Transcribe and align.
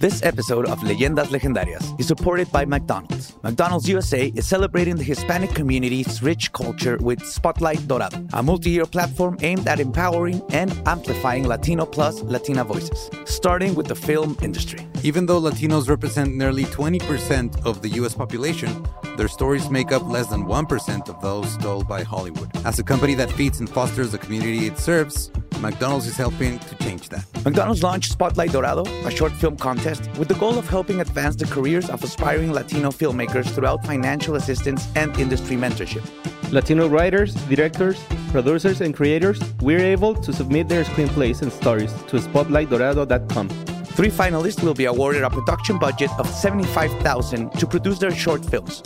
This 0.00 0.22
episode 0.22 0.66
of 0.66 0.78
Leyendas 0.78 1.26
Legendarias 1.26 1.84
is 2.00 2.06
supported 2.06 2.50
by 2.50 2.64
McDonald's. 2.64 3.36
McDonald's 3.42 3.86
USA 3.86 4.28
is 4.28 4.48
celebrating 4.48 4.96
the 4.96 5.04
Hispanic 5.04 5.50
community's 5.50 6.22
rich 6.22 6.50
culture 6.52 6.96
with 7.02 7.22
Spotlight 7.22 7.86
Dorado, 7.86 8.26
a 8.32 8.42
multi 8.42 8.70
year 8.70 8.86
platform 8.86 9.36
aimed 9.42 9.68
at 9.68 9.78
empowering 9.78 10.40
and 10.52 10.72
amplifying 10.86 11.46
Latino 11.46 11.84
plus 11.84 12.22
Latina 12.22 12.64
voices, 12.64 13.10
starting 13.26 13.74
with 13.74 13.88
the 13.88 13.94
film 13.94 14.38
industry. 14.40 14.89
Even 15.02 15.24
though 15.24 15.40
Latinos 15.40 15.88
represent 15.88 16.36
nearly 16.36 16.64
20% 16.64 17.64
of 17.64 17.80
the 17.80 17.88
US 18.00 18.14
population, 18.14 18.86
their 19.16 19.28
stories 19.28 19.70
make 19.70 19.92
up 19.92 20.06
less 20.06 20.26
than 20.26 20.44
1% 20.44 21.08
of 21.08 21.22
those 21.22 21.56
told 21.56 21.88
by 21.88 22.02
Hollywood. 22.02 22.50
As 22.66 22.78
a 22.78 22.82
company 22.82 23.14
that 23.14 23.32
feeds 23.32 23.60
and 23.60 23.68
fosters 23.68 24.12
the 24.12 24.18
community 24.18 24.66
it 24.66 24.76
serves, 24.78 25.30
McDonald's 25.58 26.06
is 26.06 26.18
helping 26.18 26.58
to 26.58 26.74
change 26.76 27.08
that. 27.08 27.24
McDonald's 27.46 27.82
launched 27.82 28.12
Spotlight 28.12 28.52
Dorado, 28.52 28.84
a 29.06 29.10
short 29.10 29.32
film 29.32 29.56
contest 29.56 30.02
with 30.18 30.28
the 30.28 30.34
goal 30.34 30.58
of 30.58 30.68
helping 30.68 31.00
advance 31.00 31.34
the 31.34 31.46
careers 31.46 31.88
of 31.88 32.04
aspiring 32.04 32.52
Latino 32.52 32.90
filmmakers 32.90 33.46
throughout 33.54 33.84
financial 33.86 34.34
assistance 34.34 34.86
and 34.96 35.18
industry 35.18 35.56
mentorship. 35.56 36.04
Latino 36.52 36.88
writers, 36.88 37.32
directors, 37.48 37.98
producers, 38.32 38.82
and 38.82 38.94
creators, 38.94 39.40
we're 39.62 39.78
able 39.78 40.14
to 40.14 40.30
submit 40.30 40.68
their 40.68 40.84
screenplays 40.84 41.40
and 41.40 41.50
stories 41.50 41.92
to 42.08 42.18
spotlightdorado.com. 42.18 43.79
Three 44.00 44.08
finalists 44.08 44.62
will 44.62 44.72
be 44.72 44.86
awarded 44.86 45.24
a 45.24 45.28
production 45.28 45.78
budget 45.78 46.08
of 46.18 46.26
75,000 46.26 47.50
to 47.50 47.66
produce 47.66 47.98
their 47.98 48.10
short 48.10 48.42
films, 48.42 48.82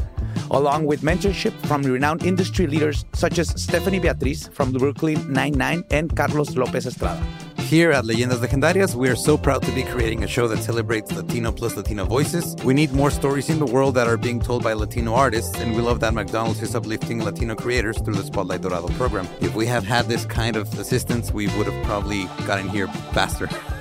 along 0.51 0.87
with 0.87 1.03
mentorship 1.03 1.53
from 1.69 1.83
renowned 1.83 2.25
industry 2.25 2.67
leaders 2.67 3.05
such 3.13 3.39
as 3.39 3.51
Stephanie 3.51 4.01
Beatriz 4.01 4.49
from 4.49 4.73
Brooklyn 4.73 5.33
Nine-Nine 5.33 5.85
and 5.93 6.17
Carlos 6.17 6.57
Lopez 6.57 6.89
Estrada. 6.89 7.25
Here 7.59 7.93
at 7.93 8.07
Leyendas 8.07 8.41
Legendarias, 8.45 8.97
we 8.97 9.09
are 9.09 9.15
so 9.15 9.39
proud 9.39 9.63
to 9.63 9.71
be 9.71 9.85
creating 9.85 10.25
a 10.25 10.27
show 10.27 10.49
that 10.49 10.65
celebrates 10.65 11.13
Latino 11.13 11.53
plus 11.53 11.77
Latino 11.77 12.05
voices. 12.05 12.57
We 12.65 12.75
need 12.75 12.93
more 12.93 13.13
stories 13.13 13.49
in 13.49 13.61
the 13.61 13.67
world 13.67 13.95
that 13.95 14.09
are 14.09 14.17
being 14.17 14.41
told 14.41 14.65
by 14.65 14.73
Latino 14.73 15.15
artists, 15.15 15.57
and 15.61 15.77
we 15.77 15.81
love 15.81 16.01
that 16.01 16.13
McDonald's 16.13 16.61
is 16.61 16.75
uplifting 16.75 17.23
Latino 17.23 17.55
creators 17.55 18.01
through 18.01 18.17
the 18.17 18.25
Spotlight 18.25 18.63
Dorado 18.63 18.89
program. 18.95 19.29
If 19.41 19.55
we 19.55 19.67
had 19.67 19.85
had 19.85 20.07
this 20.07 20.27
kind 20.27 20.57
of 20.57 20.77
assistance, 20.77 21.31
we 21.31 21.47
would 21.57 21.69
have 21.69 21.85
probably 21.85 22.25
gotten 22.49 22.69
here 22.69 22.89
faster. 23.15 23.49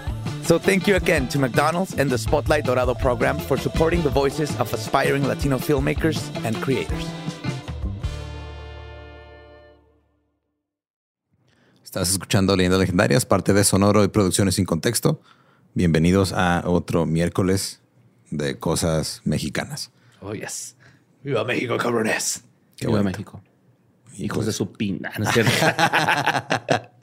So 0.45 0.59
thank 0.59 0.87
you 0.87 0.95
again 0.97 1.29
to 1.29 1.39
McDonald's 1.39 1.97
and 1.97 2.11
the 2.11 2.17
Spotlight 2.17 2.65
Dorado 2.65 2.93
program 2.93 3.39
for 3.39 3.57
supporting 3.57 4.01
the 4.01 4.09
voices 4.09 4.53
of 4.59 4.73
aspiring 4.73 5.25
Latino 5.25 5.57
filmmakers 5.57 6.19
and 6.43 6.55
creators. 6.61 7.05
Estás 11.81 12.09
escuchando 12.09 12.57
Leyendas 12.57 12.79
Legendarias, 12.79 13.25
parte 13.25 13.53
de 13.53 13.63
Sonoro 13.63 14.03
y 14.03 14.09
Producciones 14.09 14.55
sin 14.55 14.65
Contexto. 14.65 15.21
Bienvenidos 15.75 16.33
a 16.33 16.63
otro 16.65 17.05
miércoles 17.05 17.79
de 18.29 18.59
cosas 18.59 19.21
mexicanas. 19.23 19.91
Oh, 20.19 20.33
yes. 20.33 20.75
¡Viva 21.23 21.45
México, 21.45 21.77
cabrones! 21.77 22.43
Qué 22.75 22.87
Viva 22.87 22.99
bonito. 22.99 23.19
México. 23.19 23.52
Hijos 24.17 24.45
de 24.45 24.51
su 24.53 24.71
pina. 24.73 25.11
¿no 25.17 25.25
es 25.27 25.31
cierto? 25.33 25.51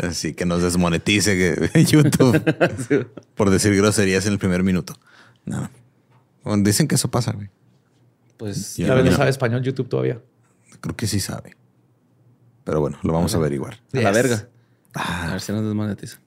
Así 0.00 0.34
que 0.34 0.44
nos 0.46 0.62
desmonetice 0.62 1.70
YouTube 1.86 3.08
por 3.34 3.50
decir 3.50 3.74
groserías 3.76 4.26
en 4.26 4.32
el 4.32 4.38
primer 4.38 4.62
minuto. 4.62 4.94
No. 5.44 5.70
Dicen 6.58 6.88
que 6.88 6.96
eso 6.96 7.10
pasa, 7.10 7.32
güey. 7.32 7.48
pues 8.36 8.76
Ya. 8.76 8.88
¿Sabes 8.88 9.04
no 9.04 9.12
sabe 9.12 9.30
español 9.30 9.62
YouTube 9.62 9.88
todavía? 9.88 10.20
Creo 10.80 10.96
que 10.96 11.06
sí 11.06 11.20
sabe. 11.20 11.56
Pero 12.64 12.80
bueno, 12.80 12.98
lo 13.02 13.12
vamos 13.12 13.34
a 13.34 13.38
averiguar. 13.38 13.74
a 13.92 13.96
la 13.98 14.12
Yes. 14.12 14.22
verga. 14.22 14.48
A 14.94 15.30
ver 15.32 15.40
si 15.40 15.52
nos 15.52 15.64
desmonetizan. 15.64 16.20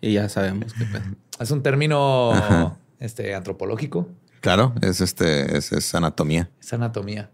y 0.00 0.12
ya 0.14 0.28
sabemos 0.28 0.72
qué 0.74 0.84
pedo. 0.84 1.04
Es 1.40 1.50
un 1.50 1.62
término 1.62 2.32
Ajá. 2.32 2.76
este, 3.00 3.34
antropológico. 3.34 4.08
Claro, 4.44 4.74
es 4.82 5.00
este, 5.00 5.56
es, 5.56 5.72
es 5.72 5.94
anatomía. 5.94 6.50
Es 6.60 6.70
anatomía. 6.74 7.30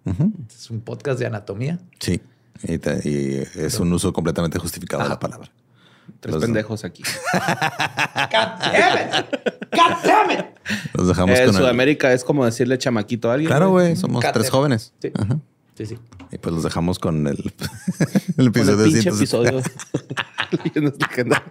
Es 0.48 0.70
un 0.70 0.80
podcast 0.80 1.18
de 1.18 1.26
anatomía. 1.26 1.80
Sí. 1.98 2.20
Y, 2.62 2.78
te- 2.78 3.00
y 3.04 3.42
es 3.58 3.80
un 3.80 3.92
uso 3.92 4.12
completamente 4.12 4.60
justificado 4.60 5.02
de 5.02 5.08
la 5.08 5.18
palabra. 5.18 5.50
Tres 6.20 6.34
Los- 6.36 6.44
pendejos 6.44 6.84
aquí. 6.84 7.02
God 7.32 8.30
damn 8.30 8.98
it! 8.98 9.26
God 9.72 10.04
damn 10.04 10.30
it! 10.30 10.44
Los 10.94 11.08
dejamos 11.08 11.36
Eh, 11.36 11.46
con 11.46 11.54
el- 11.56 11.60
Sudamérica 11.60 12.12
es 12.12 12.22
como 12.22 12.44
decirle 12.44 12.78
chamaquito 12.78 13.28
a 13.28 13.34
alguien. 13.34 13.48
Claro, 13.50 13.70
güey, 13.70 13.96
somos 13.96 14.24
tres 14.32 14.48
jóvenes. 14.48 14.92
Sí. 15.02 15.10
Ajá. 15.18 15.40
Sí, 15.76 15.86
sí. 15.86 15.98
Y 16.30 16.38
pues 16.38 16.54
los 16.54 16.62
dejamos 16.62 17.00
con 17.00 17.26
el, 17.26 17.38
el 18.36 18.36
Con 18.36 18.46
episodio 18.46 18.84
el 18.84 18.92
pinche 18.92 19.10
170. 19.10 19.48
episodio. 19.58 19.62
Leyendas 20.64 20.94
legendarias. 21.00 21.50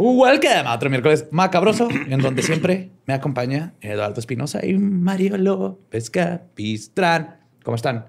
Welcome 0.00 0.60
a 0.66 0.74
otro 0.74 0.90
miércoles 0.90 1.26
macabroso, 1.32 1.88
en 1.90 2.20
donde 2.20 2.44
siempre 2.44 2.92
me 3.06 3.14
acompaña 3.14 3.74
Eduardo 3.80 4.20
Espinosa 4.20 4.64
y 4.64 4.74
Mario 4.74 5.36
López 5.36 6.08
Capistrán. 6.08 7.38
¿Cómo 7.64 7.74
están? 7.74 8.06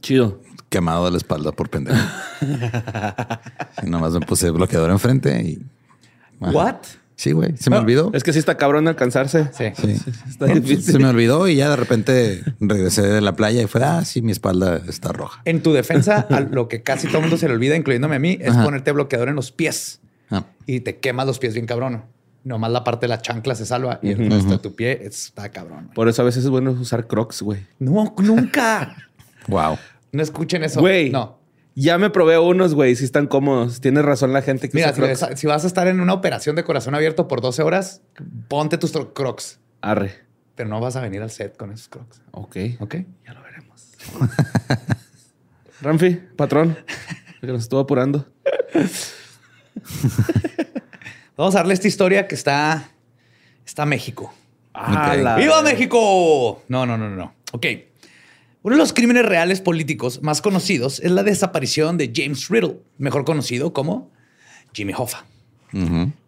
Chido. 0.00 0.40
Quemado 0.68 1.04
de 1.04 1.12
la 1.12 1.18
espalda 1.18 1.52
por 1.52 1.70
pendejo. 1.70 1.96
Y 3.84 3.88
nomás 3.88 4.12
me 4.12 4.20
puse 4.20 4.50
bloqueador 4.50 4.90
enfrente 4.90 5.40
y. 5.42 5.62
Ajá. 6.40 6.52
What? 6.52 6.76
Sí, 7.14 7.30
güey. 7.30 7.56
Se 7.56 7.70
me 7.70 7.76
olvidó. 7.76 8.10
Es 8.12 8.24
que 8.24 8.32
sí 8.32 8.40
está 8.40 8.56
cabrón 8.56 8.88
alcanzarse. 8.88 9.48
Sí. 9.52 9.66
Sí. 9.76 9.96
Está 10.28 10.46
difícil. 10.46 10.82
Se 10.82 10.98
me 10.98 11.06
olvidó 11.06 11.46
y 11.46 11.56
ya 11.56 11.70
de 11.70 11.76
repente 11.76 12.42
regresé 12.58 13.02
de 13.02 13.20
la 13.20 13.36
playa 13.36 13.62
y 13.62 13.66
fue, 13.66 13.84
ah, 13.84 14.04
sí, 14.04 14.22
mi 14.22 14.32
espalda 14.32 14.82
está 14.88 15.12
roja. 15.12 15.40
En 15.44 15.62
tu 15.62 15.72
defensa, 15.72 16.26
a 16.28 16.40
lo 16.40 16.66
que 16.66 16.82
casi 16.82 17.06
todo 17.06 17.18
el 17.18 17.22
mundo 17.22 17.36
se 17.36 17.46
le 17.46 17.54
olvida, 17.54 17.76
incluyéndome 17.76 18.16
a 18.16 18.18
mí, 18.18 18.38
es 18.40 18.50
Ajá. 18.50 18.64
ponerte 18.64 18.90
bloqueador 18.90 19.28
en 19.28 19.36
los 19.36 19.52
pies 19.52 20.01
Ah, 20.32 20.46
y 20.66 20.80
te 20.80 20.98
quemas 20.98 21.26
los 21.26 21.38
pies 21.38 21.54
bien 21.54 21.66
cabrón. 21.66 22.02
Nomás 22.44 22.72
la 22.72 22.82
parte 22.82 23.04
de 23.04 23.08
la 23.08 23.22
chancla 23.22 23.54
se 23.54 23.64
salva 23.64 24.00
y 24.02 24.10
el 24.10 24.28
resto 24.28 24.50
de 24.50 24.58
tu 24.58 24.74
pie 24.74 25.06
está 25.06 25.50
cabrón. 25.50 25.90
Por 25.94 26.08
eso 26.08 26.22
a 26.22 26.24
veces 26.24 26.42
es 26.42 26.50
bueno 26.50 26.72
usar 26.72 27.06
crocs, 27.06 27.40
güey. 27.42 27.64
No, 27.78 28.12
nunca. 28.18 28.96
wow. 29.46 29.78
No 30.10 30.22
escuchen 30.22 30.64
eso. 30.64 30.80
Güey. 30.80 31.10
No. 31.10 31.38
Ya 31.76 31.98
me 31.98 32.10
probé 32.10 32.38
unos, 32.38 32.74
güey. 32.74 32.96
Sí 32.96 33.04
están 33.04 33.28
cómodos. 33.28 33.80
Tiene 33.80 34.02
razón 34.02 34.32
la 34.32 34.42
gente 34.42 34.68
que 34.68 34.76
Mira, 34.76 34.90
usa 34.90 35.14
si, 35.14 35.20
crocs. 35.24 35.40
si 35.40 35.46
vas 35.46 35.62
a 35.64 35.66
estar 35.68 35.86
en 35.86 36.00
una 36.00 36.14
operación 36.14 36.56
de 36.56 36.64
corazón 36.64 36.94
abierto 36.96 37.28
por 37.28 37.40
12 37.40 37.62
horas, 37.62 38.02
ponte 38.48 38.76
tus 38.76 38.92
crocs. 38.92 39.60
Arre. 39.80 40.12
Pero 40.56 40.68
no 40.68 40.80
vas 40.80 40.96
a 40.96 41.00
venir 41.00 41.22
al 41.22 41.30
set 41.30 41.56
con 41.56 41.70
esos 41.72 41.88
crocs. 41.88 42.20
Ok. 42.32 42.56
¿Ok? 42.80 42.96
Ya 43.24 43.34
lo 43.34 43.42
veremos. 43.42 43.92
Ramfi, 45.80 46.20
patrón, 46.36 46.76
que 47.40 47.46
nos 47.46 47.62
estuvo 47.62 47.80
apurando. 47.80 48.26
Vamos 51.36 51.54
a 51.54 51.58
darle 51.58 51.74
esta 51.74 51.88
historia 51.88 52.28
que 52.28 52.34
está, 52.34 52.90
está 53.66 53.86
México. 53.86 54.32
Ah, 54.74 55.14
la- 55.16 55.36
¡Viva 55.36 55.62
México! 55.62 56.62
No, 56.68 56.86
no, 56.86 56.96
no, 56.98 57.10
no. 57.10 57.34
Ok. 57.52 57.66
Uno 58.62 58.76
de 58.76 58.78
los 58.80 58.92
crímenes 58.92 59.24
reales 59.26 59.60
políticos 59.60 60.20
más 60.22 60.40
conocidos 60.40 61.00
es 61.00 61.10
la 61.10 61.22
desaparición 61.24 61.96
de 61.98 62.12
James 62.14 62.48
Riddle, 62.48 62.76
mejor 62.96 63.24
conocido 63.24 63.72
como 63.72 64.10
Jimmy 64.72 64.92
Hoffa, 64.96 65.24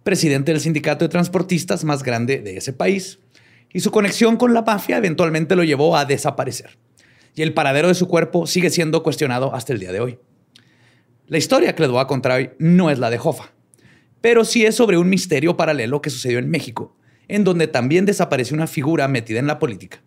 presidente 0.03 0.51
del 0.53 0.61
sindicato 0.61 1.05
de 1.05 1.09
transportistas 1.11 1.85
más 1.85 2.03
grande 2.03 2.39
de 2.41 2.57
ese 2.57 2.73
país. 2.73 3.21
Y 3.73 3.81
su 3.81 3.91
conexión 3.93 4.37
con 4.37 4.53
la 4.53 4.63
mafia 4.63 4.97
eventualmente 4.97 5.55
lo 5.55 5.63
llevó 5.65 5.97
a 5.97 6.05
desaparecer. 6.05 6.77
Y 7.37 7.43
el 7.43 7.55
paradero 7.55 7.89
de 7.89 7.95
su 7.95 8.09
cuerpo 8.09 8.47
sigue 8.47 8.71
siendo 8.71 9.03
cuestionado 9.03 9.55
hasta 9.55 9.73
el 9.73 9.79
día 9.81 9.93
de 9.93 10.01
hoy. 10.01 10.19
La 11.27 11.39
historia 11.39 11.75
que 11.75 11.83
les 11.83 11.91
voy 11.91 12.01
a 12.01 12.07
contar 12.07 12.33
hoy 12.33 12.51
no 12.59 12.91
es 12.91 12.99
la 12.99 13.11
de 13.11 13.19
Hoffa, 13.23 13.53
pero 14.21 14.45
sí 14.45 14.67
es 14.67 14.75
sobre 14.75 14.99
un 14.99 15.09
misterio 15.09 15.57
paralelo 15.57 16.03
que 16.03 16.11
sucedió 16.11 16.39
en 16.39 16.51
México 16.51 16.95
en 17.29 17.45
donde 17.45 17.69
también 17.69 18.05
desapareció 18.05 18.55
una 18.55 18.67
figura 18.67 19.09
metida 19.09 19.39
en 19.39 19.47
la 19.47 19.59
política 19.59 20.03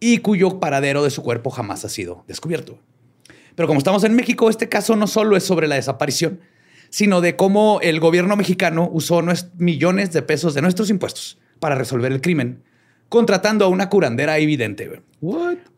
y 0.00 0.18
cuyo 0.18 0.60
paradero 0.60 1.04
de 1.04 1.10
su 1.10 1.22
cuerpo 1.22 1.50
jamás 1.50 1.84
ha 1.84 1.88
sido 1.88 2.24
descubierto. 2.26 2.78
Pero 3.54 3.68
como 3.68 3.78
estamos 3.78 4.04
en 4.04 4.16
México, 4.16 4.48
este 4.48 4.68
caso 4.68 4.96
no 4.96 5.06
solo 5.06 5.36
es 5.36 5.44
sobre 5.44 5.68
la 5.68 5.76
desaparición, 5.76 6.40
sino 6.90 7.20
de 7.20 7.36
cómo 7.36 7.80
el 7.82 8.00
gobierno 8.00 8.36
mexicano 8.36 8.88
usó 8.92 9.22
millones 9.58 10.12
de 10.12 10.22
pesos 10.22 10.54
de 10.54 10.62
nuestros 10.62 10.90
impuestos 10.90 11.38
para 11.60 11.74
resolver 11.74 12.10
el 12.12 12.20
crimen, 12.20 12.62
contratando 13.08 13.64
a 13.64 13.68
una 13.68 13.88
curandera 13.88 14.38
evidente. 14.38 15.02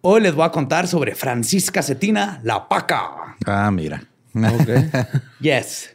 Hoy 0.01 0.21
les 0.21 0.35
voy 0.35 0.47
a 0.47 0.51
contar 0.51 0.87
sobre 0.87 1.15
Francisca 1.15 1.83
Cetina, 1.83 2.41
la 2.45 2.69
paca. 2.69 3.37
Ah, 3.45 3.71
mira. 3.71 4.14
Okay. 4.35 4.91
yes. 5.41 5.95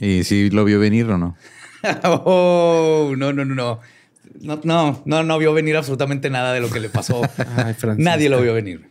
¿Y 0.00 0.24
si 0.24 0.50
lo 0.50 0.64
vio 0.64 0.80
venir 0.80 1.06
o 1.06 1.18
no? 1.18 1.36
oh, 2.04 3.14
no, 3.16 3.32
no, 3.32 3.44
no, 3.44 3.54
no. 3.54 3.80
No, 4.40 5.02
no, 5.04 5.22
no, 5.22 5.38
vio 5.38 5.54
venir 5.54 5.76
absolutamente 5.76 6.28
nada 6.28 6.52
de 6.52 6.60
lo 6.60 6.68
que 6.68 6.80
le 6.80 6.88
pasó. 6.88 7.22
Nadie 7.96 8.28
lo 8.28 8.40
vio 8.40 8.52
venir. 8.52 8.90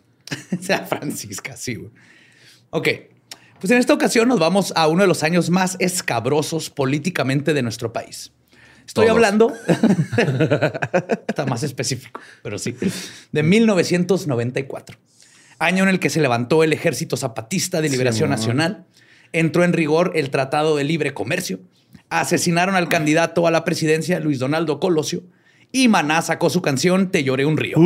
o 0.57 0.61
sea, 0.61 0.85
Francisca, 0.85 1.57
sí. 1.57 1.77
Ok. 2.69 2.87
Pues 3.59 3.71
en 3.71 3.77
esta 3.77 3.93
ocasión 3.93 4.27
nos 4.27 4.39
vamos 4.39 4.73
a 4.75 4.87
uno 4.87 5.03
de 5.03 5.07
los 5.07 5.23
años 5.23 5.49
más 5.49 5.75
escabrosos 5.79 6.69
políticamente 6.69 7.53
de 7.53 7.61
nuestro 7.61 7.93
país. 7.93 8.31
Estoy 8.85 9.07
hablando, 9.07 9.53
está 11.27 11.45
más 11.45 11.63
específico, 11.63 12.19
pero 12.41 12.59
sí, 12.59 12.75
de 13.31 13.43
1994, 13.43 14.97
año 15.65 15.83
en 15.83 15.89
el 15.89 15.99
que 15.99 16.09
se 16.09 16.21
levantó 16.21 16.63
el 16.63 16.73
Ejército 16.73 17.17
Zapatista 17.17 17.81
de 17.81 17.89
Liberación 17.89 18.29
Nacional, 18.29 18.85
entró 19.31 19.63
en 19.63 19.73
rigor 19.73 20.11
el 20.15 20.29
Tratado 20.29 20.75
de 20.75 20.83
Libre 20.83 21.13
Comercio, 21.13 21.59
asesinaron 22.09 22.75
al 22.75 22.89
candidato 22.89 23.47
a 23.47 23.51
la 23.51 23.63
presidencia 23.63 24.19
Luis 24.19 24.39
Donaldo 24.39 24.79
Colosio 24.79 25.23
y 25.71 25.87
Maná 25.87 26.21
sacó 26.21 26.49
su 26.49 26.61
canción 26.61 27.09
Te 27.09 27.23
lloré 27.23 27.45
un 27.45 27.57
río. 27.57 27.77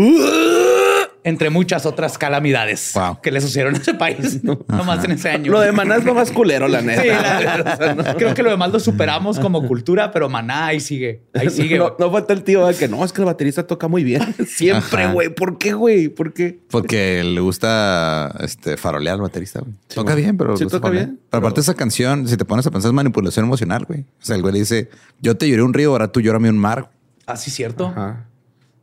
Entre 1.27 1.49
muchas 1.49 1.85
otras 1.85 2.17
calamidades 2.17 2.93
que 3.21 3.31
le 3.31 3.41
sucedieron 3.41 3.75
a 3.75 3.79
ese 3.79 3.93
país, 3.93 4.41
no, 4.45 4.63
más 4.69 5.03
en 5.03 5.11
ese 5.11 5.29
año. 5.29 5.51
Lo 5.51 5.59
de 5.59 5.73
Maná 5.73 5.97
es 5.97 6.05
lo 6.05 6.13
más 6.13 6.31
culero, 6.31 6.69
la 6.69 6.81
neta. 6.81 8.15
Creo 8.17 8.33
que 8.33 8.43
lo 8.43 8.49
demás 8.49 8.71
lo 8.71 8.79
superamos 8.79 9.37
como 9.37 9.67
cultura, 9.67 10.11
pero 10.13 10.29
Maná 10.29 10.67
ahí 10.67 10.79
sigue. 10.79 11.23
Ahí 11.33 11.49
sigue. 11.49 11.77
No, 11.77 12.11
falta 12.11 12.31
el 12.31 12.43
tío 12.43 12.65
de 12.65 12.75
que 12.75 12.87
no, 12.87 13.03
es 13.03 13.11
que 13.11 13.21
el 13.21 13.25
baterista 13.25 13.67
toca 13.67 13.89
muy 13.89 14.05
bien. 14.05 14.35
Siempre, 14.47 15.11
güey. 15.11 15.27
¿Por 15.27 15.57
qué, 15.57 15.73
güey? 15.73 16.07
¿Por 16.07 16.31
qué? 16.31 16.59
Porque 16.69 17.21
le 17.25 17.41
gusta 17.41 18.33
este, 18.39 18.77
farolear 18.77 19.15
al 19.15 19.21
baterista. 19.21 19.61
toca 19.93 20.15
bien, 20.15 20.37
pero. 20.37 20.55
Sí, 20.55 20.65
toca 20.65 20.89
bien. 20.89 21.19
Pero 21.29 21.39
aparte, 21.39 21.59
esa 21.59 21.73
canción, 21.73 22.25
si 22.29 22.37
te 22.37 22.45
pones 22.45 22.65
a 22.67 22.71
pensar, 22.71 22.87
es 22.87 22.93
manipulación 22.93 23.45
emocional, 23.45 23.83
güey. 23.85 24.01
O 24.01 24.25
sea, 24.25 24.37
el 24.37 24.43
güey 24.43 24.53
le 24.53 24.59
dice: 24.59 24.89
Yo 25.21 25.35
te 25.35 25.49
lloré 25.49 25.63
un 25.63 25.73
río, 25.73 25.91
ahora 25.91 26.07
tú 26.07 26.21
llórame 26.21 26.49
un 26.49 26.57
mar. 26.57 26.89
Ah, 27.25 27.35
sí, 27.35 27.51
cierto. 27.51 27.87
Ajá. 27.87 28.27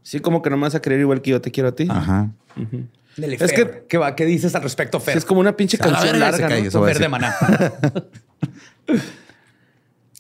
Sí, 0.05 0.21
como 0.21 0.43
que 0.43 0.51
no 0.51 0.59
me 0.59 0.63
vas 0.63 0.75
a 0.75 0.83
creer 0.83 1.01
igual 1.01 1.23
que 1.23 1.31
yo 1.31 1.41
te 1.41 1.51
quiero 1.51 1.71
a 1.71 1.75
ti. 1.75 1.89
Ajá. 1.91 2.31
Es 3.17 3.53
que, 3.53 3.85
¿qué, 3.89 3.97
va? 3.97 4.15
¿qué 4.15 4.27
dices 4.27 4.55
al 4.55 4.63
respecto, 4.63 5.01
Fer? 5.01 5.17
es 5.17 5.25
como 5.25 5.41
una 5.41 5.57
pinche 5.57 5.79
canción 5.79 6.21
larga, 6.21 6.49
¿no? 6.49 6.85
de 6.85 7.09
maná. 7.09 7.35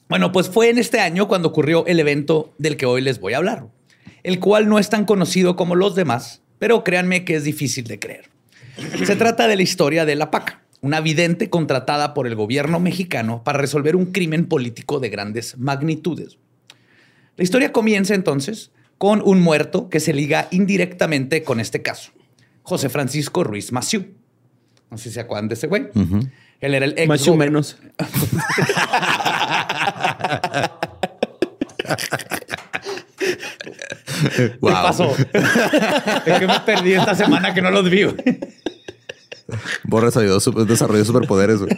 bueno, 0.08 0.32
pues 0.32 0.48
fue 0.48 0.70
en 0.70 0.78
este 0.78 1.00
año 1.00 1.28
cuando 1.28 1.48
ocurrió 1.48 1.84
el 1.86 2.00
evento 2.00 2.54
del 2.56 2.78
que 2.78 2.86
hoy 2.86 3.02
les 3.02 3.20
voy 3.20 3.34
a 3.34 3.36
hablar, 3.36 3.66
el 4.22 4.40
cual 4.40 4.70
no 4.70 4.78
es 4.78 4.88
tan 4.88 5.04
conocido 5.04 5.54
como 5.54 5.74
los 5.74 5.94
demás, 5.94 6.40
pero 6.58 6.82
créanme 6.82 7.26
que 7.26 7.34
es 7.34 7.44
difícil 7.44 7.84
de 7.84 7.98
creer. 7.98 8.30
Se 9.04 9.16
trata 9.16 9.48
de 9.48 9.56
la 9.56 9.62
historia 9.62 10.06
de 10.06 10.16
la 10.16 10.30
PACA, 10.30 10.62
una 10.80 11.02
vidente 11.02 11.50
contratada 11.50 12.14
por 12.14 12.26
el 12.26 12.36
gobierno 12.36 12.80
mexicano 12.80 13.42
para 13.44 13.58
resolver 13.58 13.96
un 13.96 14.06
crimen 14.06 14.46
político 14.46 14.98
de 14.98 15.10
grandes 15.10 15.58
magnitudes. 15.58 16.38
La 17.36 17.44
historia 17.44 17.70
comienza 17.70 18.14
entonces 18.14 18.70
con 18.98 19.22
un 19.24 19.40
muerto 19.40 19.88
que 19.88 20.00
se 20.00 20.12
liga 20.12 20.48
indirectamente 20.50 21.42
con 21.42 21.60
este 21.60 21.82
caso, 21.82 22.12
José 22.62 22.88
Francisco 22.88 23.44
Ruiz 23.44 23.72
Maciú. 23.72 24.14
No 24.90 24.98
sé 24.98 25.04
si 25.04 25.10
se 25.14 25.20
acuerdan 25.20 25.48
de 25.48 25.54
ese 25.54 25.66
güey. 25.66 25.88
Él 26.60 26.74
era 26.74 26.84
el 26.84 26.92
ex. 26.96 27.08
Maciú 27.08 27.36
menos. 27.36 27.78
¿Qué 34.36 34.58
pasó? 34.60 35.14
es 35.14 36.38
que 36.38 36.46
me 36.46 36.60
perdí 36.60 36.92
esta 36.94 37.14
semana 37.14 37.52
que 37.54 37.62
no 37.62 37.70
los 37.70 37.88
vi. 37.90 38.06
Borres 39.84 40.16
ayudó, 40.16 40.38
desarrolló 40.64 41.04
superpoderes. 41.04 41.60
Pues, 41.60 41.74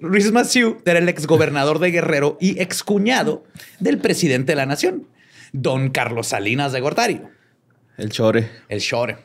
Ruiz 0.00 0.32
Massieu 0.32 0.80
era 0.84 0.98
el 0.98 1.08
exgobernador 1.08 1.78
de 1.78 1.90
Guerrero 1.90 2.36
y 2.40 2.60
excuñado 2.60 3.44
del 3.80 3.98
presidente 3.98 4.52
de 4.52 4.56
la 4.56 4.66
nación, 4.66 5.06
don 5.52 5.90
Carlos 5.90 6.28
Salinas 6.28 6.72
de 6.72 6.80
Gortari. 6.80 7.20
El 7.96 8.10
Chore. 8.10 8.50
El 8.68 8.80
Chore. 8.80 9.18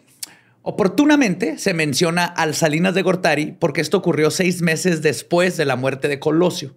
Oportunamente 0.61 1.57
se 1.57 1.73
menciona 1.73 2.25
al 2.25 2.55
Salinas 2.55 2.95
de 2.95 3.01
Gortari 3.01 3.51
porque 3.59 3.81
esto 3.81 3.97
ocurrió 3.97 4.31
seis 4.31 4.61
meses 4.61 5.01
después 5.01 5.57
de 5.57 5.65
la 5.65 5.75
muerte 5.75 6.07
de 6.07 6.19
Colosio 6.19 6.75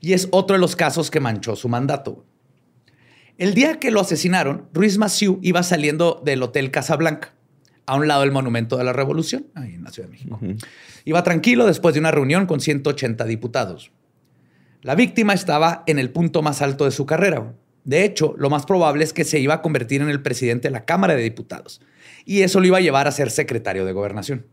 y 0.00 0.14
es 0.14 0.28
otro 0.32 0.54
de 0.54 0.60
los 0.60 0.76
casos 0.76 1.10
que 1.10 1.20
manchó 1.20 1.56
su 1.56 1.68
mandato. 1.68 2.24
El 3.38 3.54
día 3.54 3.78
que 3.78 3.90
lo 3.90 4.00
asesinaron, 4.00 4.68
Ruiz 4.72 4.98
Massieu 4.98 5.38
iba 5.42 5.62
saliendo 5.62 6.20
del 6.24 6.42
Hotel 6.42 6.70
Casablanca 6.70 7.34
a 7.90 7.96
un 7.96 8.06
lado 8.06 8.20
del 8.20 8.30
Monumento 8.30 8.76
de 8.76 8.84
la 8.84 8.92
Revolución, 8.92 9.46
ahí 9.56 9.74
en 9.74 9.82
la 9.82 9.90
Ciudad 9.90 10.08
de 10.08 10.12
México. 10.12 10.38
Iba 11.04 11.24
tranquilo 11.24 11.66
después 11.66 11.92
de 11.92 11.98
una 11.98 12.12
reunión 12.12 12.46
con 12.46 12.60
180 12.60 13.24
diputados. 13.24 13.90
La 14.82 14.94
víctima 14.94 15.32
estaba 15.32 15.82
en 15.88 15.98
el 15.98 16.10
punto 16.10 16.40
más 16.40 16.62
alto 16.62 16.84
de 16.84 16.92
su 16.92 17.04
carrera. 17.04 17.52
De 17.82 18.04
hecho, 18.04 18.36
lo 18.38 18.48
más 18.48 18.64
probable 18.64 19.02
es 19.02 19.12
que 19.12 19.24
se 19.24 19.40
iba 19.40 19.54
a 19.54 19.60
convertir 19.62 20.02
en 20.02 20.08
el 20.08 20.22
presidente 20.22 20.68
de 20.68 20.72
la 20.72 20.84
Cámara 20.84 21.16
de 21.16 21.22
Diputados 21.22 21.80
y 22.24 22.42
eso 22.42 22.60
lo 22.60 22.66
iba 22.66 22.78
a 22.78 22.80
llevar 22.80 23.08
a 23.08 23.12
ser 23.12 23.28
secretario 23.28 23.84
de 23.84 23.92
gobernación. 23.92 24.46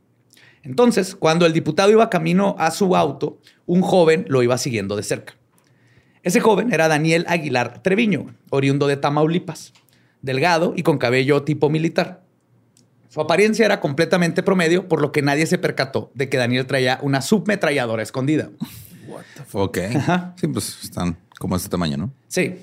Entonces, 0.63 1.15
cuando 1.15 1.45
el 1.45 1.53
diputado 1.53 1.91
iba 1.91 2.09
camino 2.09 2.55
a 2.57 2.71
su 2.71 2.95
auto, 2.95 3.39
un 3.67 3.83
joven 3.83 4.25
lo 4.29 4.41
iba 4.41 4.57
siguiendo 4.57 4.95
de 4.95 5.03
cerca. 5.03 5.35
Ese 6.23 6.39
joven 6.39 6.73
era 6.73 6.87
Daniel 6.87 7.23
Aguilar 7.27 7.83
Treviño, 7.83 8.35
oriundo 8.49 8.87
de 8.87 8.97
Tamaulipas, 8.97 9.73
delgado 10.23 10.73
y 10.75 10.81
con 10.81 10.97
cabello 10.97 11.43
tipo 11.43 11.69
militar. 11.69 12.25
Su 13.17 13.21
apariencia 13.21 13.65
era 13.65 13.79
completamente 13.79 14.43
promedio, 14.43 14.87
por 14.87 15.01
lo 15.01 15.11
que 15.11 15.23
nadie 15.23 15.47
se 15.47 15.57
percató 15.57 16.11
de 16.13 16.29
que 16.29 16.37
Daniel 16.37 16.67
traía 16.67 16.99
una 17.01 17.23
submetralladora 17.23 18.03
escondida. 18.03 18.51
What 19.07 19.23
the 19.33 19.43
Ok. 19.53 19.77
Sí, 20.35 20.47
pues 20.47 20.83
están 20.83 21.17
como 21.39 21.55
este 21.55 21.67
tamaño, 21.67 21.97
¿no? 21.97 22.11
Sí. 22.27 22.53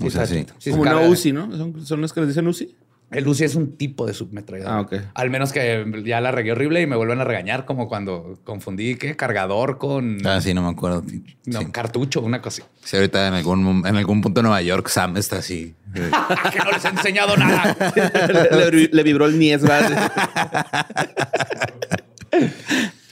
o 0.00 0.08
sea, 0.10 0.26
sí. 0.26 0.46
como 0.70 0.82
una 0.82 1.00
UCI, 1.00 1.32
¿no? 1.32 1.56
¿Son, 1.56 1.84
¿Son 1.84 2.00
las 2.00 2.12
que 2.12 2.20
les 2.20 2.28
dicen 2.28 2.46
UCI? 2.46 2.72
El 3.10 3.26
UCI 3.26 3.44
es 3.44 3.54
un 3.56 3.76
tipo 3.76 4.06
de 4.06 4.14
submetralladora. 4.14 4.86
Ah. 4.92 5.10
Al 5.14 5.30
menos 5.30 5.52
que 5.52 5.84
ya 6.04 6.20
la 6.20 6.30
regué 6.30 6.52
horrible 6.52 6.80
y 6.80 6.86
me 6.86 6.94
vuelven 6.94 7.20
a 7.20 7.24
regañar, 7.24 7.64
como 7.64 7.88
cuando 7.88 8.38
confundí 8.44 8.94
¿qué? 8.94 9.16
cargador 9.16 9.78
con. 9.78 10.24
Ah, 10.24 10.40
sí, 10.40 10.54
no 10.54 10.62
me 10.62 10.68
acuerdo. 10.68 11.02
No, 11.44 11.72
cartucho, 11.72 12.20
una 12.20 12.40
cosa 12.40 12.62
así. 12.62 12.70
Sí, 12.84 12.96
ahorita 12.96 13.26
en 13.26 13.34
algún, 13.34 13.84
en 13.84 13.96
algún 13.96 14.20
punto 14.20 14.40
de 14.40 14.42
Nueva 14.44 14.62
York, 14.62 14.88
Sam 14.88 15.16
está 15.16 15.38
así. 15.38 15.74
que 15.92 16.58
no 16.64 16.70
les 16.70 16.84
he 16.84 16.88
enseñado 16.88 17.36
nada. 17.36 17.76
le, 18.92 19.02
vibró 19.02 19.26
el 19.26 19.40
Nies, 19.40 19.62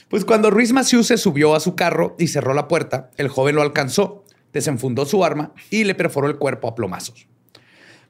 Pues 0.07 0.23
cuando 0.23 0.49
Ruiz 0.49 0.71
Maciú 0.71 1.03
se 1.03 1.17
subió 1.17 1.55
a 1.55 1.59
su 1.59 1.75
carro 1.75 2.15
y 2.17 2.27
cerró 2.27 2.53
la 2.53 2.69
puerta, 2.69 3.11
el 3.17 3.27
joven 3.27 3.55
lo 3.55 3.61
alcanzó, 3.61 4.23
desenfundó 4.53 5.05
su 5.05 5.25
arma 5.25 5.51
y 5.69 5.83
le 5.83 5.93
perforó 5.93 6.27
el 6.27 6.37
cuerpo 6.37 6.69
a 6.69 6.75
plomazos. 6.75 7.27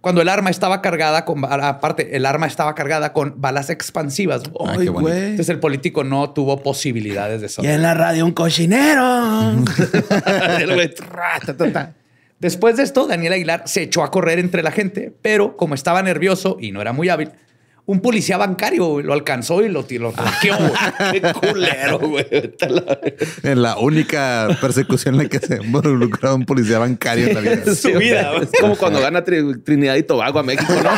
Cuando 0.01 0.21
el 0.21 0.29
arma 0.29 0.49
estaba 0.49 0.81
cargada 0.81 1.25
con, 1.25 1.43
aparte, 1.43 2.15
el 2.15 2.25
arma 2.25 2.47
estaba 2.47 2.73
cargada 2.73 3.11
con 3.11 3.33
balas 3.41 3.69
expansivas. 3.69 4.43
Ay, 4.65 4.87
güey. 4.87 5.31
Entonces 5.31 5.49
el 5.49 5.59
político 5.59 6.05
no 6.05 6.29
tuvo 6.29 6.63
posibilidades 6.63 7.41
de 7.41 7.47
eso. 7.47 7.61
Y 7.63 7.67
en 7.67 7.81
la 7.81 7.93
radio 7.93 8.25
un 8.25 8.31
cochinero. 8.31 9.55
Después 12.39 12.77
de 12.77 12.83
esto, 12.83 13.07
Daniel 13.07 13.33
Aguilar 13.33 13.63
se 13.65 13.81
echó 13.83 14.01
a 14.03 14.11
correr 14.11 14.39
entre 14.39 14.63
la 14.63 14.71
gente, 14.71 15.13
pero 15.21 15.57
como 15.57 15.75
estaba 15.75 16.01
nervioso 16.01 16.55
y 16.61 16.71
no 16.71 16.79
era 16.81 16.93
muy 16.93 17.09
hábil, 17.09 17.31
un 17.89 18.01
policía 18.01 18.37
bancario 18.37 19.01
lo 19.01 19.13
alcanzó 19.13 19.63
y 19.63 19.69
lo, 19.69 19.83
tiró. 19.83 20.13
Qué 20.43 21.21
culero, 21.33 21.97
güey. 21.97 22.53
En 23.41 23.63
la 23.63 23.79
única 23.79 24.47
persecución 24.61 25.15
en 25.15 25.23
la 25.23 25.29
que 25.29 25.39
se 25.39 25.55
involucrado 25.55 26.35
un 26.35 26.45
policía 26.45 26.77
bancario 26.77 27.29
en 27.29 27.33
la 27.33 27.41
vida. 27.41 27.73
Su 27.73 27.91
vida. 27.97 28.35
Es 28.43 28.51
como 28.61 28.75
cuando 28.75 29.01
gana 29.01 29.23
Trinidad 29.23 29.95
y 29.95 30.03
Tobago 30.03 30.37
a 30.37 30.43
México, 30.43 30.71
¿no? 30.71 30.91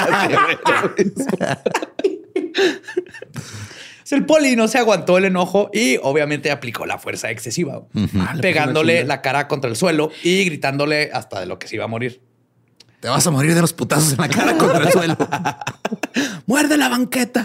el 4.11 4.25
poli 4.25 4.57
no 4.57 4.67
se 4.67 4.77
aguantó 4.77 5.17
el 5.17 5.23
enojo 5.23 5.69
y 5.73 5.97
obviamente 6.03 6.51
aplicó 6.51 6.85
la 6.85 6.97
fuerza 6.97 7.31
excesiva, 7.31 7.83
pegándole 8.41 9.05
la 9.05 9.21
cara 9.21 9.47
contra 9.47 9.69
el 9.69 9.77
suelo 9.77 10.11
y 10.23 10.43
gritándole 10.43 11.09
hasta 11.13 11.39
de 11.39 11.45
lo 11.45 11.57
que 11.57 11.69
se 11.69 11.77
iba 11.77 11.85
a 11.85 11.87
morir. 11.87 12.21
Te 13.01 13.09
vas 13.09 13.25
a 13.25 13.31
morir 13.31 13.55
de 13.55 13.61
los 13.61 13.73
putazos 13.73 14.13
en 14.13 14.19
la 14.19 14.29
cara 14.29 14.55
contra 14.57 14.85
el 14.85 14.91
suelo. 14.91 15.17
Muerde 16.45 16.77
la 16.77 16.87
banqueta. 16.87 17.43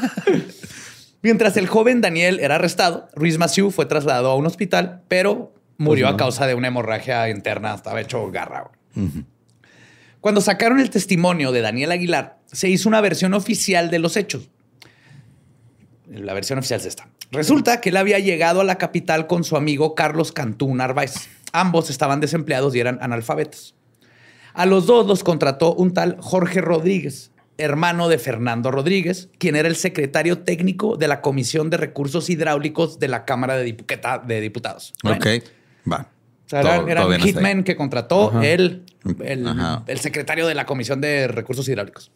Mientras 1.22 1.56
el 1.56 1.66
joven 1.66 2.02
Daniel 2.02 2.40
era 2.40 2.56
arrestado, 2.56 3.08
Ruiz 3.14 3.38
Massieu 3.38 3.70
fue 3.70 3.86
trasladado 3.86 4.30
a 4.30 4.36
un 4.36 4.44
hospital, 4.44 5.02
pero 5.08 5.54
murió 5.78 6.06
pues 6.06 6.14
a 6.14 6.16
causa 6.18 6.46
de 6.46 6.54
una 6.54 6.68
hemorragia 6.68 7.30
interna. 7.30 7.74
Estaba 7.74 8.02
hecho 8.02 8.30
garra. 8.30 8.70
Cuando 10.20 10.42
sacaron 10.42 10.78
el 10.78 10.90
testimonio 10.90 11.52
de 11.52 11.62
Daniel 11.62 11.90
Aguilar, 11.90 12.38
se 12.52 12.68
hizo 12.68 12.86
una 12.90 13.00
versión 13.00 13.32
oficial 13.32 13.90
de 13.90 13.98
los 13.98 14.18
hechos. 14.18 14.50
La 16.06 16.34
versión 16.34 16.58
oficial 16.58 16.80
es 16.80 16.86
esta. 16.86 17.08
Resulta 17.30 17.80
que 17.80 17.88
él 17.88 17.96
había 17.96 18.18
llegado 18.18 18.60
a 18.60 18.64
la 18.64 18.76
capital 18.76 19.26
con 19.26 19.42
su 19.42 19.56
amigo 19.56 19.94
Carlos 19.94 20.32
Cantú 20.32 20.74
Narváez. 20.74 21.28
Ambos 21.52 21.88
estaban 21.88 22.20
desempleados 22.20 22.74
y 22.74 22.80
eran 22.80 22.98
analfabetos. 23.00 23.75
A 24.56 24.64
los 24.64 24.86
dos 24.86 25.06
los 25.06 25.22
contrató 25.22 25.74
un 25.74 25.92
tal 25.92 26.16
Jorge 26.18 26.62
Rodríguez, 26.62 27.30
hermano 27.58 28.08
de 28.08 28.16
Fernando 28.16 28.70
Rodríguez, 28.70 29.28
quien 29.36 29.54
era 29.54 29.68
el 29.68 29.76
secretario 29.76 30.38
técnico 30.38 30.96
de 30.96 31.08
la 31.08 31.20
Comisión 31.20 31.68
de 31.68 31.76
Recursos 31.76 32.30
Hidráulicos 32.30 32.98
de 32.98 33.08
la 33.08 33.26
Cámara 33.26 33.58
de, 33.58 33.64
Diputados. 34.40 34.94
Ok, 35.04 35.26
va. 35.92 36.08
O 36.46 36.48
sea, 36.48 36.60
era, 36.88 37.06
un 37.06 37.18
hitman 37.18 37.64
que 37.64 37.76
contrató 37.76 38.40
él, 38.40 38.84
el, 39.22 39.46
el, 39.86 39.98
secretario 39.98 40.46
de 40.46 40.54
la 40.54 40.64
Comisión 40.64 41.02
de 41.02 41.28
Recursos 41.28 41.68
Hidráulicos. 41.68 42.10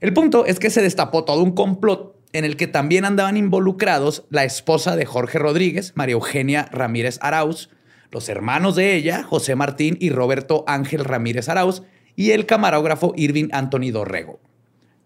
El 0.00 0.12
punto 0.12 0.46
es 0.46 0.58
que 0.58 0.68
se 0.68 0.82
destapó 0.82 1.22
todo 1.22 1.44
un 1.44 1.52
complot 1.52 2.16
en 2.32 2.44
el 2.44 2.56
que 2.56 2.66
también 2.66 3.04
andaban 3.04 3.36
involucrados 3.36 4.24
la 4.30 4.42
esposa 4.42 4.96
de 4.96 5.06
Jorge 5.06 5.38
Rodríguez, 5.38 5.92
María 5.94 6.14
Eugenia 6.14 6.68
Ramírez 6.72 7.20
Arauz, 7.22 7.70
los 8.12 8.28
hermanos 8.28 8.76
de 8.76 8.94
ella, 8.94 9.24
José 9.24 9.56
Martín 9.56 9.96
y 9.98 10.10
Roberto 10.10 10.64
Ángel 10.68 11.04
Ramírez 11.04 11.48
Arauz, 11.48 11.82
y 12.14 12.30
el 12.30 12.44
camarógrafo 12.46 13.14
Irving 13.16 13.48
Anthony 13.52 13.90
Dorrego. 13.90 14.38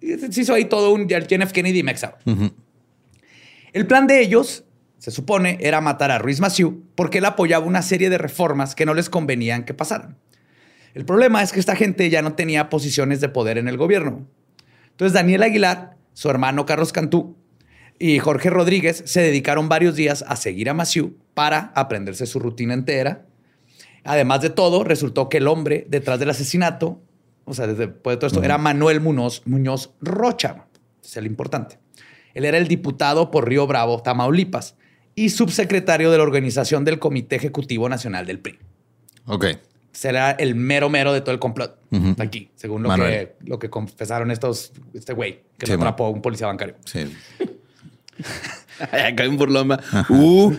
Se 0.00 0.40
hizo 0.40 0.52
ahí 0.52 0.66
todo 0.66 0.92
un 0.92 1.08
Jeff 1.08 1.52
Kennedy 1.52 1.82
Mexa. 1.82 2.18
El 3.72 3.86
plan 3.86 4.06
de 4.06 4.20
ellos, 4.20 4.64
se 4.98 5.10
supone, 5.12 5.56
era 5.60 5.80
matar 5.80 6.10
a 6.10 6.18
Ruiz 6.18 6.40
Massieu 6.40 6.82
porque 6.96 7.18
él 7.18 7.24
apoyaba 7.24 7.64
una 7.64 7.82
serie 7.82 8.10
de 8.10 8.18
reformas 8.18 8.74
que 8.74 8.84
no 8.84 8.92
les 8.92 9.08
convenían 9.08 9.64
que 9.64 9.72
pasaran. 9.72 10.18
El 10.94 11.04
problema 11.04 11.42
es 11.42 11.52
que 11.52 11.60
esta 11.60 11.76
gente 11.76 12.10
ya 12.10 12.22
no 12.22 12.34
tenía 12.34 12.68
posiciones 12.68 13.20
de 13.20 13.28
poder 13.28 13.58
en 13.58 13.68
el 13.68 13.76
gobierno. 13.76 14.26
Entonces 14.90 15.12
Daniel 15.12 15.42
Aguilar, 15.42 15.96
su 16.12 16.28
hermano 16.28 16.66
Carlos 16.66 16.92
Cantú 16.92 17.36
y 17.98 18.18
Jorge 18.18 18.50
Rodríguez 18.50 19.02
se 19.06 19.20
dedicaron 19.20 19.68
varios 19.68 19.96
días 19.96 20.24
a 20.26 20.36
seguir 20.36 20.68
a 20.68 20.74
Massieu 20.74 21.16
para 21.34 21.72
aprenderse 21.74 22.26
su 22.26 22.38
rutina 22.38 22.74
entera. 22.74 23.26
Además 24.04 24.40
de 24.42 24.50
todo, 24.50 24.84
resultó 24.84 25.28
que 25.28 25.38
el 25.38 25.48
hombre 25.48 25.86
detrás 25.88 26.18
del 26.18 26.30
asesinato, 26.30 27.00
o 27.44 27.54
sea, 27.54 27.66
después 27.66 28.14
de 28.14 28.18
todo 28.18 28.26
esto, 28.28 28.42
era 28.42 28.58
Manuel 28.58 29.00
Muñoz, 29.00 29.42
Muñoz 29.46 29.90
Rocha. 30.00 30.66
Es 31.02 31.16
el 31.16 31.26
importante. 31.26 31.78
Él 32.34 32.44
era 32.44 32.58
el 32.58 32.68
diputado 32.68 33.30
por 33.30 33.48
Río 33.48 33.66
Bravo, 33.66 34.02
Tamaulipas, 34.02 34.76
y 35.14 35.30
subsecretario 35.30 36.10
de 36.10 36.18
la 36.18 36.22
organización 36.22 36.84
del 36.84 36.98
Comité 36.98 37.36
Ejecutivo 37.36 37.88
Nacional 37.88 38.26
del 38.26 38.38
PRI. 38.38 38.58
Ok. 39.24 39.46
Será 39.90 40.32
el 40.32 40.54
mero 40.54 40.90
mero 40.90 41.14
de 41.14 41.22
todo 41.22 41.32
el 41.32 41.38
complot 41.38 41.78
aquí, 42.18 42.50
según 42.54 42.82
lo 42.82 42.94
que, 42.94 43.36
lo 43.46 43.58
que 43.58 43.70
confesaron 43.70 44.30
estos, 44.30 44.72
este 44.92 45.14
güey 45.14 45.40
que 45.56 45.66
lo 45.66 45.74
atrapó 45.74 46.10
un 46.10 46.20
policía 46.20 46.48
bancario. 46.48 46.76
Sí. 46.84 47.10
Acá 48.92 49.28
un 49.28 49.36
burloma. 49.36 49.80
Uh. 50.08 50.54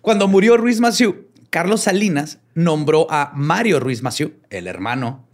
Cuando 0.00 0.28
murió 0.28 0.56
Ruiz 0.56 0.80
Massieu, 0.80 1.28
Carlos 1.50 1.82
Salinas 1.82 2.38
nombró 2.54 3.06
a 3.10 3.32
Mario 3.34 3.80
Ruiz 3.80 4.02
Massieu, 4.02 4.34
el 4.50 4.66
hermano, 4.66 5.26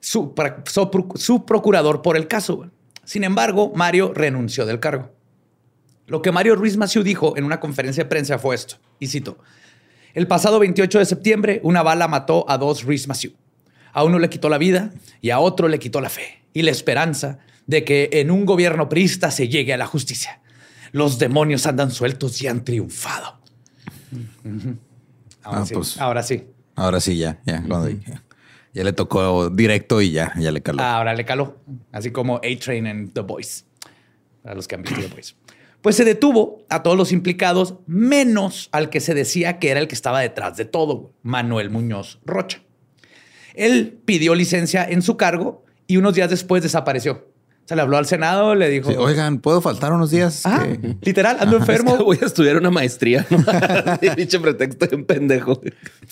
su, 0.00 0.34
su, 1.16 1.44
procurador 1.44 2.02
por 2.02 2.16
el 2.16 2.26
caso. 2.26 2.70
Sin 3.04 3.24
embargo, 3.24 3.72
Mario 3.74 4.12
renunció 4.14 4.66
del 4.66 4.80
cargo. 4.80 5.12
Lo 6.06 6.22
que 6.22 6.32
Mario 6.32 6.56
Ruiz 6.56 6.76
Massieu 6.76 7.04
dijo 7.04 7.36
en 7.36 7.44
una 7.44 7.60
conferencia 7.60 8.04
de 8.04 8.08
prensa 8.08 8.38
fue 8.38 8.54
esto, 8.54 8.76
y 8.98 9.06
cito, 9.06 9.38
el 10.14 10.26
pasado 10.26 10.58
28 10.58 10.98
de 10.98 11.04
septiembre 11.04 11.60
una 11.62 11.82
bala 11.82 12.08
mató 12.08 12.44
a 12.48 12.58
dos 12.58 12.82
Ruiz 12.82 13.06
Massieu. 13.06 13.32
A 13.92 14.04
uno 14.04 14.18
le 14.18 14.28
quitó 14.30 14.48
la 14.48 14.58
vida 14.58 14.92
y 15.20 15.30
a 15.30 15.40
otro 15.40 15.68
le 15.68 15.78
quitó 15.78 16.00
la 16.00 16.08
fe 16.08 16.42
y 16.52 16.62
la 16.62 16.70
esperanza 16.70 17.38
de 17.66 17.84
que 17.84 18.08
en 18.12 18.30
un 18.30 18.46
gobierno 18.46 18.88
priista 18.88 19.30
se 19.30 19.48
llegue 19.48 19.72
a 19.72 19.76
la 19.76 19.86
justicia. 19.86 20.40
Los 20.92 21.18
demonios 21.18 21.66
andan 21.66 21.90
sueltos 21.90 22.40
y 22.42 22.48
han 22.48 22.64
triunfado. 22.64 23.38
Ahora, 25.42 25.60
ah, 25.60 25.66
sí. 25.66 25.74
Pues, 25.74 25.98
ahora 25.98 26.22
sí. 26.22 26.44
Ahora 26.74 27.00
sí, 27.00 27.16
ya, 27.16 27.40
ya. 27.46 27.64
ya, 28.74 28.84
le 28.84 28.92
tocó 28.92 29.48
directo 29.48 30.02
y 30.02 30.10
ya, 30.10 30.34
ya 30.38 30.52
le 30.52 30.60
caló. 30.60 30.82
Ahora 30.82 31.14
le 31.14 31.24
caló. 31.24 31.58
Así 31.92 32.10
como 32.10 32.36
A-Train 32.36 32.86
en 32.86 33.10
The 33.10 33.22
Voice. 33.22 33.64
Para 34.42 34.54
los 34.54 34.68
que 34.68 34.74
han 34.74 34.82
visto 34.82 35.00
The 35.00 35.08
Voice. 35.08 35.34
Pues 35.80 35.96
se 35.96 36.04
detuvo 36.04 36.66
a 36.68 36.82
todos 36.82 36.96
los 36.96 37.10
implicados, 37.10 37.76
menos 37.86 38.68
al 38.72 38.90
que 38.90 39.00
se 39.00 39.14
decía 39.14 39.58
que 39.58 39.70
era 39.70 39.80
el 39.80 39.88
que 39.88 39.94
estaba 39.94 40.20
detrás 40.20 40.58
de 40.58 40.66
todo, 40.66 41.12
Manuel 41.22 41.70
Muñoz 41.70 42.20
Rocha. 42.26 42.60
Él 43.54 44.00
pidió 44.04 44.34
licencia 44.34 44.84
en 44.84 45.02
su 45.02 45.16
cargo 45.16 45.64
y 45.86 45.96
unos 45.96 46.14
días 46.14 46.30
después 46.30 46.62
desapareció. 46.62 47.30
Se 47.70 47.76
le 47.76 47.82
habló 47.82 47.98
al 47.98 48.06
Senado, 48.06 48.56
le 48.56 48.68
dijo... 48.68 48.90
Oigan, 48.98 49.38
¿puedo 49.38 49.60
faltar 49.60 49.92
unos 49.92 50.10
días? 50.10 50.42
Ah, 50.44 50.66
literal, 51.02 51.36
ando 51.38 51.56
enfermo. 51.56 51.96
voy 51.98 52.18
a 52.20 52.26
estudiar 52.26 52.56
una 52.56 52.70
maestría. 52.70 53.24
Dicho 54.16 54.42
pretexto 54.42 54.88
de 54.88 54.96
un 54.96 55.04
pendejo. 55.04 55.60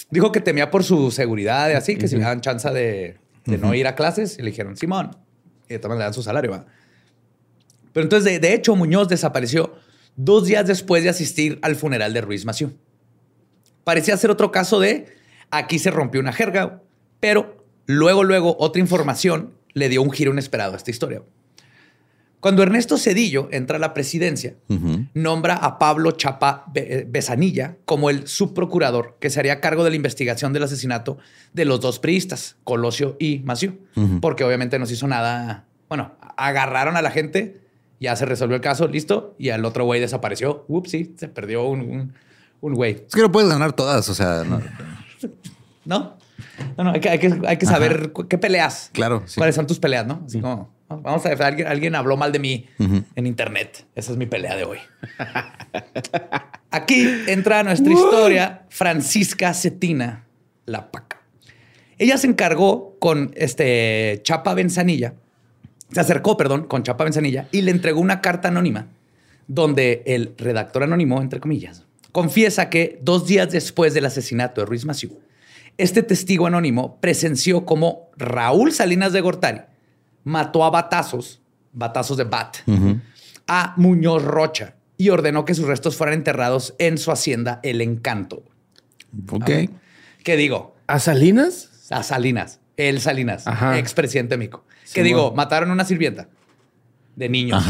Dijo 0.08 0.30
que 0.30 0.40
temía 0.40 0.70
por 0.70 0.84
su 0.84 1.10
seguridad 1.10 1.68
y 1.70 1.72
así, 1.72 1.96
que 1.96 2.06
si 2.06 2.16
le 2.16 2.22
daban 2.22 2.40
chance 2.42 2.70
de, 2.70 3.16
no 3.44 3.74
ir 3.74 3.88
a 3.88 3.96
clases, 3.96 4.38
y 4.38 4.42
le 4.42 4.50
dijeron, 4.50 4.76
Simón, 4.76 5.16
y 5.68 5.78
también 5.78 5.98
le 5.98 6.04
dan 6.04 6.14
su 6.14 6.22
salario. 6.22 6.64
Pero 7.92 8.04
entonces, 8.04 8.40
de, 8.40 8.54
hecho, 8.54 8.76
Muñoz 8.76 9.08
desapareció 9.08 9.74
dos 10.14 10.46
días 10.46 10.64
después 10.64 11.02
de 11.02 11.08
asistir 11.08 11.58
al 11.62 11.74
funeral 11.74 12.12
de 12.12 12.20
Ruiz 12.20 12.44
Maciú. 12.44 12.72
Parecía 13.82 14.16
ser 14.16 14.30
otro 14.30 14.52
caso 14.52 14.78
de 14.78 15.06
aquí 15.50 15.80
se 15.80 15.90
rompió 15.90 16.20
una 16.20 16.32
jerga, 16.32 16.82
pero 17.20 17.64
luego, 17.86 18.24
luego, 18.24 18.56
otra 18.58 18.80
información 18.80 19.52
le 19.74 19.88
dio 19.88 20.02
un 20.02 20.10
giro 20.10 20.32
inesperado 20.32 20.74
a 20.74 20.76
esta 20.76 20.90
historia. 20.90 21.22
Cuando 22.40 22.62
Ernesto 22.62 22.98
Cedillo 22.98 23.48
entra 23.50 23.78
a 23.78 23.80
la 23.80 23.94
presidencia, 23.94 24.54
nombra 25.12 25.54
a 25.56 25.78
Pablo 25.80 26.12
Chapa 26.12 26.66
Besanilla 27.08 27.76
como 27.84 28.10
el 28.10 28.28
subprocurador 28.28 29.16
que 29.18 29.28
se 29.28 29.40
haría 29.40 29.60
cargo 29.60 29.82
de 29.82 29.90
la 29.90 29.96
investigación 29.96 30.52
del 30.52 30.62
asesinato 30.62 31.18
de 31.52 31.64
los 31.64 31.80
dos 31.80 31.98
priistas, 31.98 32.56
Colosio 32.62 33.16
y 33.18 33.40
Maciú, 33.40 33.80
porque 34.20 34.44
obviamente 34.44 34.78
no 34.78 34.86
se 34.86 34.94
hizo 34.94 35.08
nada. 35.08 35.66
Bueno, 35.88 36.12
agarraron 36.36 36.96
a 36.96 37.02
la 37.02 37.10
gente, 37.10 37.60
ya 37.98 38.14
se 38.14 38.24
resolvió 38.24 38.54
el 38.54 38.62
caso, 38.62 38.86
listo, 38.86 39.34
y 39.36 39.48
el 39.48 39.64
otro 39.64 39.84
güey 39.84 40.00
desapareció. 40.00 40.64
Ups, 40.68 40.92
sí, 40.92 41.14
se 41.16 41.26
perdió 41.26 41.66
un, 41.66 42.12
un, 42.60 42.74
güey. 42.74 43.04
Es 43.08 43.14
que 43.16 43.22
no 43.22 43.32
puedes 43.32 43.50
ganar 43.50 43.72
todas, 43.72 44.08
o 44.08 44.14
sea. 44.14 44.44
¿No? 44.44 44.60
No, 45.84 46.17
no, 46.76 46.92
hay 46.92 47.00
que, 47.00 47.08
hay 47.08 47.56
que, 47.56 47.66
saber 47.66 48.12
qué 48.28 48.38
peleas. 48.38 48.90
Claro. 48.92 49.24
¿Cuáles 49.36 49.54
son 49.54 49.66
tus 49.66 49.78
peleas, 49.78 50.06
no? 50.06 50.22
Así 50.26 50.40
como, 50.40 50.70
vamos 50.88 51.24
a 51.24 51.28
ver, 51.28 51.42
alguien, 51.42 51.68
alguien 51.68 51.94
habló 51.94 52.16
mal 52.16 52.32
de 52.32 52.38
mí 52.38 52.66
en 52.78 53.26
internet. 53.26 53.86
Esa 53.94 54.12
es 54.12 54.18
mi 54.18 54.26
pelea 54.26 54.56
de 54.56 54.64
hoy. 54.64 54.78
Aquí 56.70 57.08
entra 57.26 57.62
nuestra 57.62 57.92
historia 57.92 58.62
Francisca 58.68 59.54
Cetina, 59.54 60.24
la 60.66 60.90
paca. 60.90 61.18
Ella 61.98 62.16
se 62.16 62.26
encargó 62.28 62.96
con 62.98 63.32
este 63.34 64.20
Chapa 64.22 64.54
Benzanilla, 64.54 65.14
se 65.90 66.00
acercó, 66.00 66.36
perdón, 66.36 66.64
con 66.64 66.82
Chapa 66.82 67.04
Benzanilla 67.04 67.48
y 67.50 67.62
le 67.62 67.70
entregó 67.70 68.00
una 68.00 68.20
carta 68.20 68.48
anónima 68.48 68.86
donde 69.48 70.02
el 70.06 70.34
redactor 70.36 70.84
anónimo, 70.84 71.20
entre 71.20 71.40
comillas, 71.40 71.84
confiesa 72.12 72.70
que 72.70 72.98
dos 73.02 73.26
días 73.26 73.50
después 73.50 73.94
del 73.94 74.04
asesinato 74.04 74.60
de 74.60 74.66
Ruiz 74.66 74.84
Massieu, 74.84 75.18
este 75.78 76.02
testigo 76.02 76.46
anónimo 76.46 77.00
presenció 77.00 77.64
cómo 77.64 78.10
Raúl 78.16 78.72
Salinas 78.72 79.12
de 79.12 79.20
Gortari 79.20 79.60
mató 80.24 80.64
a 80.64 80.70
batazos, 80.70 81.40
batazos 81.72 82.16
de 82.16 82.24
bat, 82.24 82.58
a 83.46 83.74
Muñoz 83.76 84.24
Rocha 84.24 84.74
y 84.96 85.10
ordenó 85.10 85.44
que 85.44 85.54
sus 85.54 85.66
restos 85.66 85.96
fueran 85.96 86.14
enterrados 86.14 86.74
en 86.78 86.98
su 86.98 87.12
hacienda 87.12 87.60
El 87.62 87.80
Encanto. 87.80 88.42
Ok. 89.30 89.50
¿Qué 90.24 90.36
digo? 90.36 90.74
¿A 90.88 90.98
Salinas? 90.98 91.88
A 91.90 92.02
Salinas. 92.02 92.60
El 92.76 93.00
Salinas, 93.00 93.44
expresidente 93.76 94.36
Mico. 94.36 94.64
¿Qué 94.92 95.02
digo? 95.02 95.32
Mataron 95.32 95.70
una 95.70 95.84
sirvienta 95.84 96.28
de 97.16 97.28
niños. 97.28 97.64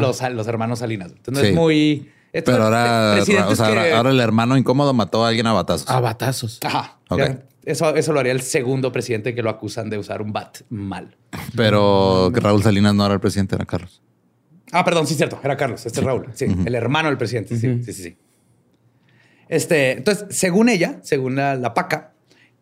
Los, 0.00 0.22
los 0.22 0.46
hermanos 0.46 0.78
Salinas. 0.78 1.12
Entonces 1.12 1.48
es 1.48 1.54
muy 1.54 2.10
pero 2.32 2.64
ahora, 2.64 3.18
ahora, 3.96 4.10
el 4.10 4.20
hermano 4.20 4.56
incómodo 4.56 4.92
mató 4.94 5.24
a 5.24 5.28
alguien 5.28 5.46
a 5.46 5.52
batazos. 5.52 5.88
A 5.88 6.00
batazos. 6.00 6.60
Ajá. 6.62 6.98
Eso, 7.64 7.94
eso 7.94 8.12
lo 8.12 8.20
haría 8.20 8.32
el 8.32 8.40
segundo 8.40 8.92
presidente 8.92 9.34
que 9.34 9.42
lo 9.42 9.50
acusan 9.50 9.90
de 9.90 9.98
usar 9.98 10.22
un 10.22 10.32
bat 10.32 10.58
mal. 10.70 11.16
Pero 11.54 12.30
Raúl 12.32 12.62
Salinas 12.62 12.94
no 12.94 13.04
era 13.04 13.14
el 13.14 13.20
presidente, 13.20 13.56
era 13.56 13.66
Carlos. 13.66 14.00
Ah, 14.72 14.84
perdón, 14.84 15.06
sí, 15.06 15.14
cierto. 15.14 15.38
Era 15.42 15.56
Carlos. 15.56 15.84
Este 15.84 16.00
es 16.00 16.06
Raúl. 16.06 16.28
Sí, 16.34 16.46
el 16.64 16.74
hermano 16.74 17.08
del 17.08 17.18
presidente. 17.18 17.56
Sí, 17.56 17.82
sí, 17.84 17.92
sí, 17.92 18.16
Este, 19.48 19.92
entonces, 19.92 20.26
según 20.30 20.68
ella, 20.68 21.00
según 21.02 21.36
la, 21.36 21.56
la, 21.56 21.74
PACA, 21.74 22.12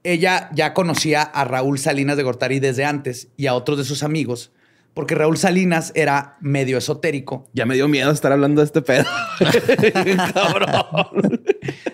ella 0.03 0.51
ya 0.53 0.73
conocía 0.73 1.23
a 1.23 1.45
Raúl 1.45 1.79
Salinas 1.79 2.17
de 2.17 2.23
Gortari 2.23 2.61
desde 2.61 2.85
antes 2.85 3.29
y 3.37 3.47
a 3.47 3.55
otros 3.55 3.79
de 3.79 3.85
sus 3.85 4.03
amigos 4.03 4.53
porque 4.97 5.15
Raúl 5.15 5.37
Salinas 5.37 5.93
era 5.95 6.39
medio 6.41 6.79
esotérico. 6.79 7.51
Ya 7.53 7.67
me 7.67 7.75
dio 7.75 7.87
miedo 7.87 8.11
estar 8.11 8.33
hablando 8.33 8.63
de 8.63 8.65
este 8.65 8.81
pedo. 8.81 9.05
Cabrón. 10.33 11.43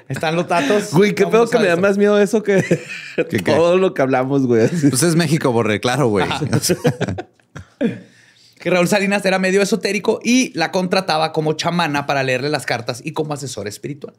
Están 0.09 0.37
los 0.37 0.47
datos. 0.47 0.93
Güey, 0.95 1.13
qué 1.13 1.27
pedo 1.27 1.49
que 1.49 1.59
me 1.59 1.67
da 1.67 1.75
más 1.75 1.99
miedo 1.99 2.17
eso 2.21 2.45
que 2.45 2.63
qué? 3.29 3.39
todo 3.43 3.77
lo 3.77 3.93
que 3.93 4.03
hablamos, 4.03 4.47
güey. 4.47 4.69
Pues 4.69 5.03
es 5.03 5.17
México, 5.17 5.51
Borre, 5.51 5.81
claro, 5.81 6.07
güey. 6.09 6.27
Que 8.61 8.71
Raúl 8.71 8.87
Salinas 8.87 9.25
era 9.25 9.41
medio 9.41 9.61
esotérico 9.61 10.21
y 10.23 10.57
la 10.57 10.71
contrataba 10.71 11.33
como 11.33 11.55
chamana 11.55 12.07
para 12.07 12.23
leerle 12.23 12.49
las 12.51 12.65
cartas 12.65 13.03
y 13.05 13.11
como 13.13 13.35
asesor 13.35 13.67
espiritual. 13.67 14.15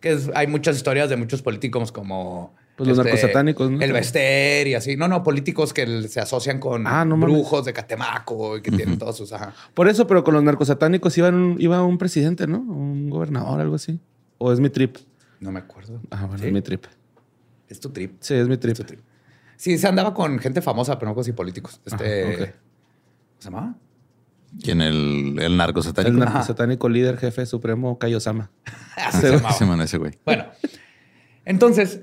Que 0.00 0.12
es- 0.12 0.30
hay 0.36 0.46
muchas 0.46 0.76
historias 0.76 1.10
de 1.10 1.16
muchos 1.16 1.42
políticos 1.42 1.90
como... 1.90 2.54
este, 2.82 2.94
Pues 2.94 2.96
los 2.98 3.06
narcosatánicos, 3.06 3.70
¿no? 3.70 3.80
El 3.80 3.92
Bester 3.92 4.66
y 4.66 4.74
así. 4.74 4.96
No, 4.96 5.08
no, 5.08 5.22
políticos 5.22 5.72
que 5.72 5.82
el- 5.82 6.08
se 6.08 6.20
asocian 6.20 6.58
con 6.58 6.86
Ah, 6.86 7.04
no 7.04 7.16
mames. 7.16 7.34
brujos 7.36 7.64
de 7.64 7.72
Catemaco 7.72 8.58
y 8.58 8.62
que 8.62 8.70
tienen 8.70 8.98
todos 8.98 9.16
sus... 9.16 9.32
Ajá. 9.32 9.54
Por 9.74 9.88
eso, 9.88 10.06
pero 10.06 10.24
con 10.24 10.34
los 10.34 10.42
narcosatánicos 10.42 11.16
iba 11.18 11.28
un, 11.28 11.56
iba 11.58 11.82
un 11.84 11.98
presidente, 11.98 12.46
¿no? 12.46 12.58
Un 12.58 13.10
gobernador, 13.10 13.60
algo 13.60 13.74
así. 13.76 14.00
¿O 14.38 14.52
es 14.52 14.60
mi 14.60 14.70
trip? 14.70 14.96
No 15.40 15.52
me 15.52 15.60
acuerdo. 15.60 16.00
Ah, 16.10 16.26
bueno, 16.26 16.38
¿Sí? 16.38 16.46
es 16.46 16.52
mi 16.52 16.62
trip. 16.62 16.84
Es 17.68 17.80
tu 17.80 17.90
trip. 17.90 18.16
Sí, 18.20 18.34
es 18.34 18.48
mi 18.48 18.56
trip. 18.56 18.72
Es 18.72 18.78
tu 18.78 18.84
trip. 18.84 19.00
Sí, 19.56 19.78
se 19.78 19.86
andaba 19.88 20.12
con 20.14 20.38
gente 20.38 20.60
famosa, 20.62 20.98
pero 20.98 21.10
no 21.10 21.14
con 21.14 21.24
sí 21.24 21.32
políticos. 21.32 21.80
Este... 21.84 22.24
Ajá. 22.24 22.36
¿Cómo 22.36 22.46
se 23.38 23.44
llamaba? 23.44 23.74
¿Quién? 24.62 24.82
El, 24.82 25.38
el 25.40 25.56
narco 25.56 25.78
El 25.80 25.84
satánico. 25.86 26.16
narcosatánico 26.18 26.88
líder, 26.88 27.16
jefe 27.16 27.46
supremo, 27.46 27.98
Kaiosama. 27.98 28.50
Así 28.96 29.20
se 29.22 29.30
llamaba. 29.30 29.52
Se 29.54 29.64
llama 29.64 29.82
ese 29.84 29.96
güey. 29.98 30.18
Bueno, 30.26 30.44
entonces, 31.44 32.00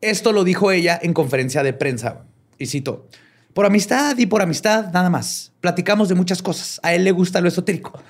esto 0.00 0.32
lo 0.32 0.44
dijo 0.44 0.72
ella 0.72 0.98
en 1.02 1.12
conferencia 1.12 1.62
de 1.62 1.72
prensa. 1.72 2.24
Y 2.58 2.66
cito, 2.66 3.08
por 3.54 3.66
amistad 3.66 4.16
y 4.18 4.26
por 4.26 4.42
amistad, 4.42 4.92
nada 4.92 5.10
más. 5.10 5.52
Platicamos 5.60 6.08
de 6.08 6.14
muchas 6.14 6.42
cosas. 6.42 6.80
A 6.82 6.94
él 6.94 7.04
le 7.04 7.12
gusta 7.12 7.40
lo 7.40 7.48
esotérico. 7.48 8.00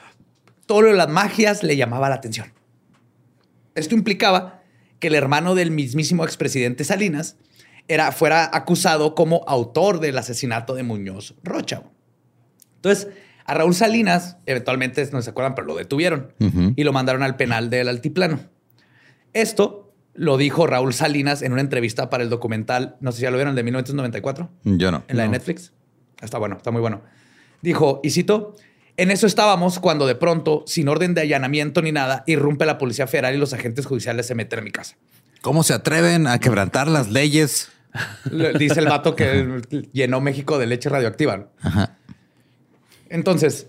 Todo 0.67 0.83
lo 0.83 0.89
de 0.89 0.97
las 0.97 1.09
magias 1.09 1.63
le 1.63 1.77
llamaba 1.77 2.09
la 2.09 2.17
atención. 2.17 2.53
Esto 3.75 3.95
implicaba 3.95 4.63
que 4.99 5.09
el 5.09 5.15
hermano 5.15 5.55
del 5.55 5.71
mismísimo 5.71 6.25
expresidente 6.25 6.85
Salinas 6.85 7.37
era, 7.89 8.13
fuera 8.13 8.49
acusado 8.53 9.15
como 9.15 9.43
autor 9.49 9.99
del 9.99 10.19
asesinato 10.19 10.75
de 10.75 10.83
Muñoz 10.83 11.35
Rocha. 11.43 11.83
Entonces, 12.77 13.09
a 13.45 13.55
Raúl 13.55 13.75
Salinas, 13.75 14.37
eventualmente, 14.47 15.09
no 15.11 15.23
se 15.23 15.31
acuerdan, 15.31 15.55
pero 15.57 15.67
lo 15.67 15.75
detuvieron 15.75 16.33
y 16.77 16.85
lo 16.85 16.93
mandaron 16.93 17.23
al 17.23 17.37
penal 17.37 17.69
del 17.69 17.89
altiplano. 17.89 18.39
Esto 19.33 19.80
lo 20.15 20.37
dijo 20.37 20.67
Raúl 20.67 20.93
Salinas 20.93 21.43
en 21.43 21.53
una 21.53 21.61
entrevista 21.61 22.11
para 22.11 22.23
el 22.23 22.31
documental, 22.31 22.97
no 23.01 23.13
sé 23.13 23.19
si 23.19 23.23
ya 23.23 23.31
lo 23.31 23.37
vieron, 23.37 23.51
el 23.53 23.57
de 23.57 23.63
1994, 23.65 24.51
Yo 24.65 24.91
no. 24.91 25.05
en 25.09 25.17
la 25.17 25.23
de 25.25 25.29
Netflix. 25.31 25.73
Está 26.21 26.39
bueno, 26.39 26.57
está 26.57 26.71
muy 26.71 26.81
bueno. 26.81 27.03
Dijo, 27.63 28.01
y 28.03 28.11
cito, 28.11 28.55
en 28.97 29.11
eso 29.11 29.27
estábamos 29.27 29.79
cuando 29.79 30.07
de 30.07 30.15
pronto, 30.15 30.65
sin 30.67 30.89
orden 30.89 31.15
de 31.15 31.23
allanamiento 31.23 31.81
ni 31.83 31.93
nada, 31.93 32.25
irrumpe 32.27 32.67
la 32.67 32.77
Policía 32.79 33.07
Federal 33.07 33.35
y 33.35 33.39
los 33.39 33.53
agentes 33.53 33.87
judiciales 33.87 34.27
se 34.27 34.35
meten 34.35 34.59
a 34.59 34.63
mi 34.63 34.71
casa. 34.71 34.97
¿Cómo 35.43 35.63
se 35.63 35.73
atreven 35.73 36.27
a 36.27 36.39
quebrantar 36.39 36.89
las 36.89 37.09
leyes? 37.11 37.71
Le- 38.31 38.53
Dice 38.59 38.81
el 38.81 38.87
vato 38.87 39.17
que 39.17 39.63
llenó 39.93 40.21
México 40.21 40.59
de 40.59 40.67
leche 40.67 40.89
radioactiva. 40.91 41.49
Ajá. 41.63 41.97
Entonces, 43.09 43.69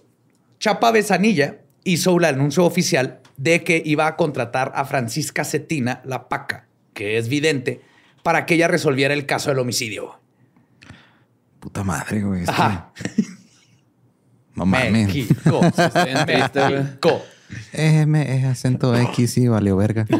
Chapa 0.60 0.92
Besanilla 0.92 1.62
hizo 1.84 2.18
el 2.18 2.26
anuncio 2.26 2.66
oficial 2.66 3.20
de 3.42 3.64
que 3.64 3.82
iba 3.84 4.06
a 4.06 4.16
contratar 4.16 4.72
a 4.76 4.86
Francisca 4.86 5.44
Cetina, 5.44 6.02
la 6.06 6.30
paca, 6.30 6.68
que 6.94 7.18
es 7.18 7.28
vidente, 7.28 7.82
para 8.22 8.46
que 8.46 8.54
ella 8.54 8.68
resolviera 8.68 9.16
el 9.16 9.26
caso 9.26 9.50
del 9.50 9.58
homicidio. 9.60 10.20
Puta 11.60 11.84
madre, 11.84 12.22
güey. 12.22 12.42
es 12.42 12.46
que- 12.48 12.52
Ajá. 12.52 12.94
No 14.54 14.66
mames. 14.66 14.92
México. 14.92 15.62
México. 16.28 17.22
M 17.74 18.36
es 18.38 18.46
acento 18.46 18.96
X 18.96 19.38
y 19.38 19.48
valió 19.48 19.76
verga. 19.78 20.06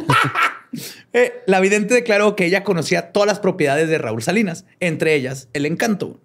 Eh, 1.12 1.44
la 1.48 1.60
vidente 1.60 1.94
declaró 1.94 2.38
que 2.38 2.46
ella 2.46 2.64
conocía 2.64 3.12
todas 3.12 3.28
las 3.28 3.40
propiedades 3.42 3.90
de 3.90 3.98
Raúl 3.98 4.24
Salinas, 4.24 4.64
entre 4.80 5.16
ellas 5.16 5.50
el 5.52 5.66
encanto. 5.66 6.22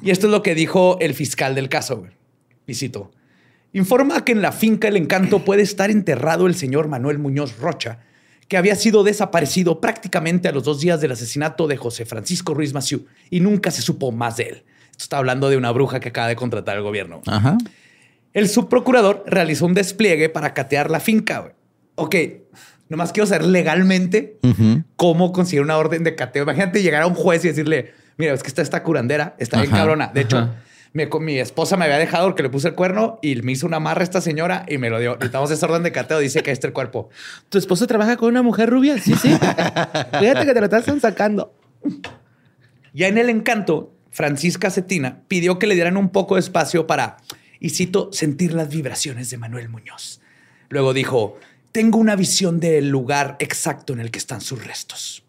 Y 0.00 0.10
esto 0.12 0.28
es 0.28 0.30
lo 0.30 0.42
que 0.42 0.54
dijo 0.54 0.96
el 1.00 1.12
fiscal 1.12 1.54
del 1.54 1.68
caso. 1.68 1.98
güey. 1.98 2.10
Informa 3.72 4.24
que 4.24 4.32
en 4.32 4.42
la 4.42 4.52
finca 4.52 4.88
El 4.88 4.96
Encanto 4.96 5.44
puede 5.44 5.62
estar 5.62 5.90
enterrado 5.90 6.46
el 6.46 6.54
señor 6.56 6.88
Manuel 6.88 7.18
Muñoz 7.18 7.58
Rocha, 7.58 8.00
que 8.48 8.56
había 8.56 8.74
sido 8.74 9.04
desaparecido 9.04 9.80
prácticamente 9.80 10.48
a 10.48 10.52
los 10.52 10.64
dos 10.64 10.80
días 10.80 11.00
del 11.00 11.12
asesinato 11.12 11.68
de 11.68 11.76
José 11.76 12.04
Francisco 12.04 12.52
Ruiz 12.52 12.74
Maciú 12.74 13.06
y 13.30 13.38
nunca 13.38 13.70
se 13.70 13.80
supo 13.80 14.10
más 14.10 14.38
de 14.38 14.42
él. 14.44 14.64
Esto 14.90 15.04
está 15.04 15.18
hablando 15.18 15.48
de 15.48 15.56
una 15.56 15.70
bruja 15.70 16.00
que 16.00 16.08
acaba 16.08 16.26
de 16.26 16.34
contratar 16.34 16.76
el 16.76 16.82
gobierno. 16.82 17.22
Ajá. 17.26 17.58
El 18.32 18.48
subprocurador 18.48 19.22
realizó 19.26 19.66
un 19.66 19.74
despliegue 19.74 20.28
para 20.28 20.52
catear 20.52 20.90
la 20.90 20.98
finca. 20.98 21.52
Ok, 21.94 22.16
nomás 22.88 23.12
quiero 23.12 23.26
saber 23.28 23.46
legalmente 23.46 24.40
cómo 24.96 25.30
conseguir 25.32 25.62
una 25.62 25.78
orden 25.78 26.02
de 26.02 26.16
cateo. 26.16 26.42
Imagínate 26.42 26.82
llegar 26.82 27.02
a 27.02 27.06
un 27.06 27.14
juez 27.14 27.44
y 27.44 27.48
decirle, 27.48 27.94
mira, 28.16 28.34
es 28.34 28.42
que 28.42 28.48
está 28.48 28.62
esta 28.62 28.82
curandera, 28.82 29.36
está 29.38 29.60
bien 29.60 29.70
cabrona. 29.70 30.10
De 30.12 30.22
hecho, 30.22 30.38
ajá. 30.38 30.56
Me- 30.92 31.06
mi 31.20 31.38
esposa 31.38 31.76
me 31.76 31.84
había 31.84 31.98
dejado 31.98 32.26
porque 32.28 32.42
le 32.42 32.50
puse 32.50 32.68
el 32.68 32.74
cuerno 32.74 33.18
y 33.22 33.36
me 33.42 33.52
hizo 33.52 33.66
una 33.66 33.76
amarra 33.78 34.02
esta 34.02 34.20
señora 34.20 34.64
y 34.68 34.78
me 34.78 34.90
lo 34.90 34.98
dio. 34.98 35.14
Necesitamos 35.14 35.50
esa 35.50 35.66
orden 35.66 35.82
de 35.82 35.92
cateo. 35.92 36.18
Dice 36.18 36.42
que 36.42 36.50
está 36.50 36.66
el 36.66 36.72
cuerpo. 36.72 37.08
¿Tu 37.48 37.58
esposo 37.58 37.86
trabaja 37.86 38.16
con 38.16 38.28
una 38.28 38.42
mujer 38.42 38.68
rubia? 38.70 38.98
Sí, 38.98 39.14
sí. 39.14 39.28
Fíjate 39.30 40.46
que 40.46 40.54
te 40.54 40.60
lo 40.60 40.66
están 40.66 41.00
sacando. 41.00 41.54
Ya 42.92 43.08
en 43.08 43.18
el 43.18 43.28
encanto, 43.30 43.92
Francisca 44.10 44.70
Cetina 44.70 45.22
pidió 45.28 45.58
que 45.58 45.66
le 45.66 45.74
dieran 45.74 45.96
un 45.96 46.08
poco 46.10 46.34
de 46.34 46.40
espacio 46.40 46.86
para, 46.86 47.18
y 47.60 47.70
cito, 47.70 48.10
sentir 48.12 48.52
las 48.52 48.68
vibraciones 48.68 49.30
de 49.30 49.36
Manuel 49.38 49.68
Muñoz. 49.68 50.20
Luego 50.68 50.92
dijo, 50.92 51.38
tengo 51.72 51.98
una 51.98 52.16
visión 52.16 52.58
del 52.58 52.88
lugar 52.88 53.36
exacto 53.38 53.92
en 53.92 54.00
el 54.00 54.10
que 54.10 54.18
están 54.18 54.40
sus 54.40 54.64
restos. 54.64 55.22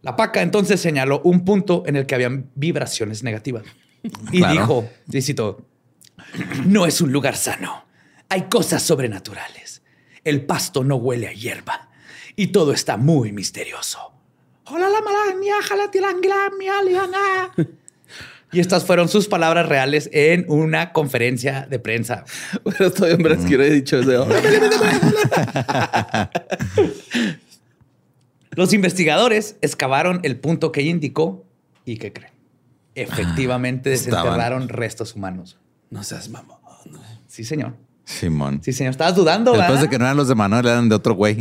La 0.00 0.16
paca 0.16 0.40
entonces 0.42 0.80
señaló 0.80 1.20
un 1.24 1.44
punto 1.44 1.82
en 1.86 1.96
el 1.96 2.06
que 2.06 2.14
habían 2.14 2.46
vibraciones 2.54 3.22
negativas. 3.22 3.64
Y 4.32 4.38
Claro. 4.38 4.52
dijo, 4.52 4.90
y 5.12 5.22
cito, 5.22 5.66
no 6.66 6.86
es 6.86 7.00
un 7.00 7.12
lugar 7.12 7.36
sano. 7.36 7.84
Hay 8.28 8.42
cosas 8.42 8.82
sobrenaturales. 8.82 9.82
El 10.24 10.44
pasto 10.44 10.84
no 10.84 10.96
huele 10.96 11.28
a 11.28 11.32
hierba. 11.32 11.88
Y 12.36 12.48
todo 12.48 12.72
está 12.72 12.96
muy 12.96 13.32
misterioso. 13.32 14.12
Hola 14.66 14.88
la 14.88 15.00
mi 16.58 16.68
aliana. 16.68 17.52
Y 18.50 18.60
estas 18.60 18.86
fueron 18.86 19.08
sus 19.10 19.28
palabras 19.28 19.68
reales 19.68 20.08
en 20.10 20.46
una 20.48 20.92
conferencia 20.94 21.66
de 21.68 21.78
prensa. 21.78 22.24
Pero 22.64 22.90
todavía 22.90 23.16
en 23.16 23.22
Brasil 23.22 23.60
he 23.60 23.70
dicho 23.70 23.98
eso. 23.98 24.26
Los 28.52 28.72
investigadores 28.72 29.56
excavaron 29.60 30.20
el 30.22 30.38
punto 30.38 30.72
que 30.72 30.80
indicó 30.80 31.44
y 31.84 31.98
¿qué 31.98 32.12
creen? 32.12 32.32
Efectivamente 32.94 33.92
estaban- 33.92 34.24
desenterraron 34.24 34.68
restos 34.68 35.14
humanos. 35.14 35.58
No 35.90 36.02
seas 36.02 36.28
mamón. 36.28 36.58
Sí, 37.26 37.44
señor. 37.44 37.74
Simón. 38.04 38.60
Sí, 38.64 38.72
señor. 38.72 38.90
Estabas 38.92 39.14
dudando, 39.14 39.52
Después 39.52 39.68
¿verdad? 39.68 39.82
de 39.82 39.88
que 39.90 39.98
no 39.98 40.04
eran 40.06 40.16
los 40.16 40.28
de 40.28 40.34
Manuel, 40.34 40.66
eran 40.66 40.88
de 40.88 40.94
otro 40.94 41.14
güey. 41.14 41.36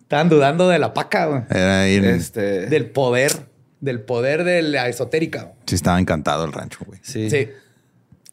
Estaban 0.00 0.28
dudando 0.28 0.68
de 0.68 0.78
la 0.78 0.92
paca, 0.94 1.26
güey. 1.26 1.42
Era 1.50 1.82
ahí. 1.82 1.96
Este. 1.96 2.66
Del 2.66 2.90
poder, 2.90 3.48
del 3.80 4.00
poder 4.02 4.44
de 4.44 4.62
la 4.62 4.88
esotérica. 4.88 5.42
güey. 5.44 5.54
Sí, 5.66 5.74
estaba 5.74 5.98
encantado 6.00 6.44
el 6.44 6.52
rancho, 6.52 6.80
güey. 6.86 7.00
Sí. 7.02 7.30
Sí. 7.30 7.48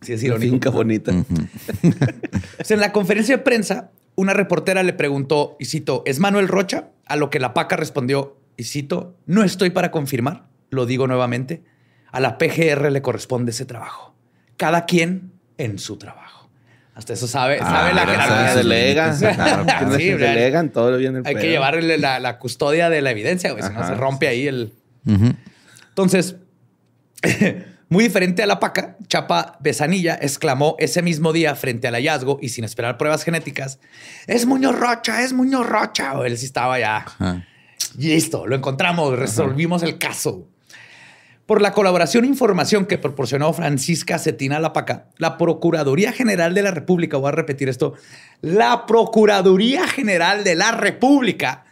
Sí, 0.02 0.14
es 0.14 0.24
irónico. 0.24 0.52
finca 0.52 0.70
bonita. 0.70 1.12
O 1.14 1.26
sea, 2.64 2.76
en 2.76 2.82
la 2.82 2.92
conferencia 2.92 3.38
de 3.38 3.44
prensa, 3.44 3.92
una 4.16 4.34
reportera 4.34 4.84
le 4.84 4.94
preguntó, 4.94 5.56
y 5.60 5.66
cito, 5.66 6.04
¿es 6.06 6.20
Manuel 6.20 6.48
Rocha? 6.48 6.90
A 7.06 7.16
lo 7.16 7.30
que 7.30 7.40
la 7.40 7.54
paca 7.54 7.76
respondió, 7.76 8.38
y 8.58 8.66
cito, 8.66 9.16
no 9.26 9.44
estoy 9.44 9.70
para 9.72 9.90
confirmar, 9.92 10.46
lo 10.76 10.86
digo 10.86 11.08
nuevamente, 11.08 11.64
a 12.12 12.20
la 12.20 12.38
PGR 12.38 12.92
le 12.92 13.02
corresponde 13.02 13.52
ese 13.52 13.66
trabajo. 13.66 14.16
Cada 14.58 14.86
quien 14.86 15.32
en 15.58 15.80
su 15.80 15.98
trabajo. 15.98 16.50
Hasta 16.94 17.12
eso 17.14 17.28
sabe, 17.28 17.58
Ah, 17.62 17.66
sabe 17.66 17.94
la 17.94 18.06
jerarquía 18.08 19.14
Se 19.14 19.30
claro, 19.36 19.98
Sí, 19.98 20.12
delegan 20.12 20.70
todo 20.70 20.98
bien 20.98 21.18
el 21.18 21.28
Hay 21.28 21.36
que 21.36 21.50
llevarle 21.50 21.98
la, 21.98 22.20
la 22.20 22.38
custodia 22.40 22.90
de 22.90 23.02
la 23.02 23.12
evidencia, 23.12 23.52
güey, 23.52 23.64
si 23.64 23.74
no 23.74 23.86
se 23.86 23.96
rompe 23.96 24.30
ahí 24.30 24.48
el... 24.48 24.72
Ujú. 25.06 25.34
Entonces, 25.90 26.38
muy 27.90 28.06
diferente 28.06 28.44
a 28.44 28.48
la 28.48 28.62
paca, 28.62 28.96
Chapa 29.08 29.58
Besanilla 29.60 30.18
exclamó 30.22 30.78
ese 30.80 31.02
mismo 31.02 31.34
día 31.34 31.54
frente 31.56 31.88
al 31.90 31.96
hallazgo 31.96 32.40
y 32.42 32.50
sin 32.50 32.64
esperar 32.64 32.98
pruebas 32.98 33.24
genéticas, 33.24 33.80
es 34.28 34.46
Muñoz 34.46 34.80
Rocha, 34.80 35.22
es 35.22 35.34
Muñoz 35.34 35.68
Rocha. 35.68 36.14
O 36.18 36.24
Él 36.24 36.38
sí 36.38 36.46
estaba 36.46 36.80
ya 36.80 36.98
Ajá. 36.98 37.46
listo, 37.98 38.48
lo 38.48 38.56
encontramos, 38.56 39.18
resolvimos 39.20 39.84
el 39.84 39.98
caso. 39.98 40.48
Por 41.46 41.62
la 41.62 41.74
colaboración 41.74 42.24
e 42.24 42.28
información 42.28 42.88
que 42.88 42.98
proporcionó 42.98 43.54
Francisca 43.54 44.18
Cetina 44.18 44.60
Lapaca, 44.60 45.10
la 45.18 45.38
Procuraduría 45.38 46.12
General 46.12 46.56
de 46.56 46.64
la 46.64 46.72
República, 46.72 47.18
voy 47.18 47.28
a 47.30 47.32
repetir 47.34 47.70
esto, 47.70 47.94
la 48.42 48.88
Procuraduría 48.88 49.88
General 49.88 50.44
de 50.44 50.56
la 50.56 50.72
República 50.72 51.66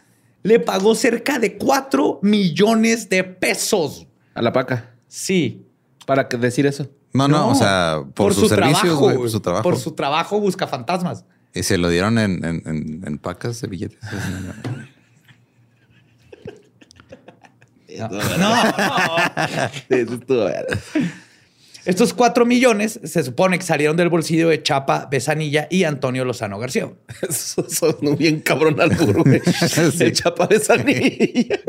le 0.44 0.60
pagó 0.60 0.94
cerca 0.94 1.40
de 1.40 1.56
4 1.56 2.20
millones 2.22 3.08
de 3.08 3.24
pesos. 3.24 4.06
A 4.34 4.42
la 4.42 4.52
paca. 4.52 4.90
Sí, 5.08 5.66
Para 6.06 6.28
que 6.28 6.36
decir 6.36 6.66
eso. 6.66 6.88
No, 7.12 7.28
no, 7.28 7.48
o 7.48 7.54
sea, 7.54 8.02
por, 8.14 8.34
sus 8.34 8.48
servicios, 8.48 8.80
trabajo, 8.82 9.04
güey, 9.04 9.16
por 9.16 9.30
su 9.30 9.40
trabajo. 9.40 9.62
Por 9.62 9.78
su 9.78 9.92
trabajo 9.92 10.40
busca 10.40 10.66
fantasmas. 10.66 11.24
Y 11.54 11.62
se 11.62 11.78
lo 11.78 11.88
dieron 11.88 12.18
en, 12.18 12.44
en, 12.44 12.62
en, 12.66 13.02
en 13.06 13.18
pacas 13.18 13.60
de 13.60 13.68
billetes. 13.68 13.98
No, 17.98 18.08
no. 18.38 18.54
Eso 19.88 20.14
estuvo. 20.14 20.48
Estos 21.84 22.14
cuatro 22.14 22.46
millones 22.46 22.98
se 23.04 23.22
supone 23.22 23.58
que 23.58 23.64
salieron 23.64 23.96
del 23.96 24.08
bolsillo 24.08 24.48
de 24.48 24.62
Chapa 24.62 25.06
Besanilla 25.10 25.68
y 25.70 25.84
Antonio 25.84 26.24
Lozano 26.24 26.58
García. 26.58 26.88
Eso 27.28 27.66
sonó 27.68 28.16
bien 28.16 28.40
cabrón 28.40 28.80
al 28.80 28.90
burro, 28.90 29.22
güey. 29.22 29.40
Sí. 29.92 30.12
Chapa 30.12 30.46
de 30.46 30.60
sanilla. 30.60 31.60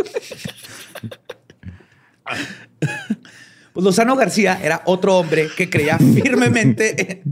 Pues 3.74 3.84
Lozano 3.84 4.16
García 4.16 4.58
era 4.64 4.82
otro 4.86 5.18
hombre 5.18 5.50
que 5.56 5.70
creía 5.70 5.98
firmemente 5.98 7.24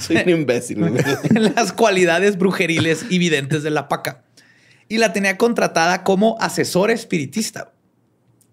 Soy 0.00 0.16
un 0.16 0.28
imbécil. 0.30 0.78
güey. 0.80 0.94
en 1.30 1.54
las 1.54 1.72
cualidades 1.72 2.36
brujeriles 2.36 3.06
y 3.08 3.18
videntes 3.18 3.62
de 3.62 3.70
la 3.70 3.88
paca 3.88 4.24
y 4.88 4.98
la 4.98 5.12
tenía 5.12 5.38
contratada 5.38 6.02
como 6.02 6.36
asesor 6.40 6.90
espiritista. 6.90 7.72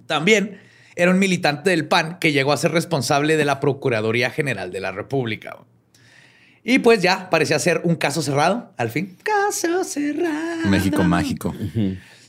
También 0.07 0.59
era 0.95 1.11
un 1.11 1.19
militante 1.19 1.69
del 1.71 1.87
PAN 1.87 2.17
que 2.19 2.31
llegó 2.31 2.51
a 2.53 2.57
ser 2.57 2.71
responsable 2.71 3.37
de 3.37 3.45
la 3.45 3.59
Procuraduría 3.59 4.29
General 4.29 4.71
de 4.71 4.79
la 4.79 4.91
República. 4.91 5.57
Y 6.63 6.79
pues 6.79 7.01
ya 7.01 7.29
parecía 7.29 7.59
ser 7.59 7.81
un 7.83 7.95
caso 7.95 8.21
cerrado, 8.21 8.73
al 8.77 8.89
fin. 8.89 9.17
Caso 9.23 9.83
cerrado. 9.83 10.67
México 10.67 11.03
mágico. 11.03 11.53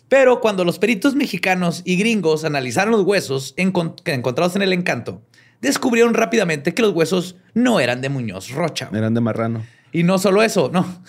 Pero 0.09 0.41
cuando 0.41 0.65
los 0.65 0.79
peritos 0.79 1.15
mexicanos 1.15 1.83
y 1.85 1.97
gringos 1.97 2.45
analizaron 2.45 2.93
los 2.93 3.03
huesos 3.03 3.55
encontrados 3.57 4.55
en 4.57 4.62
el 4.62 4.73
encanto, 4.73 5.23
descubrieron 5.61 6.12
rápidamente 6.15 6.75
que 6.75 6.83
los 6.83 6.93
huesos 6.93 7.37
no 7.55 7.81
eran 7.81 8.01
de 8.03 8.09
Muñoz 8.11 8.51
Rocha. 8.51 8.91
Eran 8.93 9.15
de 9.15 9.21
marrano. 9.21 9.65
Y 9.91 10.03
no 10.03 10.19
solo 10.19 10.43
eso, 10.43 10.71
no. 10.73 11.03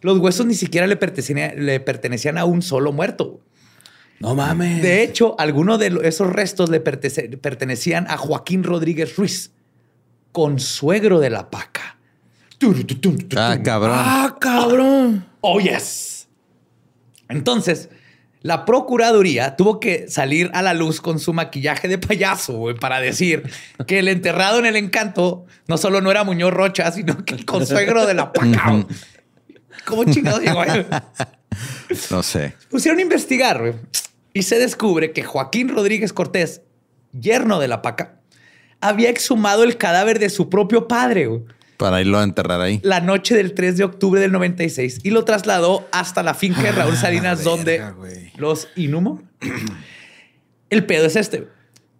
Los 0.00 0.18
huesos 0.18 0.46
ni 0.46 0.54
siquiera 0.54 0.86
le, 0.86 0.96
pertenecían- 0.98 1.54
le 1.56 1.80
pertenecían 1.80 2.38
a 2.38 2.44
un 2.44 2.62
solo 2.62 2.92
muerto. 2.92 3.40
No 4.20 4.34
mames. 4.34 4.82
De 4.82 5.02
hecho, 5.02 5.34
algunos 5.38 5.78
de 5.78 5.98
esos 6.04 6.32
restos 6.32 6.70
le 6.70 6.80
pertenecían 6.80 8.06
a 8.08 8.16
Joaquín 8.16 8.62
Rodríguez 8.62 9.16
Ruiz, 9.16 9.52
consuegro 10.32 11.20
de 11.20 11.30
la 11.30 11.50
paca. 11.50 11.98
Ah, 13.36 13.58
cabrón. 13.62 13.96
Ah, 13.98 14.36
cabrón. 14.40 15.26
Oh, 15.40 15.60
yes. 15.60 16.28
Entonces, 17.28 17.90
la 18.40 18.64
Procuraduría 18.64 19.56
tuvo 19.56 19.80
que 19.80 20.06
salir 20.08 20.50
a 20.54 20.62
la 20.62 20.74
luz 20.74 21.00
con 21.00 21.18
su 21.18 21.32
maquillaje 21.32 21.88
de 21.88 21.98
payaso 21.98 22.54
güey, 22.54 22.74
para 22.74 23.00
decir 23.00 23.50
que 23.86 23.98
el 23.98 24.08
enterrado 24.08 24.58
en 24.58 24.66
el 24.66 24.76
encanto 24.76 25.46
no 25.66 25.78
solo 25.78 26.00
no 26.00 26.10
era 26.10 26.24
Muñoz 26.24 26.52
Rocha, 26.52 26.92
sino 26.92 27.24
que 27.24 27.34
el 27.34 27.44
consuegro 27.44 28.06
de 28.06 28.14
la 28.14 28.32
paca. 28.32 28.86
¿Cómo 29.86 30.04
chingados 30.04 30.40
llegó 30.40 30.60
ahí? 30.60 30.86
No 32.10 32.22
sé. 32.22 32.54
Pusieron 32.70 32.98
a 32.98 33.02
investigar 33.02 33.74
y 34.32 34.42
se 34.42 34.58
descubre 34.58 35.12
que 35.12 35.22
Joaquín 35.22 35.68
Rodríguez 35.68 36.12
Cortés, 36.12 36.62
yerno 37.12 37.60
de 37.60 37.68
la 37.68 37.82
paca, 37.82 38.20
había 38.80 39.08
exhumado 39.08 39.64
el 39.64 39.76
cadáver 39.76 40.18
de 40.18 40.28
su 40.28 40.50
propio 40.50 40.88
padre. 40.88 41.28
Para 41.76 42.00
irlo 42.00 42.18
a 42.18 42.22
enterrar 42.22 42.60
ahí. 42.60 42.80
la 42.82 43.00
noche 43.00 43.34
del 43.34 43.54
3 43.54 43.76
de 43.76 43.84
octubre 43.84 44.20
del 44.20 44.32
96 44.32 45.00
y 45.02 45.10
lo 45.10 45.24
trasladó 45.24 45.86
hasta 45.90 46.22
la 46.22 46.34
finca 46.34 46.62
de 46.62 46.72
Raúl 46.72 46.96
Salinas, 46.96 47.42
donde 47.42 47.82
los 48.36 48.68
inhumó. 48.76 49.22
El 50.70 50.86
pedo 50.86 51.06
es 51.06 51.16
este. 51.16 51.48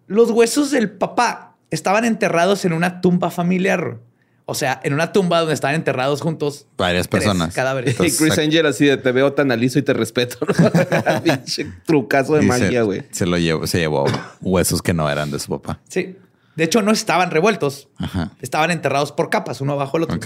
Los 0.07 0.30
huesos 0.30 0.70
del 0.70 0.90
papá 0.90 1.57
estaban 1.70 2.04
enterrados 2.04 2.64
en 2.64 2.72
una 2.72 3.00
tumba 3.00 3.30
familiar. 3.30 3.98
O 4.46 4.54
sea, 4.54 4.78
en 4.85 4.92
una 4.92 5.11
tumba 5.12 5.38
donde 5.40 5.54
estaban 5.54 5.74
enterrados 5.74 6.20
juntos 6.20 6.66
Varias 6.76 7.09
tres 7.09 7.24
personas. 7.24 7.54
cadáveres. 7.54 7.94
Y 7.98 8.11
Chris 8.14 8.38
Angel 8.38 8.66
así 8.66 8.85
de 8.85 8.98
te 8.98 9.11
veo 9.11 9.33
tan 9.33 9.48
liso 9.59 9.78
y 9.78 9.83
te 9.83 9.94
respeto. 9.94 10.37
trucazo 11.87 12.35
de 12.35 12.44
Y 12.44 12.46
magia, 12.46 12.83
güey. 12.83 13.02
se 13.11 13.26
lo 13.26 13.38
llevó, 13.38 13.66
se 13.66 13.78
llevó 13.78 14.04
huesos 14.40 14.83
que 14.83 14.92
no 14.92 15.09
eran 15.09 15.30
de 15.30 15.38
su 15.38 15.48
papá. 15.48 15.80
Sí. 15.88 16.16
De 16.57 16.64
hecho, 16.64 16.83
no 16.83 16.92
estaban 16.92 17.30
revueltos. 17.30 17.88
Ajá. 17.98 18.33
Estaban 18.40 18.70
enterrados 18.70 19.12
por 19.12 19.30
capas, 19.30 19.61
uno 19.61 19.76
bajo 19.76 19.96
el 19.96 20.04
otro. 20.04 20.18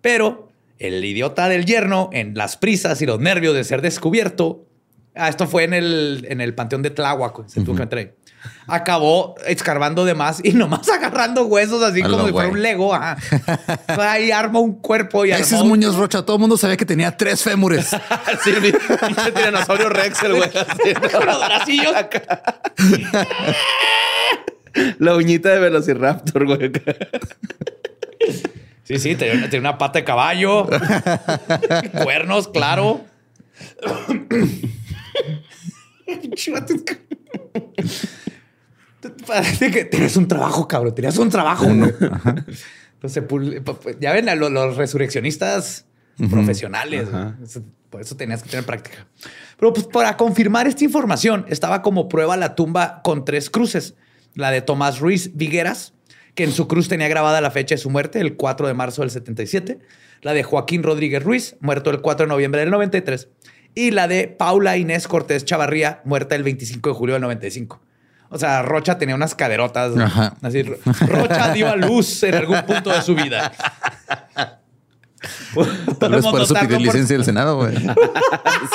Pero 0.00 0.48
el 0.78 1.04
idiota 1.04 1.48
del 1.48 1.64
yerno, 1.66 2.10
en 2.12 2.34
las 2.34 2.56
prisas 2.56 3.00
y 3.02 3.06
los 3.06 3.20
nervios 3.20 3.54
de 3.54 3.64
ser 3.64 3.80
descubierto, 3.80 4.66
ah, 5.14 5.28
esto 5.28 5.46
fue 5.46 5.64
en 5.64 5.74
el, 5.74 6.26
en 6.28 6.40
el 6.40 6.54
panteón 6.54 6.82
de 6.82 6.90
Tláhuac, 6.90 7.46
se 7.48 7.60
tuvo 7.62 7.74
que 7.74 7.82
meter. 7.82 8.16
Acabó 8.66 9.34
escarbando 9.46 10.04
de 10.04 10.14
más 10.14 10.40
y 10.42 10.52
nomás 10.54 10.88
agarrando 10.88 11.44
huesos 11.46 11.82
así 11.82 12.02
A 12.02 12.08
como 12.08 12.26
si 12.26 12.32
fuera 12.32 12.48
un 12.48 12.62
Lego. 12.62 12.94
ajá. 12.94 13.16
Ahí 13.98 14.30
arma 14.30 14.60
un 14.60 14.80
cuerpo 14.80 15.24
y 15.24 15.32
Ese 15.32 15.56
es 15.56 15.64
Muñoz 15.64 15.96
Rocha. 15.96 16.22
Todo 16.22 16.36
el 16.36 16.40
mundo 16.40 16.56
sabía 16.56 16.76
que 16.76 16.86
tenía 16.86 17.16
tres 17.16 17.42
fémures. 17.42 17.92
El 18.46 18.72
pinche 18.72 19.32
tiranosaurio 19.32 19.88
Rex, 19.88 20.22
el 20.22 20.34
güey. 20.34 20.50
así, 20.54 20.92
¿no? 20.94 21.10
con 21.10 21.26
los 21.26 21.38
bracillos. 21.46 21.94
La 24.98 25.14
uñita 25.16 25.48
de 25.50 25.58
Velociraptor, 25.58 26.46
güey. 26.46 26.72
Sí, 28.84 28.98
sí, 28.98 29.14
tenía 29.16 29.34
una, 29.34 29.44
tenía 29.44 29.60
una 29.70 29.78
pata 29.78 29.98
de 30.00 30.04
caballo, 30.04 30.68
cuernos, 32.02 32.48
claro. 32.48 33.04
Parece 39.26 39.70
que 39.72 39.84
tenías 39.84 40.16
un 40.16 40.28
trabajo, 40.28 40.66
cabrón. 40.68 40.94
Tenías 40.94 41.18
un 41.18 41.30
trabajo. 41.30 41.66
¿no? 41.66 41.86
Entonces, 42.94 43.24
ya 44.00 44.12
ven 44.12 44.28
a 44.28 44.34
los, 44.34 44.76
resurreccionistas 44.76 45.86
profesionales. 46.28 47.08
Ajá. 47.08 47.36
Por 47.88 48.00
eso 48.00 48.16
tenías 48.16 48.42
que 48.42 48.50
tener 48.50 48.64
práctica. 48.64 49.06
Pero 49.58 49.72
pues 49.72 49.86
para 49.86 50.16
confirmar 50.16 50.66
esta 50.66 50.84
información, 50.84 51.44
estaba 51.48 51.82
como 51.82 52.08
prueba 52.08 52.36
la 52.36 52.54
tumba 52.54 53.00
con 53.02 53.24
tres 53.24 53.50
cruces. 53.50 53.94
La 54.34 54.52
de 54.52 54.62
Tomás 54.62 55.00
Ruiz 55.00 55.32
Vigueras, 55.34 55.92
que 56.34 56.44
en 56.44 56.52
su 56.52 56.68
cruz 56.68 56.88
tenía 56.88 57.08
grabada 57.08 57.40
la 57.40 57.50
fecha 57.50 57.74
de 57.74 57.80
su 57.80 57.90
muerte, 57.90 58.20
el 58.20 58.36
4 58.36 58.68
de 58.68 58.74
marzo 58.74 59.02
del 59.02 59.10
77. 59.10 59.80
La 60.22 60.34
de 60.34 60.44
Joaquín 60.44 60.84
Rodríguez 60.84 61.24
Ruiz, 61.24 61.56
muerto 61.60 61.90
el 61.90 62.00
4 62.00 62.26
de 62.26 62.28
noviembre 62.28 62.60
del 62.60 62.70
93. 62.70 63.28
Y 63.74 63.90
la 63.90 64.06
de 64.06 64.28
Paula 64.28 64.76
Inés 64.76 65.08
Cortés 65.08 65.44
Chavarría, 65.44 66.00
muerta 66.04 66.36
el 66.36 66.44
25 66.44 66.90
de 66.90 66.94
julio 66.94 67.14
del 67.14 67.22
95. 67.22 67.80
O 68.30 68.38
sea, 68.38 68.62
Rocha 68.62 68.96
tenía 68.96 69.14
unas 69.16 69.34
caderotas. 69.34 69.96
Ajá. 69.98 70.36
Así, 70.40 70.62
Ro- 70.62 70.78
Rocha 71.08 71.52
dio 71.52 71.68
a 71.68 71.76
luz 71.76 72.22
en 72.22 72.34
algún 72.36 72.62
punto 72.62 72.90
de 72.90 73.02
su 73.02 73.14
vida. 73.14 73.52
Tal 75.98 76.12
vez 76.12 76.24
por 76.26 76.40
eso 76.40 76.54
pidió 76.54 76.76
por- 76.76 76.80
licencia 76.86 77.16
del 77.16 77.24
Senado, 77.24 77.56
güey. 77.56 77.74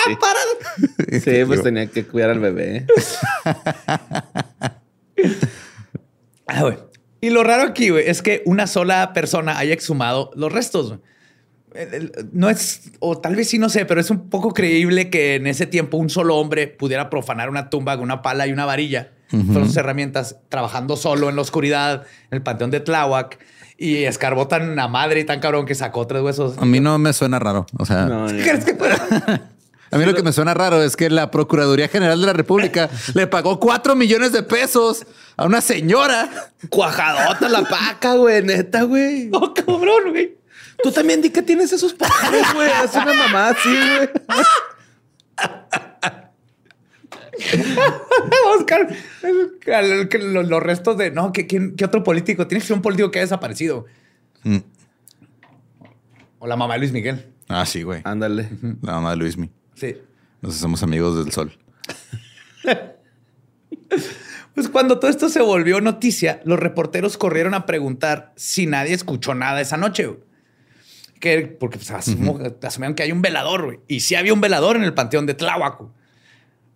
Sí. 0.06 1.20
Sí, 1.24 1.46
pues 1.46 1.64
tenía 1.64 1.88
que 1.88 2.06
cuidar 2.06 2.30
al 2.32 2.40
bebé. 2.40 2.86
Ah. 6.48 6.72
Y 7.22 7.30
lo 7.32 7.44
raro 7.44 7.64
aquí, 7.64 7.90
güey, 7.90 8.08
es 8.08 8.22
que 8.22 8.44
una 8.46 8.68
sola 8.68 9.14
persona 9.14 9.58
haya 9.58 9.74
exhumado 9.74 10.30
los 10.36 10.52
restos. 10.52 10.90
güey. 10.90 11.00
No 12.32 12.50
es, 12.50 12.92
o 13.00 13.18
tal 13.18 13.36
vez 13.36 13.50
sí, 13.50 13.60
no 13.60 13.70
sé, 13.70 13.86
pero 13.86 14.00
es 14.02 14.10
un 14.10 14.30
poco 14.30 14.54
creíble 14.54 15.10
que 15.10 15.36
en 15.36 15.48
ese 15.48 15.66
tiempo 15.66 15.98
un 15.98 16.10
solo 16.10 16.38
hombre 16.38 16.68
pudiera 16.68 17.10
profanar 17.10 17.50
una 17.50 17.70
tumba 17.70 17.96
con 17.96 18.04
una 18.04 18.22
pala 18.22 18.48
y 18.48 18.52
una 18.52 18.66
varilla. 18.66 19.12
Fueron 19.30 19.66
sus 19.68 19.76
herramientas, 19.76 20.38
trabajando 20.50 20.96
solo 20.96 21.30
en 21.30 21.36
la 21.36 21.42
oscuridad, 21.42 22.04
en 22.32 22.38
el 22.38 22.42
panteón 22.42 22.72
de 22.72 22.80
Tláhuac, 22.80 23.38
y 23.78 24.04
escarbó 24.04 24.48
tan 24.48 24.80
a 24.80 24.88
madre 24.88 25.20
y 25.20 25.24
tan 25.26 25.42
cabrón 25.42 25.66
que 25.66 25.76
sacó 25.76 26.08
tres 26.08 26.22
huesos. 26.22 26.58
A 26.58 26.64
mí 26.66 26.80
no 26.80 26.98
me 27.00 27.12
suena 27.12 27.38
raro. 27.40 27.66
O 27.78 27.86
sea, 27.86 28.06
No, 28.06 28.28
no. 28.28 28.44
¿Crees 28.44 28.64
que 28.64 28.76
fuera? 28.76 28.96
a 29.92 29.98
mí 29.98 30.06
lo 30.06 30.14
que 30.14 30.24
me 30.24 30.32
suena 30.32 30.54
raro 30.54 30.82
es 30.82 30.96
que 30.96 31.10
la 31.10 31.32
Procuraduría 31.32 31.90
General 31.90 32.20
de 32.22 32.28
la 32.28 32.34
República 32.34 32.90
le 33.14 33.28
pagó 33.28 33.60
cuatro 33.60 33.96
millones 33.96 34.32
de 34.32 34.44
pesos 34.44 35.06
a 35.36 35.46
una 35.46 35.60
señora. 35.60 36.30
Cuajadota 36.70 37.50
la 37.50 37.64
paca, 37.64 38.14
güey. 38.14 38.42
Neta, 38.44 38.84
güey. 38.84 39.30
¡Oh, 39.34 39.54
cabrón, 39.54 40.12
güey! 40.12 40.38
Tú 40.86 40.92
también 40.92 41.20
di 41.20 41.32
que 41.32 41.42
tienes 41.42 41.74
esos 41.74 41.96
padres, 41.96 42.46
güey. 42.54 42.70
Es 42.84 42.94
una 42.94 43.12
mamá 43.12 43.48
así, 43.50 43.70
güey. 43.76 44.08
Oscar, 48.60 48.88
los, 50.22 50.48
los 50.48 50.62
restos 50.62 50.96
de. 51.00 51.10
No, 51.10 51.34
¿qué, 51.34 51.48
quién- 51.48 51.76
qué 51.76 51.86
otro 51.86 52.04
político? 52.04 52.46
Tiene 52.46 52.62
que 52.62 52.68
ser 52.68 52.76
un 52.76 52.84
político 52.84 53.10
que 53.10 53.18
haya 53.18 53.26
desaparecido. 53.26 53.86
Mm. 54.44 54.58
O 56.38 56.46
la 56.46 56.56
mamá 56.56 56.76
de 56.76 56.82
Luis 56.82 56.92
Miguel. 56.92 57.34
Ah, 57.48 57.66
sí, 57.66 57.82
güey. 57.82 58.02
Ándale. 58.04 58.48
La 58.84 58.92
mamá 58.94 59.10
de 59.10 59.16
Luismi. 59.18 59.50
Sí. 59.74 59.98
Nos 60.44 60.56
hacemos 60.56 60.84
amigos 60.84 61.18
del 61.18 61.32
sol. 61.34 61.58
Pues 64.54 64.70
cuando 64.70 65.00
todo 65.00 65.10
esto 65.12 65.28
se 65.30 65.42
volvió 65.42 65.82
noticia, 65.82 66.40
los 66.46 66.58
reporteros 66.58 67.18
corrieron 67.18 67.54
a 67.56 67.66
preguntar 67.66 68.32
si 68.38 68.68
nadie 68.68 68.94
escuchó 68.94 69.34
nada 69.36 69.60
esa 69.60 69.76
noche. 69.78 70.18
Que, 71.26 71.48
porque 71.48 71.80
pues, 71.80 71.90
asumo- 71.90 72.40
asumieron 72.62 72.94
que 72.94 73.02
hay 73.02 73.12
un 73.12 73.24
velador, 73.24 73.66
güey. 73.66 73.80
Y 73.88 74.02
sí 74.02 74.14
había 74.14 74.32
un 74.32 74.42
velador 74.42 74.76
en 74.76 74.84
el 74.84 74.94
panteón 74.94 75.26
de 75.26 75.34
Tláhuac. 75.34 75.80
güey. 75.80 75.90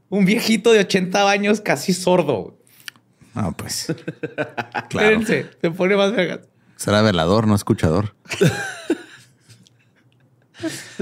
Un 0.09 0.25
viejito 0.25 0.71
de 0.71 0.79
80 0.79 1.29
años 1.29 1.61
casi 1.61 1.93
sordo. 1.93 2.41
güey. 2.41 2.55
Ah, 3.35 3.51
pues. 3.55 3.93
Claro. 4.89 5.19
Espérense, 5.19 5.51
se 5.61 5.69
pone 5.69 5.95
más 5.95 6.11
vergas. 6.13 6.39
Será 6.77 7.03
velador, 7.03 7.45
no 7.45 7.53
escuchador. 7.53 8.15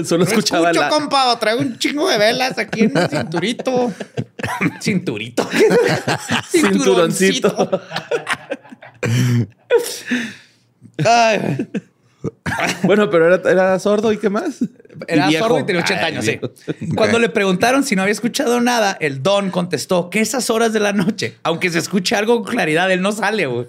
Solo 0.04 0.24
escuchaba 0.24 0.70
Escucho, 0.70 0.80
la. 0.82 0.88
compa, 0.90 1.38
traigo 1.40 1.62
un 1.62 1.78
chingo 1.78 2.06
de 2.10 2.18
velas 2.18 2.58
aquí 2.58 2.82
en 2.82 2.96
el 2.98 3.08
cinturito. 3.08 3.92
Cinturito. 4.82 5.48
Cinturoncito. 6.50 7.80
Ay, 11.04 11.68
Bueno, 12.82 13.10
pero 13.10 13.34
era, 13.34 13.50
era 13.50 13.78
sordo 13.78 14.12
y 14.12 14.18
qué 14.18 14.30
más. 14.30 14.58
Era 15.06 15.30
sordo 15.32 15.60
y 15.60 15.64
tenía 15.64 15.82
80 15.82 16.04
Ay, 16.04 16.12
años, 16.12 16.24
sí. 16.24 16.40
Cuando 16.94 17.18
le 17.18 17.28
preguntaron 17.28 17.84
si 17.84 17.94
no 17.96 18.02
había 18.02 18.12
escuchado 18.12 18.60
nada, 18.60 18.96
el 19.00 19.22
Don 19.22 19.50
contestó 19.50 20.10
que 20.10 20.20
esas 20.20 20.50
horas 20.50 20.72
de 20.72 20.80
la 20.80 20.92
noche, 20.92 21.36
aunque 21.42 21.70
se 21.70 21.78
escuche 21.78 22.16
algo 22.16 22.42
con 22.42 22.52
claridad, 22.52 22.90
él 22.90 23.00
no 23.00 23.12
sale, 23.12 23.46
güey. 23.46 23.66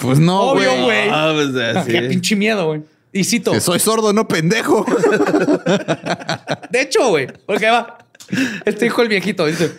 Pues 0.00 0.18
no, 0.18 0.40
Obvio, 0.42 0.70
güey. 0.70 0.84
güey. 0.84 1.08
Ah, 1.10 1.32
pues, 1.34 1.76
así. 1.76 1.92
Qué 1.92 2.02
pinche 2.02 2.36
miedo, 2.36 2.66
güey. 2.66 2.82
Y 3.12 3.24
cito. 3.24 3.52
Que 3.52 3.60
soy 3.60 3.78
sordo, 3.78 4.12
no 4.12 4.28
pendejo. 4.28 4.84
De 6.70 6.82
hecho, 6.82 7.08
güey, 7.08 7.28
porque 7.46 7.70
va. 7.70 7.98
Este 8.64 8.86
dijo 8.86 9.02
el 9.02 9.08
viejito, 9.08 9.46
dice, 9.46 9.72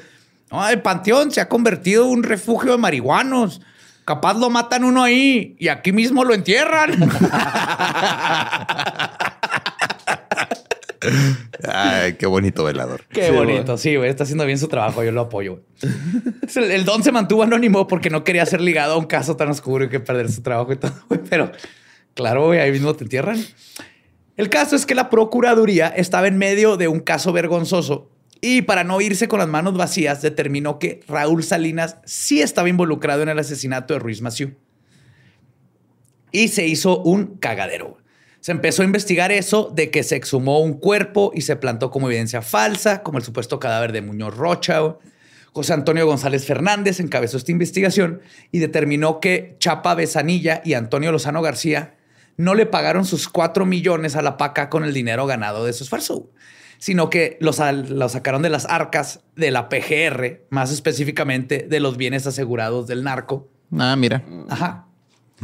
no, 0.52 0.68
el 0.68 0.82
panteón 0.82 1.32
se 1.32 1.42
ha 1.42 1.50
convertido 1.50 2.06
en 2.06 2.12
un 2.12 2.24
refugio 2.24 2.72
de 2.72 2.78
marihuanos. 2.78 3.62
Capaz 4.08 4.36
lo 4.40 4.50
matan 4.50 4.86
uno 4.86 5.04
ahí 5.04 5.58
y 5.60 5.68
aquí 5.68 5.92
mismo 5.92 6.24
lo 6.24 6.34
entierran. 6.34 6.92
Ay, 11.68 12.14
qué 12.14 12.26
bonito 12.26 12.64
velador. 12.64 13.04
Qué 13.10 13.28
Sí, 13.28 13.32
bonito, 13.34 13.78
sí, 13.78 13.98
güey. 13.98 14.10
Está 14.10 14.24
haciendo 14.24 14.46
bien 14.46 14.58
su 14.58 14.70
trabajo. 14.70 15.04
Yo 15.04 15.12
lo 15.12 15.20
apoyo. 15.22 15.60
güey. 15.82 15.94
El, 16.56 16.72
el 16.72 16.86
don 16.86 17.04
se 17.04 17.12
mantuvo 17.12 17.44
anónimo 17.44 17.86
porque 17.88 18.10
no 18.10 18.24
quería 18.24 18.46
ser 18.46 18.62
ligado 18.62 18.94
a 18.94 18.98
un 18.98 19.06
caso 19.08 19.36
tan 19.36 19.50
oscuro 19.50 19.84
y 19.86 19.90
que 19.90 20.00
perder 20.00 20.32
su 20.32 20.42
trabajo 20.42 20.72
y 20.72 20.78
todo. 20.78 20.94
güey. 21.10 21.20
Pero 21.30 21.52
claro, 22.14 22.46
güey, 22.48 22.62
ahí 22.62 22.72
mismo 22.72 22.94
te 22.96 23.04
entierran. 23.04 23.44
El 24.38 24.50
caso 24.50 24.78
es 24.78 24.86
que 24.86 24.96
la 24.96 25.10
procuraduría 25.10 25.88
estaba 25.90 26.28
en 26.28 26.38
medio 26.38 26.78
de 26.78 26.88
un 26.88 27.02
caso 27.02 27.34
vergonzoso 27.34 28.10
y 28.42 28.62
para 28.64 28.84
no 28.84 29.02
irse 29.02 29.28
con 29.28 29.40
las 29.40 29.48
manos 29.48 29.76
vacías 29.76 30.22
determinó 30.22 30.80
que 30.80 31.02
Raúl 31.08 31.44
Salinas 31.44 31.98
sí 32.06 32.42
estaba 32.42 32.70
involucrado 32.70 33.24
en 33.24 33.30
el 33.30 33.40
asesinato 33.40 33.94
de 33.94 34.00
Ruiz 34.00 34.22
Massieu. 34.22 34.56
Y 36.32 36.50
se 36.50 36.68
hizo 36.68 37.02
un 37.02 37.38
cagadero. 37.38 37.98
Se 38.40 38.52
empezó 38.52 38.82
a 38.82 38.86
investigar 38.86 39.32
eso 39.32 39.72
de 39.74 39.90
que 39.90 40.04
se 40.04 40.16
exhumó 40.16 40.60
un 40.60 40.74
cuerpo 40.74 41.32
y 41.34 41.42
se 41.42 41.56
plantó 41.56 41.90
como 41.90 42.08
evidencia 42.08 42.42
falsa, 42.42 43.04
como 43.04 43.18
el 43.18 43.24
supuesto 43.24 43.60
cadáver 43.60 43.92
de 43.92 44.02
Muñoz 44.02 44.38
Rocha. 44.38 44.98
José 45.54 45.74
Antonio 45.74 46.06
González 46.06 46.46
Fernández 46.46 47.00
encabezó 47.00 47.38
esta 47.38 47.52
investigación 47.52 48.22
y 48.52 48.60
determinó 48.60 49.20
que 49.20 49.56
Chapa 49.60 49.96
Besanilla 49.96 50.62
y 50.64 50.76
Antonio 50.76 51.12
Lozano 51.12 51.42
García 51.42 51.96
no 52.38 52.54
le 52.54 52.68
pagaron 52.68 53.06
sus 53.06 53.28
cuatro 53.28 53.66
millones 53.66 54.16
a 54.16 54.22
la 54.22 54.38
paca 54.38 54.70
con 54.70 54.84
el 54.86 54.94
dinero 54.94 55.26
ganado 55.26 55.66
de 55.66 55.74
su 55.74 55.84
esfuerzo, 55.84 56.30
sino 56.78 57.10
que 57.10 57.38
los, 57.42 57.60
los 57.90 58.12
sacaron 58.12 58.42
de 58.42 58.50
las 58.50 58.66
arcas 58.66 59.22
de 59.36 59.52
la 59.52 59.70
PGR, 59.70 60.42
más 60.50 60.72
específicamente 60.72 61.68
de 61.70 61.80
los 61.80 61.98
bienes 61.98 62.28
asegurados 62.28 62.88
del 62.88 63.04
narco. 63.04 63.48
Ah, 63.78 63.96
mira. 63.96 64.24
Ajá. 64.50 64.86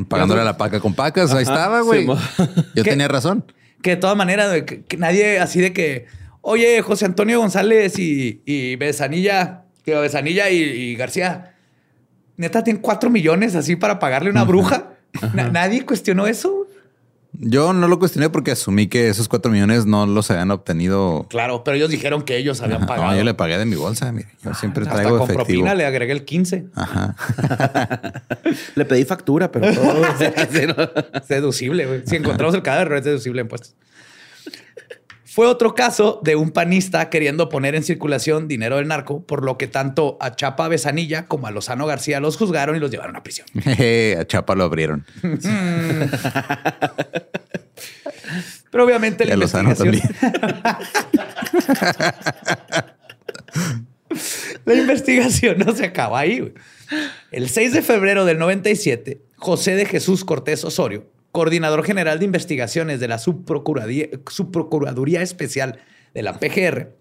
Pagándole 0.07 0.41
a 0.41 0.45
la 0.45 0.57
paca 0.57 0.79
con 0.79 0.93
pacas. 0.95 1.33
Ahí 1.33 1.43
estaba, 1.43 1.81
güey. 1.81 2.05
sí, 2.07 2.45
Yo 2.75 2.83
tenía 2.83 3.07
razón. 3.07 3.45
Que 3.81 3.91
de 3.91 3.97
todas 3.97 4.15
maneras, 4.17 4.49
güey, 4.49 4.65
que, 4.65 4.83
que 4.83 4.97
nadie 4.97 5.39
así 5.39 5.59
de 5.61 5.73
que, 5.73 6.07
oye, 6.41 6.81
José 6.81 7.05
Antonio 7.05 7.39
González 7.39 7.99
y, 7.99 8.41
y 8.45 8.75
Besanilla, 8.77 9.65
que 9.85 9.93
Besanilla 9.95 10.49
y, 10.49 10.57
y 10.61 10.95
García, 10.95 11.55
neta, 12.37 12.63
tienen 12.63 12.81
cuatro 12.81 13.09
millones 13.09 13.55
así 13.55 13.75
para 13.75 13.99
pagarle 13.99 14.29
una 14.29 14.43
bruja. 14.45 14.93
Na- 15.33 15.49
nadie 15.49 15.85
cuestionó 15.85 16.25
eso. 16.25 16.62
Yo 17.39 17.73
no 17.73 17.87
lo 17.87 17.97
cuestioné 17.97 18.29
porque 18.29 18.51
asumí 18.51 18.87
que 18.87 19.09
esos 19.09 19.27
cuatro 19.27 19.51
millones 19.51 19.85
no 19.85 20.05
los 20.05 20.29
habían 20.29 20.51
obtenido. 20.51 21.25
Claro, 21.29 21.63
pero 21.63 21.75
ellos 21.75 21.89
dijeron 21.89 22.21
que 22.21 22.37
ellos 22.37 22.61
habían 22.61 22.85
pagado. 22.85 23.11
No, 23.11 23.17
yo 23.17 23.23
le 23.23 23.33
pagué 23.33 23.57
de 23.57 23.65
mi 23.65 23.75
bolsa. 23.75 24.11
Mire, 24.11 24.29
yo 24.43 24.53
siempre 24.53 24.83
Hasta 24.83 24.95
traigo 24.95 25.17
con 25.17 25.23
efectivo. 25.23 25.45
propina 25.45 25.73
le 25.75 25.85
agregué 25.85 26.13
el 26.13 26.25
15. 26.25 26.65
Ajá. 26.75 27.15
Le 28.75 28.85
pedí 28.85 29.03
factura, 29.05 29.51
pero 29.51 29.73
todo. 29.73 30.01
Es 31.13 31.27
deducible. 31.27 32.03
Si 32.05 32.15
encontramos 32.15 32.53
el 32.55 32.61
cadáver, 32.61 32.93
es 32.99 33.03
deducible 33.05 33.41
en 33.41 33.45
impuestos. 33.45 33.75
Fue 35.33 35.47
otro 35.47 35.73
caso 35.73 36.21
de 36.23 36.35
un 36.35 36.51
panista 36.51 37.09
queriendo 37.09 37.49
poner 37.49 37.73
en 37.73 37.83
circulación 37.83 38.47
dinero 38.47 38.75
del 38.75 38.87
narco, 38.87 39.25
por 39.25 39.43
lo 39.43 39.57
que 39.57 39.65
tanto 39.65 40.15
a 40.21 40.35
Chapa 40.35 40.67
Besanilla 40.67 41.25
como 41.25 41.47
a 41.47 41.51
Lozano 41.51 41.87
García 41.87 42.19
los 42.19 42.37
juzgaron 42.37 42.75
y 42.75 42.79
los 42.79 42.91
llevaron 42.91 43.15
a 43.15 43.23
prisión. 43.23 43.47
Jeje, 43.59 44.15
a 44.19 44.27
Chapa 44.27 44.53
lo 44.53 44.63
abrieron. 44.63 45.07
Pero 48.69 48.85
obviamente 48.85 49.25
la 49.25 49.33
investigación... 49.33 49.95
la 54.65 54.73
investigación 54.75 55.57
no 55.57 55.73
se 55.73 55.85
acaba 55.85 56.19
ahí. 56.19 56.53
El 57.31 57.49
6 57.49 57.73
de 57.73 57.81
febrero 57.81 58.25
del 58.25 58.37
97, 58.37 59.19
José 59.37 59.73
de 59.73 59.87
Jesús 59.87 60.25
Cortés 60.25 60.63
Osorio, 60.63 61.11
coordinador 61.33 61.83
general 61.83 62.19
de 62.19 62.25
investigaciones 62.25 63.01
de 63.01 63.09
la 63.09 63.17
Subprocuraduría, 63.17 64.07
Subprocuraduría 64.29 65.21
Especial 65.21 65.79
de 66.13 66.21
la 66.21 66.39
PGR, 66.39 66.95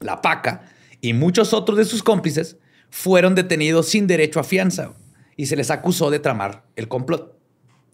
la 0.00 0.22
PACA, 0.22 0.62
y 1.00 1.12
muchos 1.12 1.52
otros 1.52 1.76
de 1.76 1.84
sus 1.84 2.02
cómplices 2.02 2.56
fueron 2.88 3.34
detenidos 3.34 3.88
sin 3.88 4.06
derecho 4.06 4.38
a 4.38 4.44
fianza 4.44 4.94
y 5.36 5.46
se 5.46 5.56
les 5.56 5.70
acusó 5.70 6.10
de 6.10 6.20
tramar 6.20 6.64
el 6.76 6.86
complot. 6.86 7.36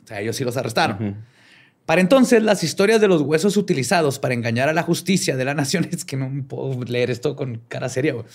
O 0.04 0.06
sea, 0.06 0.20
ellos 0.20 0.36
sí 0.36 0.44
los 0.44 0.58
arrestaron. 0.58 1.24
Para 1.86 2.02
entonces, 2.02 2.42
las 2.42 2.62
historias 2.62 3.00
de 3.00 3.08
los 3.08 3.22
huesos 3.22 3.56
utilizados 3.56 4.18
para 4.18 4.34
engañar 4.34 4.68
a 4.68 4.74
la 4.74 4.82
justicia 4.82 5.36
de 5.36 5.44
la 5.46 5.54
nación, 5.54 5.88
es 5.90 6.04
que 6.04 6.16
no 6.16 6.30
puedo 6.46 6.84
leer 6.84 7.10
esto 7.10 7.34
con 7.34 7.62
cara 7.68 7.88
seria, 7.88 8.12
güey. 8.12 8.26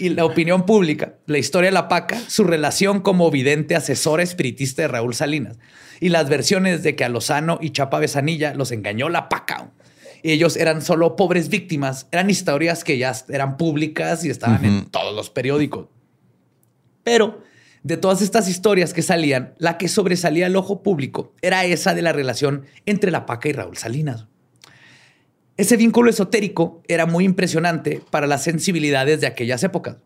Y 0.00 0.08
la 0.08 0.24
opinión 0.24 0.64
pública, 0.64 1.14
la 1.26 1.38
historia 1.38 1.68
de 1.68 1.74
la 1.74 1.88
paca, 1.88 2.18
su 2.26 2.44
relación 2.44 3.00
como 3.00 3.30
vidente 3.30 3.76
asesora 3.76 4.22
espiritista 4.22 4.82
de 4.82 4.88
Raúl 4.88 5.14
Salinas 5.14 5.58
y 6.00 6.08
las 6.08 6.28
versiones 6.30 6.82
de 6.82 6.96
que 6.96 7.04
a 7.04 7.10
Lozano 7.10 7.58
y 7.60 7.70
Chapa 7.70 7.98
Besanilla 7.98 8.54
los 8.54 8.72
engañó 8.72 9.10
la 9.10 9.28
paca. 9.28 9.70
Y 10.22 10.32
ellos 10.32 10.56
eran 10.56 10.80
solo 10.82 11.16
pobres 11.16 11.50
víctimas, 11.50 12.08
eran 12.12 12.30
historias 12.30 12.82
que 12.82 12.96
ya 12.96 13.12
eran 13.28 13.58
públicas 13.58 14.24
y 14.24 14.30
estaban 14.30 14.64
en 14.64 14.86
todos 14.86 15.14
los 15.14 15.28
periódicos. 15.28 15.88
Pero 17.02 17.42
de 17.82 17.96
todas 17.96 18.22
estas 18.22 18.48
historias 18.48 18.94
que 18.94 19.02
salían, 19.02 19.54
la 19.58 19.78
que 19.78 19.88
sobresalía 19.88 20.46
al 20.46 20.56
ojo 20.56 20.82
público 20.82 21.34
era 21.42 21.64
esa 21.64 21.94
de 21.94 22.02
la 22.02 22.12
relación 22.12 22.64
entre 22.86 23.10
la 23.10 23.26
Paca 23.26 23.48
y 23.48 23.52
Raúl 23.52 23.76
Salinas. 23.76 24.26
Ese 25.60 25.76
vínculo 25.76 26.08
esotérico 26.08 26.80
era 26.88 27.04
muy 27.04 27.26
impresionante 27.26 28.00
para 28.08 28.26
las 28.26 28.42
sensibilidades 28.42 29.20
de 29.20 29.26
aquellas 29.26 29.62
épocas. 29.62 29.98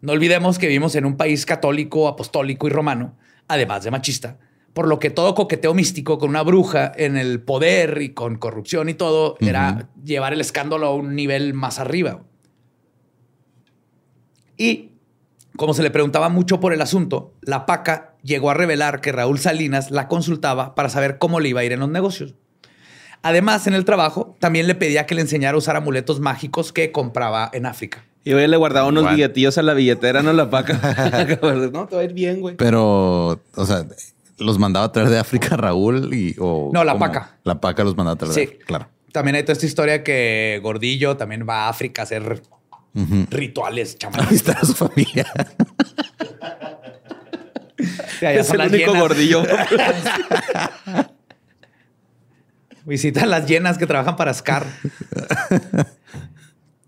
No 0.00 0.12
olvidemos 0.12 0.60
que 0.60 0.68
vivimos 0.68 0.94
en 0.94 1.04
un 1.06 1.16
país 1.16 1.44
católico, 1.44 2.06
apostólico 2.06 2.68
y 2.68 2.70
romano, 2.70 3.16
además 3.48 3.82
de 3.82 3.90
machista, 3.90 4.38
por 4.74 4.86
lo 4.86 5.00
que 5.00 5.10
todo 5.10 5.34
coqueteo 5.34 5.74
místico 5.74 6.18
con 6.18 6.30
una 6.30 6.44
bruja 6.44 6.92
en 6.94 7.16
el 7.16 7.40
poder 7.40 8.00
y 8.00 8.10
con 8.10 8.38
corrupción 8.38 8.88
y 8.88 8.94
todo 8.94 9.36
era 9.40 9.88
llevar 10.04 10.32
el 10.32 10.40
escándalo 10.40 10.86
a 10.86 10.94
un 10.94 11.16
nivel 11.16 11.52
más 11.52 11.80
arriba. 11.80 12.22
Y 14.56 14.92
como 15.56 15.74
se 15.74 15.82
le 15.82 15.90
preguntaba 15.90 16.28
mucho 16.28 16.60
por 16.60 16.72
el 16.72 16.80
asunto, 16.80 17.34
la 17.40 17.66
PACA 17.66 18.14
llegó 18.22 18.50
a 18.50 18.54
revelar 18.54 19.00
que 19.00 19.10
Raúl 19.10 19.40
Salinas 19.40 19.90
la 19.90 20.06
consultaba 20.06 20.76
para 20.76 20.90
saber 20.90 21.18
cómo 21.18 21.40
le 21.40 21.48
iba 21.48 21.62
a 21.62 21.64
ir 21.64 21.72
en 21.72 21.80
los 21.80 21.90
negocios. 21.90 22.36
Además, 23.26 23.66
en 23.66 23.74
el 23.74 23.84
trabajo, 23.84 24.36
también 24.38 24.66
le 24.66 24.74
pedía 24.74 25.04
que 25.06 25.14
le 25.14 25.20
enseñara 25.22 25.54
a 25.56 25.58
usar 25.58 25.74
amuletos 25.76 26.20
mágicos 26.20 26.72
que 26.72 26.92
compraba 26.92 27.50
en 27.52 27.66
África. 27.66 28.04
Y 28.24 28.32
hoy 28.32 28.46
le 28.46 28.56
guardaba 28.56 28.86
unos 28.88 29.02
Igual. 29.02 29.16
billetillos 29.16 29.58
a 29.58 29.62
la 29.62 29.74
billetera, 29.74 30.22
no 30.22 30.32
la 30.32 30.48
paca. 30.50 30.74
no, 31.72 31.86
te 31.86 31.96
va 31.96 32.02
a 32.02 32.04
ir 32.04 32.12
bien, 32.12 32.40
güey. 32.40 32.56
Pero, 32.56 33.40
o 33.54 33.66
sea, 33.66 33.84
los 34.38 34.58
mandaba 34.58 34.86
a 34.86 34.92
traer 34.92 35.08
de 35.10 35.18
África 35.18 35.56
Raúl 35.56 36.12
y. 36.14 36.36
O, 36.38 36.70
No, 36.72 36.84
la 36.84 36.92
¿cómo? 36.92 37.04
paca. 37.06 37.36
La 37.44 37.60
paca 37.60 37.82
los 37.84 37.96
mandaba 37.96 38.14
a 38.14 38.18
traer 38.18 38.34
de 38.34 38.40
Sí. 38.40 38.46
África, 38.46 38.64
claro. 38.66 38.88
También 39.12 39.36
hay 39.36 39.42
toda 39.42 39.54
esta 39.54 39.66
historia 39.66 40.02
que 40.04 40.60
Gordillo 40.62 41.16
también 41.16 41.46
va 41.48 41.66
a 41.66 41.68
África 41.70 42.02
a 42.02 42.04
hacer 42.04 42.42
rituales 43.30 43.94
A 43.96 43.98
chamanes. 43.98 44.30
visitar 44.30 44.58
a 44.60 44.64
su 44.64 44.74
familia. 44.74 45.26
Es 48.20 48.50
el 48.50 48.60
único 48.60 48.76
llenas. 48.92 49.00
gordillo. 49.00 49.42
Visitan 52.86 53.30
las 53.30 53.46
llenas 53.46 53.78
que 53.78 53.86
trabajan 53.86 54.14
para 54.14 54.32
Scar. 54.32 54.64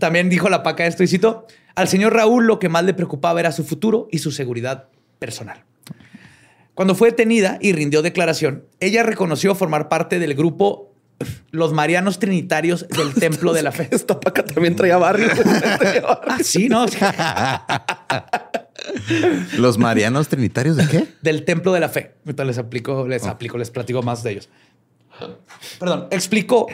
También 0.00 0.28
dijo 0.28 0.48
la 0.48 0.64
paca 0.64 0.84
esto 0.84 1.04
y 1.04 1.06
cito, 1.06 1.46
al 1.76 1.86
señor 1.86 2.14
Raúl 2.14 2.46
lo 2.46 2.58
que 2.58 2.68
más 2.68 2.84
le 2.84 2.92
preocupaba 2.92 3.38
era 3.38 3.52
su 3.52 3.64
futuro 3.64 4.08
y 4.10 4.18
su 4.18 4.32
seguridad 4.32 4.88
personal. 5.20 5.62
Cuando 6.74 6.96
fue 6.96 7.10
detenida 7.10 7.58
y 7.60 7.72
rindió 7.72 8.02
declaración, 8.02 8.64
ella 8.80 9.04
reconoció 9.04 9.54
formar 9.54 9.88
parte 9.88 10.18
del 10.18 10.34
grupo 10.34 10.92
Los 11.50 11.72
Marianos 11.72 12.18
Trinitarios 12.18 12.88
del 12.88 13.14
Templo 13.20 13.52
de 13.52 13.62
la 13.62 13.70
Fe. 13.70 13.88
Esta 13.92 14.18
paca 14.18 14.44
también 14.44 14.74
traía 14.74 14.96
barrio. 14.96 15.28
Ah, 16.26 16.38
sí, 16.42 16.68
¿no? 16.68 16.86
¿Los 19.58 19.78
marianos 19.78 20.28
trinitarios 20.28 20.76
de 20.76 20.86
qué? 20.88 21.08
del 21.22 21.44
Templo 21.44 21.72
de 21.72 21.80
la 21.80 21.88
Fe. 21.88 22.14
Ahorita 22.24 22.44
les 22.44 22.58
aplico, 22.58 23.06
les 23.06 23.24
aplico, 23.24 23.58
les 23.58 23.70
platico 23.70 24.02
más 24.02 24.22
de 24.22 24.32
ellos. 24.32 24.48
Perdón, 25.78 26.08
explicó 26.10 26.66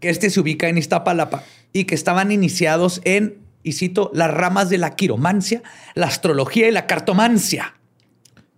que 0.00 0.10
este 0.10 0.30
se 0.30 0.40
ubica 0.40 0.68
en 0.68 0.78
Iztapalapa 0.78 1.42
y 1.72 1.84
que 1.84 1.94
estaban 1.94 2.30
iniciados 2.32 3.00
en, 3.04 3.38
y 3.62 3.72
cito, 3.72 4.10
las 4.14 4.30
ramas 4.30 4.70
de 4.70 4.78
la 4.78 4.96
quiromancia, 4.96 5.62
la 5.94 6.06
astrología 6.06 6.68
y 6.68 6.72
la 6.72 6.86
cartomancia. 6.86 7.74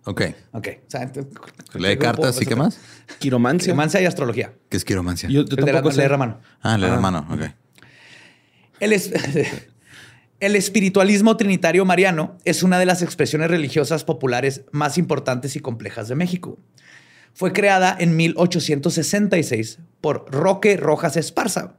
Ok. 0.05 0.21
Ok. 0.53 0.67
O 0.87 0.89
sea, 0.91 1.11
¿Lee 1.75 1.97
cartas 1.97 2.41
y 2.41 2.45
qué 2.45 2.55
más? 2.55 2.79
Quiromancia. 3.19 3.65
Quiromancia 3.67 4.01
y 4.01 4.05
astrología. 4.05 4.51
¿Qué 4.69 4.77
es 4.77 4.83
quiromancia? 4.85 5.29
Yo, 5.29 5.45
yo 5.45 5.55
la- 5.57 5.65
tampoco 5.73 5.91
sé. 5.91 5.97
leer 5.99 6.13
a 6.13 6.17
mano. 6.17 6.39
Ah, 6.61 6.77
leer 6.77 6.93
a 6.93 6.99
mano. 6.99 7.27
Ok. 7.29 7.41
El, 8.79 8.93
es- 8.93 9.11
el 10.41 10.55
espiritualismo 10.55 11.37
trinitario 11.37 11.85
mariano 11.85 12.35
es 12.45 12.63
una 12.63 12.79
de 12.79 12.87
las 12.87 13.03
expresiones 13.03 13.49
religiosas 13.49 14.03
populares 14.03 14.63
más 14.71 14.97
importantes 14.97 15.55
y 15.55 15.59
complejas 15.59 16.07
de 16.07 16.15
México. 16.15 16.57
Fue 17.33 17.53
creada 17.53 17.95
en 17.97 18.15
1866 18.15 19.79
por 20.01 20.25
Roque 20.29 20.77
Rojas 20.77 21.15
Esparza, 21.15 21.75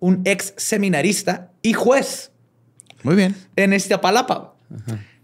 un 0.00 0.22
ex 0.24 0.54
seminarista 0.56 1.52
y 1.62 1.74
juez 1.74 2.32
Muy 3.02 3.14
bien. 3.14 3.36
en 3.56 3.74
Iztapalapa, 3.74 4.54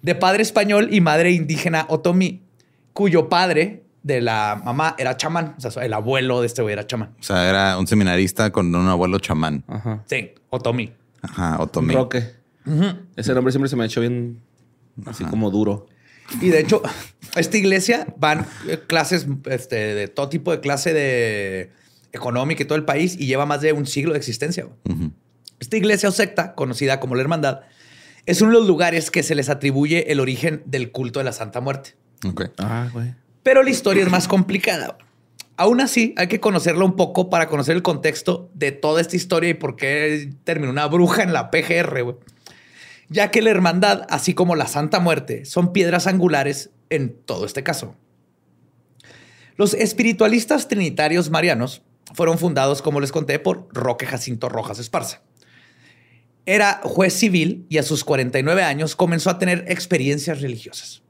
de 0.02 0.14
padre 0.14 0.42
español 0.42 0.88
y 0.92 1.00
madre 1.00 1.32
indígena 1.32 1.86
otomí, 1.88 2.42
cuyo 2.92 3.30
padre 3.30 3.82
de 4.02 4.20
la 4.20 4.60
mamá 4.62 4.94
era 4.98 5.16
chamán, 5.16 5.54
o 5.56 5.70
sea, 5.70 5.82
el 5.82 5.94
abuelo 5.94 6.42
de 6.42 6.48
este 6.48 6.60
güey 6.60 6.74
era 6.74 6.86
chamán. 6.86 7.14
O 7.18 7.22
sea, 7.22 7.48
era 7.48 7.78
un 7.78 7.86
seminarista 7.86 8.52
con 8.52 8.74
un 8.74 8.88
abuelo 8.88 9.18
chamán. 9.20 9.64
Ajá. 9.66 10.04
Sí, 10.04 10.32
otomí. 10.50 10.92
Ajá, 11.22 11.56
otomí. 11.58 11.94
Roque. 11.94 12.43
Ese 13.16 13.34
nombre 13.34 13.52
siempre 13.52 13.68
se 13.68 13.76
me 13.76 13.84
ha 13.84 13.86
hecho 13.86 14.00
bien 14.00 14.40
así 15.06 15.24
como 15.24 15.50
duro. 15.50 15.86
Y 16.40 16.48
de 16.48 16.60
hecho, 16.60 16.82
a 17.34 17.40
esta 17.40 17.56
iglesia 17.56 18.06
van 18.16 18.46
eh, 18.66 18.80
clases 18.86 19.26
este, 19.46 19.94
de 19.94 20.08
todo 20.08 20.28
tipo 20.28 20.50
de 20.50 20.60
clase 20.60 20.92
de 20.92 21.70
económica 22.12 22.62
y 22.62 22.66
todo 22.66 22.76
el 22.76 22.84
país 22.84 23.16
y 23.18 23.26
lleva 23.26 23.44
más 23.44 23.60
de 23.60 23.72
un 23.72 23.86
siglo 23.86 24.12
de 24.12 24.18
existencia. 24.18 24.66
Esta 25.60 25.76
iglesia 25.76 26.08
o 26.08 26.12
secta, 26.12 26.54
conocida 26.54 27.00
como 27.00 27.14
la 27.14 27.22
Hermandad, 27.22 27.60
es 28.26 28.40
uno 28.40 28.52
de 28.52 28.58
los 28.58 28.66
lugares 28.66 29.10
que 29.10 29.22
se 29.22 29.34
les 29.34 29.48
atribuye 29.48 30.10
el 30.10 30.20
origen 30.20 30.62
del 30.64 30.92
culto 30.92 31.20
de 31.20 31.24
la 31.24 31.32
Santa 31.32 31.60
Muerte. 31.60 31.96
Ok. 32.26 32.50
Ah, 32.58 32.88
güey. 32.92 33.14
Pero 33.42 33.62
la 33.62 33.70
historia 33.70 34.02
es 34.02 34.10
más 34.10 34.28
complicada. 34.28 34.96
Aún 35.56 35.80
así, 35.80 36.14
hay 36.16 36.26
que 36.26 36.40
conocerla 36.40 36.84
un 36.84 36.96
poco 36.96 37.30
para 37.30 37.48
conocer 37.48 37.76
el 37.76 37.82
contexto 37.82 38.50
de 38.54 38.72
toda 38.72 39.00
esta 39.00 39.14
historia 39.14 39.50
y 39.50 39.54
por 39.54 39.76
qué 39.76 40.30
terminó 40.42 40.72
una 40.72 40.86
bruja 40.86 41.22
en 41.22 41.32
la 41.32 41.50
PGR, 41.50 42.02
güey. 42.02 42.16
Ya 43.08 43.30
que 43.30 43.42
la 43.42 43.50
hermandad, 43.50 44.06
así 44.08 44.34
como 44.34 44.56
la 44.56 44.66
Santa 44.66 45.00
Muerte, 45.00 45.44
son 45.44 45.72
piedras 45.72 46.06
angulares 46.06 46.70
en 46.90 47.16
todo 47.24 47.46
este 47.46 47.62
caso. 47.62 47.96
Los 49.56 49.74
espiritualistas 49.74 50.68
trinitarios 50.68 51.30
marianos 51.30 51.82
fueron 52.14 52.38
fundados, 52.38 52.82
como 52.82 53.00
les 53.00 53.12
conté, 53.12 53.38
por 53.38 53.68
Roque 53.72 54.06
Jacinto 54.06 54.48
Rojas 54.48 54.78
Esparza. 54.78 55.22
Era 56.46 56.80
juez 56.82 57.14
civil 57.14 57.66
y 57.68 57.78
a 57.78 57.82
sus 57.82 58.04
49 58.04 58.62
años 58.62 58.96
comenzó 58.96 59.30
a 59.30 59.38
tener 59.38 59.64
experiencias 59.68 60.40
religiosas. 60.40 61.02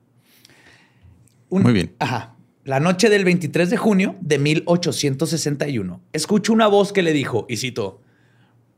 Muy 1.50 1.72
bien. 1.72 1.94
Ajá. 1.98 2.36
La 2.64 2.80
noche 2.80 3.10
del 3.10 3.24
23 3.24 3.68
de 3.68 3.76
junio 3.76 4.16
de 4.20 4.38
1861, 4.38 6.02
escucho 6.12 6.52
una 6.52 6.66
voz 6.66 6.92
que 6.92 7.02
le 7.02 7.12
dijo, 7.12 7.46
y 7.48 7.58
cito, 7.58 8.00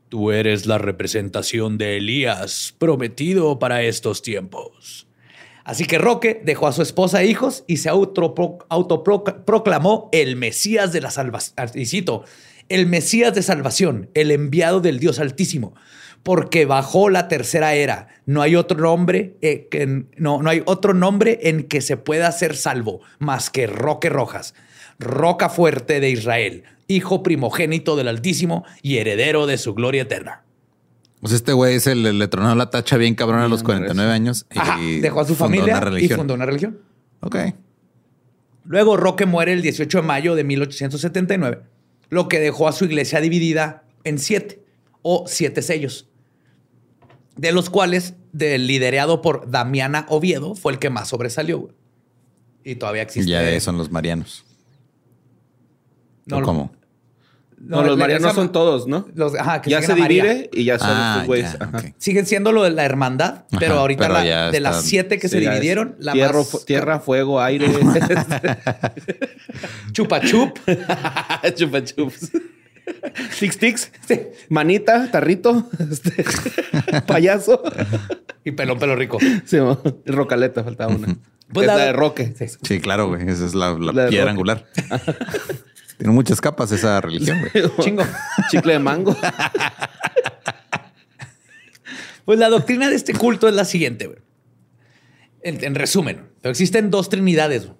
Tú 0.09 0.31
eres 0.31 0.65
la 0.65 0.77
representación 0.77 1.77
de 1.77 1.97
Elías, 1.97 2.73
prometido 2.77 3.59
para 3.59 3.83
estos 3.83 4.21
tiempos. 4.21 5.07
Así 5.65 5.85
que 5.85 5.97
Roque 5.97 6.41
dejó 6.45 6.67
a 6.67 6.71
su 6.71 6.81
esposa 6.81 7.21
e 7.21 7.27
hijos 7.27 7.65
y 7.67 7.77
se 7.77 7.91
autopro- 7.91 8.65
autoproclamó 8.69 10.07
el 10.13 10.37
Mesías 10.37 10.93
de 10.93 11.01
la 11.01 11.11
salvación. 11.11 11.55
Y 11.75 11.85
cito, 11.87 12.23
el 12.69 12.87
Mesías 12.87 13.33
de 13.35 13.43
salvación, 13.43 14.09
el 14.13 14.31
enviado 14.31 14.79
del 14.79 14.99
Dios 14.99 15.19
Altísimo, 15.19 15.75
porque 16.23 16.65
bajó 16.65 17.09
la 17.09 17.27
tercera 17.27 17.73
era. 17.75 18.07
No 18.25 18.41
hay 18.41 18.55
otro 18.55 18.79
nombre, 18.79 19.35
eh, 19.41 19.67
que, 19.69 20.05
no, 20.15 20.41
no 20.41 20.49
hay 20.49 20.63
otro 20.65 20.93
nombre 20.93 21.39
en 21.43 21.63
que 21.63 21.81
se 21.81 21.97
pueda 21.97 22.31
ser 22.31 22.55
salvo 22.55 23.01
más 23.19 23.49
que 23.49 23.67
Roque 23.67 24.09
Rojas, 24.09 24.53
roca 24.99 25.49
fuerte 25.49 25.99
de 25.99 26.09
Israel, 26.09 26.63
hijo 26.87 27.23
primogénito 27.23 27.95
del 27.95 28.07
Altísimo 28.07 28.65
y 28.81 28.97
heredero 28.97 29.45
de 29.47 29.57
su 29.57 29.73
gloria 29.73 30.03
eterna. 30.03 30.43
Pues 31.21 31.33
este 31.33 31.53
güey 31.53 31.75
es 31.75 31.87
el, 31.87 32.05
el 32.05 32.19
le 32.19 32.27
tronó 32.27 32.53
la 32.55 32.69
tacha 32.69 32.95
bien 32.97 33.15
cabrón 33.15 33.39
a 33.41 33.47
los 33.47 33.61
Bien, 33.63 33.79
49 33.79 34.11
años. 34.11 34.45
Y 34.53 34.59
Ajá, 34.59 34.77
dejó 35.01 35.21
a 35.21 35.25
su 35.25 35.35
fundó 35.35 35.45
familia 35.55 35.77
una 35.77 35.77
y 35.77 35.89
religión. 35.89 36.19
fundó 36.19 36.33
una 36.35 36.45
religión. 36.45 36.79
Ok. 37.21 37.35
Luego 38.65 38.97
Roque 38.97 39.25
muere 39.25 39.53
el 39.53 39.61
18 39.61 40.01
de 40.01 40.07
mayo 40.07 40.35
de 40.35 40.43
1879, 40.43 41.61
lo 42.09 42.27
que 42.27 42.39
dejó 42.39 42.67
a 42.67 42.71
su 42.73 42.85
iglesia 42.85 43.19
dividida 43.21 43.83
en 44.03 44.19
siete 44.19 44.63
o 45.01 45.23
siete 45.27 45.61
sellos, 45.61 46.07
de 47.35 47.51
los 47.51 47.69
cuales, 47.69 48.13
del 48.33 48.67
liderado 48.67 49.21
por 49.21 49.49
Damiana 49.49 50.05
Oviedo, 50.09 50.53
fue 50.53 50.73
el 50.73 50.79
que 50.79 50.89
más 50.89 51.07
sobresalió. 51.09 51.59
güey. 51.59 51.73
Y 52.63 52.75
todavía 52.75 53.01
existe. 53.03 53.31
Ya 53.31 53.39
de 53.41 53.59
son 53.61 53.77
los 53.77 53.89
marianos. 53.89 54.43
No, 56.25 56.39
¿O 56.39 56.41
¿Cómo? 56.41 56.71
No, 57.67 57.83
los 57.83 57.97
marianos 57.97 58.33
son 58.33 58.51
todos, 58.51 58.87
¿no? 58.87 59.07
los- 59.13 59.35
ajá, 59.35 59.61
que 59.61 59.69
ya 59.69 59.81
se 59.81 59.93
divide 59.93 60.49
y 60.53 60.63
ya 60.63 60.79
son 60.79 60.89
Ah, 60.91 61.11
estos 61.15 61.27
güeyes. 61.27 61.57
Siguen 61.97 62.25
siendo 62.25 62.51
lo 62.51 62.63
de 62.63 62.71
la 62.71 62.85
hermandad, 62.85 63.43
pero 63.59 63.73
Ajá, 63.73 63.81
ahorita 63.81 64.01
pero 64.07 64.13
la- 64.13 64.51
de 64.51 64.59
las 64.59 64.83
siete 64.83 65.19
que 65.19 65.27
se 65.27 65.39
Sí, 65.39 65.45
dividieron, 65.45 65.95
la 65.99 66.13
tierra, 66.13 66.37
más 66.37 66.65
tierra, 66.65 66.99
fuego, 66.99 67.41
aire. 67.41 67.67
chupa 69.91 70.21
chup. 70.21 70.57
Chupa 71.55 71.83
chups. 71.83 72.31
Tic 73.39 73.57
tics. 73.59 73.91
Manita, 74.49 75.11
tarrito. 75.11 75.67
este, 75.91 76.23
payaso. 77.05 77.61
y 78.45 78.51
pelón 78.51 78.79
pelo 78.79 78.95
rico. 78.95 79.17
Sí, 79.45 79.57
rocaleta, 80.05 80.63
faltaba 80.63 80.95
una. 80.95 81.17
Pues 81.51 81.65
es 81.65 81.73
la- 81.73 81.77
la 81.79 81.85
de 81.85 81.93
Roque. 81.93 82.33
Sí. 82.37 82.45
Sí, 82.61 82.79
claro, 82.79 83.07
güey. 83.07 83.27
Esa 83.29 83.45
es 83.45 83.55
la, 83.55 83.71
la 83.77 83.91
La 83.93 84.07
piedra 84.09 84.31
angular. 84.31 84.65
Tiene 85.97 86.13
muchas 86.13 86.39
capas 86.41 86.71
esa 86.71 87.01
religión, 87.01 87.39
güey. 87.39 87.71
Chingo. 87.79 88.03
Chicle 88.51 88.73
de 88.73 88.79
mango. 88.79 89.15
Pues 92.25 92.39
la 92.39 92.49
doctrina 92.49 92.89
de 92.89 92.95
este 92.95 93.13
culto 93.13 93.47
es 93.47 93.53
la 93.55 93.65
siguiente. 93.65 94.07
güey. 94.07 94.19
En, 95.41 95.63
en 95.63 95.75
resumen, 95.75 96.29
pero 96.41 96.51
existen 96.51 96.91
dos 96.91 97.09
trinidades. 97.09 97.65
güey. 97.67 97.77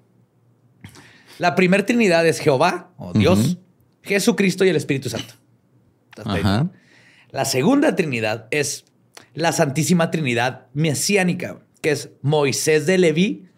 La 1.37 1.53
primera 1.55 1.85
trinidad 1.85 2.25
es 2.25 2.39
Jehová 2.39 2.91
o 2.97 3.13
Dios. 3.13 3.57
Jesucristo 4.03 4.63
y 4.63 4.69
el 4.69 4.75
Espíritu 4.77 5.09
Santo. 5.09 5.33
Ajá. 6.23 6.69
La 7.29 7.45
segunda 7.45 7.95
trinidad 7.95 8.47
es 8.51 8.85
la 9.33 9.51
Santísima 9.51 10.09
Trinidad 10.11 10.67
mesiánica, 10.73 11.59
que 11.81 11.91
es 11.91 12.09
Moisés 12.21 12.85
de 12.85 12.97
Leví. 12.97 13.49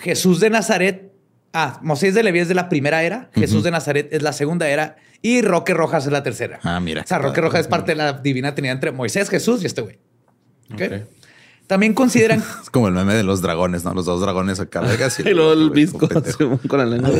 Jesús 0.00 0.40
de 0.40 0.50
Nazaret. 0.50 1.07
Ah, 1.52 1.78
Moisés 1.82 2.14
de 2.14 2.22
Leví 2.22 2.38
es 2.40 2.48
de 2.48 2.54
la 2.54 2.68
primera 2.68 3.02
era, 3.02 3.30
Jesús 3.34 3.62
de 3.64 3.70
Nazaret 3.70 4.08
es 4.12 4.22
la 4.22 4.32
segunda 4.32 4.68
era 4.68 4.96
y 5.22 5.40
Roque 5.42 5.72
Rojas 5.74 6.04
es 6.06 6.12
la 6.12 6.22
tercera. 6.22 6.60
Ah, 6.62 6.78
mira. 6.80 7.02
O 7.02 7.06
sea, 7.06 7.18
Roque 7.18 7.40
Rojas 7.40 7.62
es 7.62 7.68
parte 7.68 7.92
de 7.92 7.96
la 7.96 8.12
divina 8.12 8.54
trinidad 8.54 8.74
entre 8.74 8.92
Moisés, 8.92 9.28
Jesús 9.30 9.62
y 9.62 9.66
este 9.66 9.80
güey. 9.80 9.98
¿Ok? 10.72 10.82
Ok. 10.82 10.92
También 11.66 11.92
consideran 11.94 12.42
Es 12.62 12.70
como 12.70 12.88
el 12.88 12.94
meme 12.94 13.14
de 13.14 13.22
los 13.24 13.42
dragones, 13.42 13.84
¿no? 13.84 13.92
Los 13.94 14.04
dos 14.06 14.20
dragones 14.20 14.60
acá. 14.60 14.82
Y 15.24 15.30
luego 15.34 15.52
el 15.54 15.70
visco 15.70 16.08
con 16.68 16.78
la 16.78 16.86
lengua. 16.86 17.10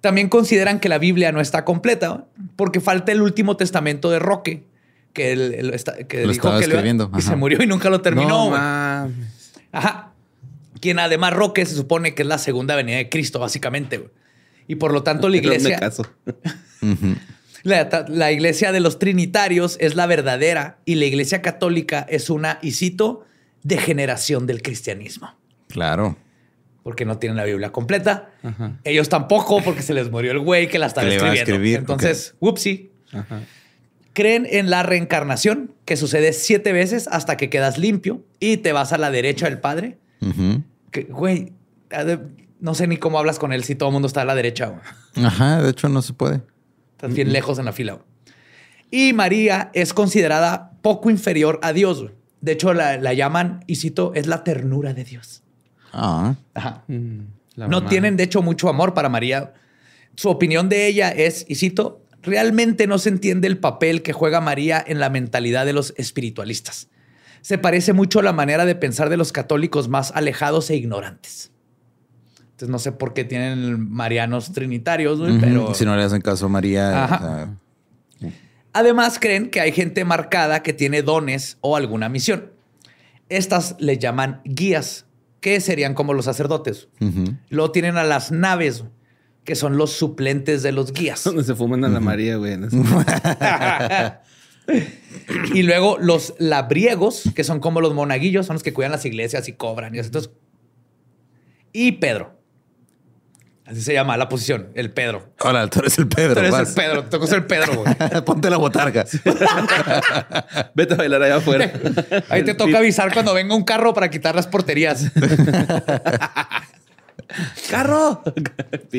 También 0.00 0.28
consideran 0.28 0.80
que 0.80 0.88
la 0.88 0.98
Biblia 0.98 1.30
no 1.32 1.40
está 1.40 1.64
completa 1.64 2.24
porque 2.56 2.80
falta 2.80 3.12
el 3.12 3.20
último 3.20 3.56
testamento 3.56 4.10
de 4.10 4.18
Roque, 4.18 4.64
que, 5.12 5.32
él- 5.32 5.54
él 5.58 5.74
está- 5.74 5.94
que 6.04 6.22
Lo 6.24 6.32
dijo 6.32 6.48
estaba 6.48 6.58
que 6.58 6.64
escribiendo, 6.66 7.10
y 7.18 7.20
se 7.20 7.36
murió 7.36 7.62
y 7.62 7.66
nunca 7.66 7.90
lo 7.90 8.00
terminó. 8.00 8.50
No. 8.50 8.56
Ajá. 9.72 10.09
Quien 10.80 10.98
además 10.98 11.32
Roque 11.32 11.64
se 11.66 11.74
supone 11.74 12.14
que 12.14 12.22
es 12.22 12.28
la 12.28 12.38
segunda 12.38 12.74
venida 12.76 12.96
de 12.96 13.08
Cristo, 13.08 13.38
básicamente. 13.38 13.98
güey. 13.98 14.10
Y 14.66 14.76
por 14.76 14.92
lo 14.92 15.02
tanto 15.02 15.28
la 15.28 15.36
No 15.36 15.42
me 15.42 15.46
iglesia, 15.54 15.78
caso. 15.78 16.06
Ujú. 16.82 17.16
la, 17.64 18.06
la 18.08 18.32
iglesia 18.32 18.72
de 18.72 18.80
los 18.80 18.98
trinitarios 18.98 19.76
es 19.80 19.94
la 19.96 20.06
verdadera 20.06 20.78
y 20.84 20.94
la 20.94 21.04
iglesia 21.06 21.42
católica 21.42 22.06
es 22.08 22.30
una, 22.30 22.58
y 22.62 22.72
cito, 22.72 23.24
degeneración 23.62 24.46
del 24.46 24.62
cristianismo. 24.62 25.34
Claro. 25.68 26.16
Porque 26.82 27.04
no 27.04 27.18
tienen 27.18 27.36
la 27.36 27.44
Biblia 27.44 27.70
completa. 27.72 28.30
Ajá. 28.42 28.78
Ellos 28.84 29.08
tampoco, 29.10 29.60
porque 29.62 29.82
se 29.82 29.92
les 29.92 30.10
murió 30.10 30.30
el 30.32 30.38
güey 30.38 30.68
que 30.68 30.78
la 30.78 30.86
estaba 30.86 31.06
escribiendo. 31.08 31.40
escribir, 31.52 31.78
Entonces, 31.80 32.34
whoopsie. 32.40 32.90
Ajá. 33.12 33.40
Creen 34.12 34.46
en 34.50 34.70
la 34.70 34.82
reencarnación, 34.82 35.74
que 35.84 35.96
sucede 35.96 36.32
siete 36.32 36.72
veces 36.72 37.06
hasta 37.08 37.36
que 37.36 37.50
quedas 37.50 37.76
limpio 37.78 38.24
y 38.40 38.56
te 38.58 38.72
vas 38.72 38.92
a 38.92 38.98
la 38.98 39.10
derecha 39.10 39.46
del 39.46 39.58
Padre. 39.58 39.98
Ujú. 40.20 40.59
Que, 40.90 41.04
güey, 41.04 41.52
no 42.60 42.74
sé 42.74 42.86
ni 42.86 42.96
cómo 42.96 43.18
hablas 43.18 43.38
con 43.38 43.52
él 43.52 43.64
si 43.64 43.74
todo 43.74 43.88
el 43.88 43.92
mundo 43.94 44.06
está 44.08 44.22
a 44.22 44.24
la 44.24 44.34
derecha. 44.34 44.66
güey. 44.66 45.26
Ajá, 45.26 45.62
de 45.62 45.70
hecho 45.70 45.88
no 45.88 46.02
se 46.02 46.12
puede. 46.12 46.42
Estás 46.92 47.14
bien 47.14 47.32
lejos 47.32 47.58
en 47.58 47.64
la 47.64 47.72
fila. 47.72 47.94
güey. 47.94 48.04
Y 48.90 49.12
María 49.12 49.70
es 49.72 49.94
considerada 49.94 50.72
poco 50.82 51.10
inferior 51.10 51.58
a 51.62 51.72
Dios. 51.72 52.02
güey. 52.02 52.14
De 52.40 52.52
hecho, 52.52 52.72
la, 52.74 52.96
la 52.98 53.12
llaman, 53.14 53.64
y 53.66 53.76
cito, 53.76 54.12
es 54.14 54.26
la 54.26 54.44
ternura 54.44 54.94
de 54.94 55.04
Dios. 55.04 55.42
Ah. 55.92 56.34
Ajá. 56.54 56.84
Mm, 56.88 57.20
la 57.56 57.68
no 57.68 57.78
mamá. 57.78 57.88
tienen, 57.88 58.16
de 58.16 58.24
hecho, 58.24 58.42
mucho 58.42 58.68
amor 58.68 58.94
para 58.94 59.08
María. 59.08 59.52
Su 60.16 60.28
opinión 60.30 60.68
de 60.68 60.86
ella 60.86 61.10
es, 61.10 61.44
y 61.48 61.56
cito, 61.56 62.04
realmente 62.22 62.86
no 62.86 62.98
se 62.98 63.10
entiende 63.10 63.46
el 63.46 63.58
papel 63.58 64.02
que 64.02 64.12
juega 64.12 64.40
María 64.40 64.82
en 64.86 64.98
la 65.00 65.10
mentalidad 65.10 65.66
de 65.66 65.72
los 65.72 65.92
espiritualistas. 65.96 66.88
Se 67.42 67.58
parece 67.58 67.92
mucho 67.92 68.20
a 68.20 68.22
la 68.22 68.32
manera 68.32 68.64
de 68.66 68.74
pensar 68.74 69.08
de 69.08 69.16
los 69.16 69.32
católicos 69.32 69.88
más 69.88 70.12
alejados 70.14 70.68
e 70.70 70.76
ignorantes. 70.76 71.50
Entonces 72.42 72.68
no 72.68 72.78
sé 72.78 72.92
por 72.92 73.14
qué 73.14 73.24
tienen 73.24 73.90
marianos 73.90 74.52
trinitarios, 74.52 75.18
güey, 75.18 75.32
Ujú. 75.32 75.40
pero... 75.40 75.74
Si 75.74 75.84
no 75.86 75.96
le 75.96 76.02
hacen 76.02 76.20
caso 76.20 76.46
a 76.46 76.48
María. 76.50 77.04
Ajá. 77.04 77.16
o 77.16 77.18
sea, 78.20 78.30
Además, 78.72 79.18
creen 79.18 79.50
que 79.50 79.60
hay 79.60 79.72
gente 79.72 80.04
marcada 80.04 80.62
que 80.62 80.72
tiene 80.72 81.02
dones 81.02 81.56
o 81.60 81.76
alguna 81.76 82.08
misión. 82.08 82.52
Estas 83.28 83.74
le 83.80 83.96
llaman 83.98 84.42
guías, 84.44 85.06
que 85.40 85.60
serían 85.60 85.94
como 85.94 86.12
los 86.14 86.26
sacerdotes. 86.26 86.88
ujú. 87.00 87.34
Luego 87.48 87.72
tienen 87.72 87.96
a 87.96 88.04
las 88.04 88.30
naves, 88.30 88.84
que 89.44 89.54
son 89.56 89.76
los 89.78 89.92
suplentes 89.92 90.62
de 90.62 90.72
los 90.72 90.92
guías. 90.92 91.24
Donde 91.24 91.42
se 91.44 91.54
fuman 91.54 91.84
a 91.84 91.88
la 91.88 92.00
María, 92.00 92.36
güey. 92.36 92.52
y 95.54 95.62
luego 95.62 95.98
los 95.98 96.34
labriegos, 96.38 97.24
que 97.34 97.44
son 97.44 97.60
como 97.60 97.80
los 97.80 97.94
monaguillos, 97.94 98.46
son 98.46 98.54
los 98.54 98.62
que 98.62 98.72
cuidan 98.72 98.92
las 98.92 99.04
iglesias 99.04 99.48
y 99.48 99.52
cobran. 99.52 99.94
Y, 99.94 99.98
así. 99.98 100.08
Entonces, 100.08 100.32
y 101.72 101.92
Pedro. 101.92 102.40
Así 103.70 103.82
se 103.82 103.92
llama 103.92 104.16
la 104.16 104.28
posición, 104.28 104.70
el 104.74 104.90
Pedro. 104.90 105.32
Hola, 105.38 105.68
tú 105.68 105.78
eres 105.78 105.96
el 105.98 106.08
Pedro. 106.08 106.34
Tú 106.34 106.40
eres 106.40 106.50
vas. 106.50 106.70
el 106.70 106.74
Pedro, 106.74 107.04
te 107.04 107.10
tocó 107.10 107.28
ser 107.28 107.46
Pedro, 107.46 107.76
güey. 107.76 107.94
Ponte 108.26 108.50
la 108.50 108.56
botarga. 108.56 109.04
Vete 110.74 110.94
a 110.94 110.96
bailar 110.96 111.22
allá 111.22 111.36
afuera. 111.36 111.72
Ahí 112.28 112.42
te 112.42 112.54
toca 112.54 112.78
avisar 112.78 113.12
cuando 113.12 113.32
venga 113.32 113.54
un 113.54 113.62
carro 113.62 113.94
para 113.94 114.10
quitar 114.10 114.34
las 114.34 114.48
porterías. 114.48 115.04
¡Carro! 117.70 118.22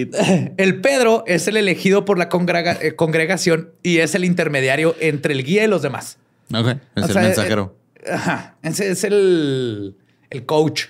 El 0.57 0.81
Pedro 0.81 1.23
es 1.27 1.47
el 1.47 1.57
elegido 1.57 2.05
por 2.05 2.17
la 2.17 2.25
eh, 2.81 2.95
congregación 2.95 3.71
y 3.83 3.97
es 3.97 4.15
el 4.15 4.25
intermediario 4.25 4.95
entre 4.99 5.33
el 5.33 5.43
guía 5.43 5.63
y 5.63 5.67
los 5.67 5.81
demás. 5.81 6.17
Ok. 6.53 6.67
Es 6.95 7.03
O 7.03 7.07
el 7.07 7.13
sea, 7.13 7.21
mensajero. 7.21 7.77
eh, 7.95 8.11
ajá. 8.11 8.57
Ese 8.63 8.91
es 8.91 9.03
el, 9.03 9.95
el 10.29 10.45
coach 10.45 10.85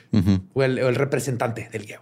o, 0.54 0.64
el, 0.64 0.80
o 0.80 0.90
el 0.90 0.96
representante 0.96 1.68
del 1.72 1.86
guía. 1.86 2.02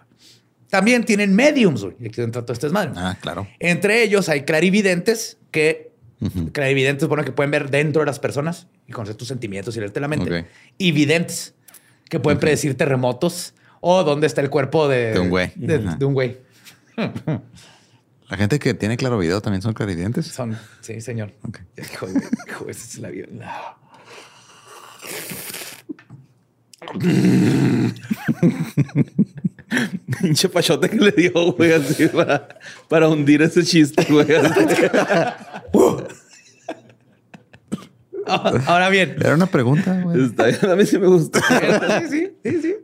También 0.69 1.03
tienen 1.03 1.35
mediums, 1.35 1.83
güey. 1.83 1.95
y 1.99 2.07
Aquí 2.07 2.21
entra 2.21 2.43
todo 2.43 2.53
este 2.53 2.67
desmadre. 2.67 2.91
Ah, 2.95 3.17
claro. 3.19 3.47
Entre 3.59 4.03
ellos 4.03 4.29
hay 4.29 4.41
clarividentes 4.43 5.37
que 5.51 5.89
clarividentes, 6.51 7.07
bueno, 7.07 7.23
que 7.23 7.31
pueden 7.31 7.49
ver 7.49 7.69
dentro 7.69 8.01
de 8.01 8.05
las 8.05 8.19
personas 8.19 8.67
y 8.87 8.91
conocer 8.91 9.15
tus 9.15 9.29
sentimientos 9.29 9.75
y 9.77 9.79
leerte 9.79 9.99
la 10.01 10.07
mente. 10.09 10.41
Ok. 10.41 10.45
Y 10.77 10.91
videntes 10.91 11.55
que 12.09 12.19
pueden 12.19 12.39
predecir 12.39 12.75
terremotos 12.75 13.53
o 13.81 14.03
dónde 14.03 14.27
está 14.27 14.41
el 14.41 14.49
cuerpo 14.49 14.87
de, 14.87 15.13
De 15.13 15.19
un 15.19 15.29
güey. 15.29 15.51
De, 15.55 16.05
un 16.05 16.13
güey. 16.13 16.37
La 16.97 18.37
gente 18.37 18.59
que 18.59 18.73
tiene 18.75 18.97
claro 18.97 19.17
video 19.17 19.41
también 19.41 19.61
son 19.63 19.73
clarividentes. 19.73 20.27
Son, 20.27 20.57
sí, 20.81 21.01
señor. 21.01 21.33
Ok. 21.47 21.59
Hijo, 21.77 22.05
de- 22.07 22.21
hijo, 22.47 22.65
esa 22.69 22.85
es 22.85 22.99
la 22.99 23.09
vida. 23.09 23.27
No. 23.31 23.45
Pinche 30.21 30.49
pachote 30.49 30.89
que 30.89 30.97
le 30.97 31.11
dio, 31.11 31.53
güey, 31.53 31.73
así 31.73 32.07
para, 32.07 32.47
para 32.87 33.07
hundir 33.07 33.41
ese 33.41 33.63
chiste, 33.63 34.05
güey. 34.09 34.27
Ahora 38.25 38.89
bien, 38.89 39.15
Era 39.19 39.33
una 39.35 39.47
pregunta, 39.47 40.01
güey. 40.01 40.25
Está 40.25 40.45
a 40.71 40.75
mí 40.75 40.85
sí 40.85 40.97
me 40.99 41.07
gustó. 41.07 41.39
sí, 42.09 42.31
sí, 42.43 42.61
sí, 42.61 42.61
sí. 42.61 42.75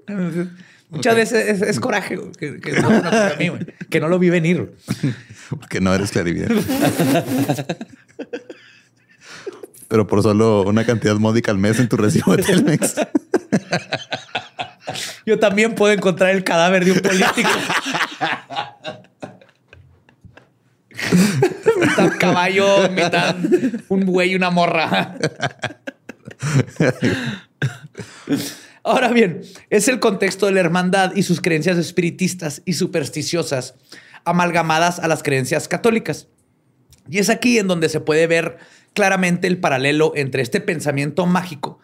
Muchas 0.96 1.16
veces 1.16 1.48
es, 1.50 1.62
es 1.62 1.80
coraje 1.80 2.18
que, 2.38 2.60
que 2.60 2.72
no, 2.74 2.90
no, 2.90 3.02
para 3.02 3.36
mí, 3.36 3.52
que 3.90 4.00
no 4.00 4.08
lo 4.08 4.18
vi 4.20 4.30
venir. 4.30 4.74
Porque 5.50 5.80
no 5.82 5.94
eres 5.94 6.12
clarividente. 6.12 6.64
Pero 9.88 10.08
por 10.08 10.24
solo 10.24 10.64
una 10.64 10.86
cantidad 10.86 11.16
módica 11.16 11.52
al 11.52 11.58
mes 11.58 11.80
en 11.80 11.88
tu 11.88 11.98
recibo 11.98 12.36
de 12.36 12.44
Telmex. 12.44 12.96
Yo 15.26 15.40
también 15.40 15.76
puedo 15.76 15.94
encontrar 15.94 16.32
el 16.32 16.44
cadáver 16.44 16.86
de 16.86 16.92
un 16.94 17.00
político. 17.00 17.50
mitad 21.80 22.18
caballo, 22.18 22.90
mitad 22.90 23.36
un 23.90 24.06
güey 24.06 24.32
y 24.32 24.36
una 24.36 24.50
morra. 24.50 25.18
Ahora 28.86 29.12
bien, 29.12 29.42
es 29.72 29.88
el 29.88 30.00
contexto 30.00 30.46
de 30.46 30.52
la 30.52 30.60
hermandad 30.60 31.16
y 31.16 31.24
sus 31.24 31.42
creencias 31.42 31.80
espiritistas 31.80 32.62
y 32.66 32.74
supersticiosas 32.74 33.74
amalgamadas 34.26 35.00
a 35.00 35.08
las 35.08 35.24
creencias 35.24 35.68
católicas. 35.68 36.28
Y 37.10 37.18
es 37.18 37.32
aquí 37.32 37.58
en 37.58 37.68
donde 37.68 37.90
se 37.90 38.00
puede 38.00 38.28
ver 38.28 38.58
claramente 38.94 39.48
el 39.48 39.58
paralelo 39.58 40.14
entre 40.16 40.44
este 40.44 40.62
pensamiento 40.62 41.26
mágico 41.26 41.80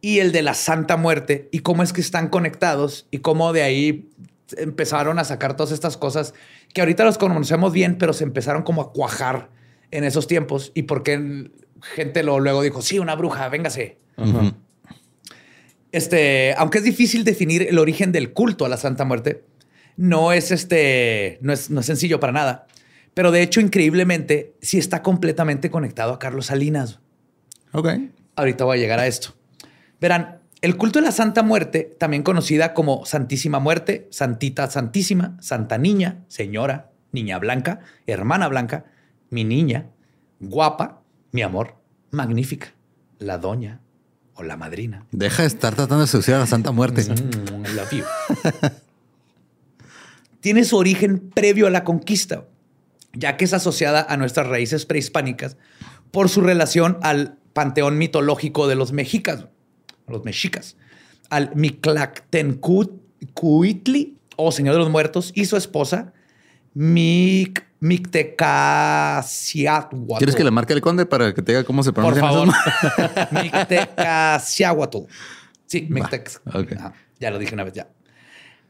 y 0.00 0.20
el 0.20 0.32
de 0.32 0.40
la 0.40 0.54
Santa 0.54 0.96
Muerte 0.96 1.50
y 1.52 1.58
cómo 1.58 1.82
es 1.82 1.92
que 1.92 2.00
están 2.00 2.28
conectados 2.28 3.06
y 3.10 3.18
cómo 3.18 3.52
de 3.52 3.62
ahí 3.62 4.08
empezaron 4.56 5.18
a 5.18 5.24
sacar 5.24 5.54
todas 5.54 5.72
estas 5.72 5.98
cosas 5.98 6.32
que 6.72 6.80
ahorita 6.80 7.04
los 7.04 7.18
conocemos 7.18 7.74
bien, 7.74 7.98
pero 7.98 8.14
se 8.14 8.24
empezaron 8.24 8.62
como 8.62 8.80
a 8.80 8.92
cuajar 8.94 9.50
en 9.90 10.02
esos 10.02 10.26
tiempos 10.26 10.72
y 10.74 10.84
porque 10.84 11.50
gente 11.82 12.22
lo, 12.22 12.40
luego 12.40 12.62
dijo, 12.62 12.80
sí, 12.80 12.98
una 12.98 13.16
bruja, 13.16 13.50
véngase. 13.50 13.98
Este, 15.92 16.54
aunque 16.58 16.78
es 16.78 16.84
difícil 16.84 17.24
definir 17.24 17.62
el 17.62 17.78
origen 17.78 18.12
del 18.12 18.32
culto 18.32 18.64
a 18.64 18.68
la 18.68 18.76
Santa 18.76 19.04
Muerte, 19.04 19.44
no 19.96 20.32
es 20.32 20.50
este, 20.50 21.38
no 21.40 21.52
es, 21.52 21.70
no 21.70 21.80
es 21.80 21.86
sencillo 21.86 22.20
para 22.20 22.32
nada. 22.32 22.66
Pero 23.14 23.30
de 23.30 23.42
hecho, 23.42 23.60
increíblemente, 23.60 24.54
sí 24.60 24.78
está 24.78 25.02
completamente 25.02 25.70
conectado 25.70 26.12
a 26.12 26.18
Carlos 26.18 26.46
Salinas. 26.46 27.00
Ok. 27.72 27.88
Ahorita 28.36 28.64
voy 28.64 28.78
a 28.78 28.80
llegar 28.80 29.00
a 29.00 29.06
esto. 29.06 29.34
Verán, 30.00 30.40
el 30.60 30.76
culto 30.76 31.00
de 31.00 31.06
la 31.06 31.12
Santa 31.12 31.42
Muerte, 31.42 31.96
también 31.98 32.22
conocida 32.22 32.74
como 32.74 33.04
Santísima 33.06 33.58
Muerte, 33.58 34.06
Santita 34.10 34.70
Santísima, 34.70 35.36
Santa 35.40 35.78
Niña, 35.78 36.24
Señora, 36.28 36.90
Niña 37.10 37.38
Blanca, 37.38 37.80
Hermana 38.06 38.48
Blanca, 38.48 38.84
mi 39.30 39.44
niña, 39.44 39.86
guapa, 40.40 41.02
mi 41.32 41.42
amor, 41.42 41.76
magnífica, 42.10 42.74
la 43.18 43.38
doña 43.38 43.80
o 44.38 44.42
la 44.44 44.56
madrina. 44.56 45.04
Deja 45.10 45.42
de 45.42 45.48
estar 45.48 45.74
tratando 45.74 46.02
de 46.02 46.06
seducir 46.06 46.34
a 46.34 46.38
la 46.38 46.46
Santa 46.46 46.70
Muerte. 46.70 47.02
Mm, 47.02 47.96
you. 47.96 48.04
Tiene 50.40 50.64
su 50.64 50.76
origen 50.76 51.18
previo 51.18 51.66
a 51.66 51.70
la 51.70 51.82
conquista, 51.82 52.44
ya 53.12 53.36
que 53.36 53.44
es 53.44 53.52
asociada 53.52 54.06
a 54.08 54.16
nuestras 54.16 54.46
raíces 54.46 54.86
prehispánicas 54.86 55.56
por 56.12 56.28
su 56.28 56.40
relación 56.40 56.98
al 57.02 57.36
panteón 57.52 57.98
mitológico 57.98 58.68
de 58.68 58.76
los 58.76 58.92
mexicas, 58.92 59.46
los 60.06 60.24
mexicas, 60.24 60.76
al 61.30 61.50
Mictlactencuitli, 61.56 64.18
o 64.36 64.52
Señor 64.52 64.74
de 64.74 64.78
los 64.78 64.90
Muertos, 64.90 65.32
y 65.34 65.46
su 65.46 65.56
esposa, 65.56 66.12
Mic 66.78 67.66
Mictecaciatl. 67.80 69.96
¿Quieres 70.18 70.36
que 70.36 70.44
le 70.44 70.52
marque 70.52 70.74
el 70.74 70.80
conde 70.80 71.06
para 71.06 71.34
que 71.34 71.42
te 71.42 71.50
diga 71.52 71.64
cómo 71.64 71.82
se 71.82 71.92
Por 71.92 72.14
pronuncia? 72.14 72.28
favor. 72.28 72.48
Mictecaciahuatl. 73.42 74.98
Sí, 75.66 75.88
Mictex. 75.90 76.40
Ajá, 76.46 76.94
ya 77.18 77.32
lo 77.32 77.40
dije 77.40 77.54
una 77.54 77.64
vez 77.64 77.72
ya. 77.74 77.88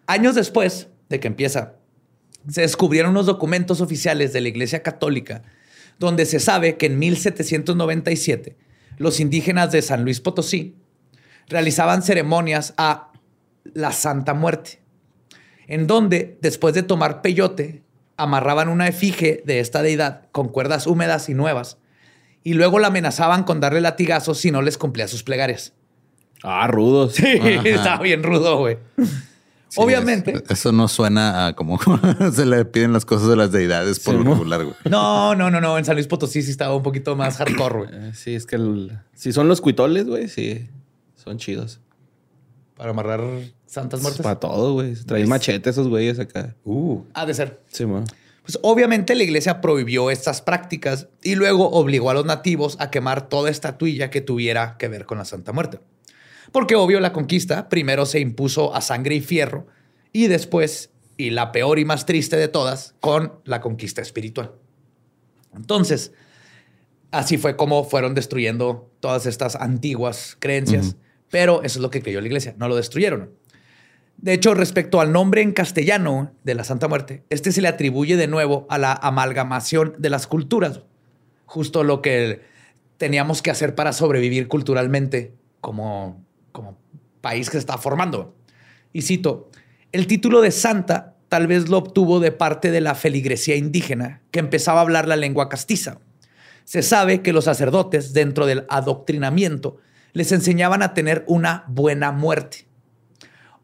Años 0.07 0.35
después 0.35 0.89
de 1.11 1.21
que 1.21 1.29
empieza, 1.29 1.75
se 2.49 2.63
descubrieron 2.63 3.11
unos 3.11 3.27
documentos 3.27 3.83
oficiales 3.83 4.33
de 4.33 4.41
la 4.41 4.49
Iglesia 4.49 4.83
Católica 4.83 5.43
donde 5.99 6.25
se 6.25 6.41
sabe 6.41 6.79
que 6.79 6.87
en 6.87 6.99
1797 6.99 8.57
los 8.97 9.21
indígenas 9.21 9.71
de 9.71 9.83
San 9.83 10.05
Luis 10.05 10.21
Potosí 10.21 10.77
realizaban 11.49 12.03
ceremonias 12.03 12.73
a 12.79 13.13
la 13.65 13.93
Santa 13.93 14.33
Muerte, 14.33 14.81
en 15.67 15.87
donde 15.87 16.39
después 16.41 16.75
de 16.75 16.83
tomar 16.83 17.21
peyote 17.21 17.83
amarraban 18.19 18.69
una 18.69 18.87
efigie 18.89 19.43
de 19.47 19.61
esta 19.61 19.81
deidad 19.83 20.23
con 20.33 20.49
cuerdas 20.49 20.87
húmedas 20.87 21.29
y 21.31 21.35
nuevas 21.35 21.79
y 22.45 22.53
luego 22.55 22.79
la 22.79 22.89
amenazaban 22.89 23.45
con 23.45 23.61
darle 23.61 23.81
latigazos 23.81 24.39
si 24.39 24.51
no 24.51 24.61
les 24.61 24.77
cumplía 24.77 25.09
sus 25.09 25.23
plegarias. 25.23 25.73
Ah, 26.43 26.67
rudos. 26.67 27.15
Sí, 27.15 27.25
Ajá. 27.41 27.69
estaba 27.69 28.03
bien 28.03 28.23
rudo, 28.23 28.59
güey. 28.59 28.79
Sí, 29.71 29.81
Obviamente. 29.81 30.33
es- 30.33 30.51
eso 30.51 30.73
no 30.73 30.89
suena 30.89 31.47
a 31.49 31.53
como 31.55 31.79
se 32.33 32.47
le 32.47 32.65
piden 32.65 32.93
las 32.93 33.05
cosas 33.05 33.29
de 33.29 33.37
las 33.37 33.53
deidades 33.53 34.01
por 34.01 34.15
Sí, 34.15 34.19
lo 34.19 34.25
¿no? 34.25 34.31
regular, 34.35 34.65
güey. 34.65 34.77
No, 34.89 35.35
no, 35.35 35.51
no, 35.51 35.61
no. 35.61 35.77
En 35.79 35.85
San 35.85 35.95
Luis 35.97 36.07
Potosí 36.07 36.43
sí 36.43 36.51
estaba 36.51 36.75
un 36.75 36.83
poquito 36.83 37.17
más 37.17 37.37
hardcore, 37.37 37.79
güey. 37.79 37.91
Eh, 37.93 38.13
Sí, 38.15 38.35
es 38.35 38.47
que 38.47 38.57
el- 38.57 38.99
si 39.15 39.33
son 39.33 39.47
los 39.49 39.61
cuitoles, 39.61 40.07
güey, 40.07 40.29
sí, 40.29 40.69
son 41.17 41.37
chidos. 41.39 41.81
Para 42.79 42.91
amarrar 42.91 43.21
santas 43.67 44.01
muertes. 44.01 44.23
Para 44.23 44.39
todo, 44.39 44.73
güey. 44.75 44.95
Traen 44.95 45.29
machete 45.29 45.69
esos 45.69 45.89
güeyes 45.89 46.19
acá. 46.19 46.55
Uh, 46.65 47.03
ha 47.13 47.27
de 47.27 47.35
ser. 47.35 47.61
Sí, 47.71 47.85
man. 47.85 48.05
Pues 48.49 48.59
obviamente 48.63 49.15
la 49.15 49.25
iglesia 49.25 49.61
prohibió 49.61 50.11
estas 50.11 50.41
prácticas 50.41 51.09
y 51.23 51.35
luego 51.35 51.69
obligó 51.69 52.09
a 52.09 52.15
los 52.15 52.25
nativos 52.25 52.77
a 52.81 52.91
quemar 52.91 53.29
toda 53.29 53.51
estatuilla 53.51 54.09
que 54.09 54.23
tuviera 54.23 54.77
que 54.79 54.89
ver 54.89 55.05
con 55.05 55.19
la 55.19 55.27
Santa 55.27 55.53
Muerte. 55.53 55.81
Porque 56.51 56.77
obvio 56.77 57.01
la 57.01 57.13
conquista 57.13 57.69
primero 57.69 58.07
se 58.07 58.21
impuso 58.21 58.75
a 58.75 58.81
sangre 58.81 59.17
y 59.17 59.21
fierro 59.21 59.67
y 60.13 60.29
después, 60.29 60.91
y 61.17 61.31
la 61.31 61.53
peor 61.53 61.79
y 61.79 61.85
más 61.85 62.07
triste 62.07 62.37
de 62.37 62.49
todas, 62.49 62.95
con 63.01 63.35
la 63.45 63.61
conquista 63.61 64.01
espiritual. 64.01 64.53
Entonces, 65.55 66.13
así 67.11 67.37
fue 67.39 67.57
como 67.57 67.85
fueron 67.85 68.15
destruyendo 68.15 68.91
todas 69.01 69.27
estas 69.27 69.57
antiguas 69.57 70.37
creencias. 70.39 70.97
Pero 71.31 71.63
eso 71.63 71.79
es 71.79 71.83
lo 71.83 71.91
que 71.91 72.03
creyó 72.03 72.21
la 72.21 72.27
iglesia, 72.27 72.55
no 72.59 72.69
lo 72.69 72.77
destruyeron. 72.77 73.31
De 74.17 74.33
hecho, 74.33 74.55
respecto 74.55 75.01
al 75.01 75.13
nombre 75.13 75.43
en 75.43 75.53
castellano 75.53 76.33
de 76.43 76.55
la 76.55 76.65
Santa 76.65 76.89
Muerte, 76.89 77.23
este 77.31 77.53
se 77.53 77.63
le 77.63 77.69
atribuye 77.69 78.17
de 78.17 78.27
nuevo 78.27 78.67
a 78.69 78.79
la 78.79 78.93
amalgamación 78.93 79.95
de 79.99 80.11
las 80.11 80.27
culturas, 80.27 80.81
justo 81.47 81.85
lo 81.85 82.03
que 82.03 82.43
teníamos 82.97 83.43
que 83.43 83.51
hacer 83.51 83.77
para 83.77 83.93
sobrevivir 83.93 84.49
culturalmente 84.49 85.35
como, 85.61 86.25
como 86.51 86.77
país 87.21 87.49
que 87.49 87.53
se 87.53 87.61
está 87.61 87.79
formando. 87.79 88.35
Y 88.93 89.03
cito, 89.03 89.51
el 89.93 90.07
título 90.09 90.41
de 90.41 90.51
santa 90.51 91.15
tal 91.29 91.47
vez 91.47 91.69
lo 91.69 91.79
obtuvo 91.79 92.21
de 92.21 92.33
parte 92.33 92.71
de 92.71 92.81
la 92.81 92.95
feligresía 92.95 93.55
indígena 93.55 94.23
que 94.31 94.41
empezaba 94.41 94.81
a 94.81 94.83
hablar 94.83 95.07
la 95.07 95.17
lengua 95.17 95.49
castiza. 95.49 96.01
Se 96.65 96.83
sabe 96.83 97.23
que 97.23 97.33
los 97.33 97.45
sacerdotes, 97.45 98.13
dentro 98.13 98.47
del 98.47 98.67
adoctrinamiento, 98.69 99.79
les 100.13 100.33
enseñaban 100.33 100.83
a 100.83 100.95
tener 100.95 101.25
una 101.27 101.65
buena 101.69 102.13
muerte 102.13 102.69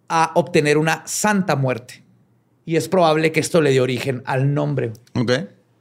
a 0.08 0.32
obtener 0.34 0.78
una 0.78 1.02
santa 1.06 1.56
muerte. 1.56 2.04
Y 2.64 2.76
es 2.76 2.88
probable 2.88 3.32
que 3.32 3.40
esto 3.40 3.60
le 3.60 3.70
dio 3.70 3.82
origen 3.82 4.22
al 4.26 4.54
nombre. 4.54 4.92
Ok. 5.14 5.32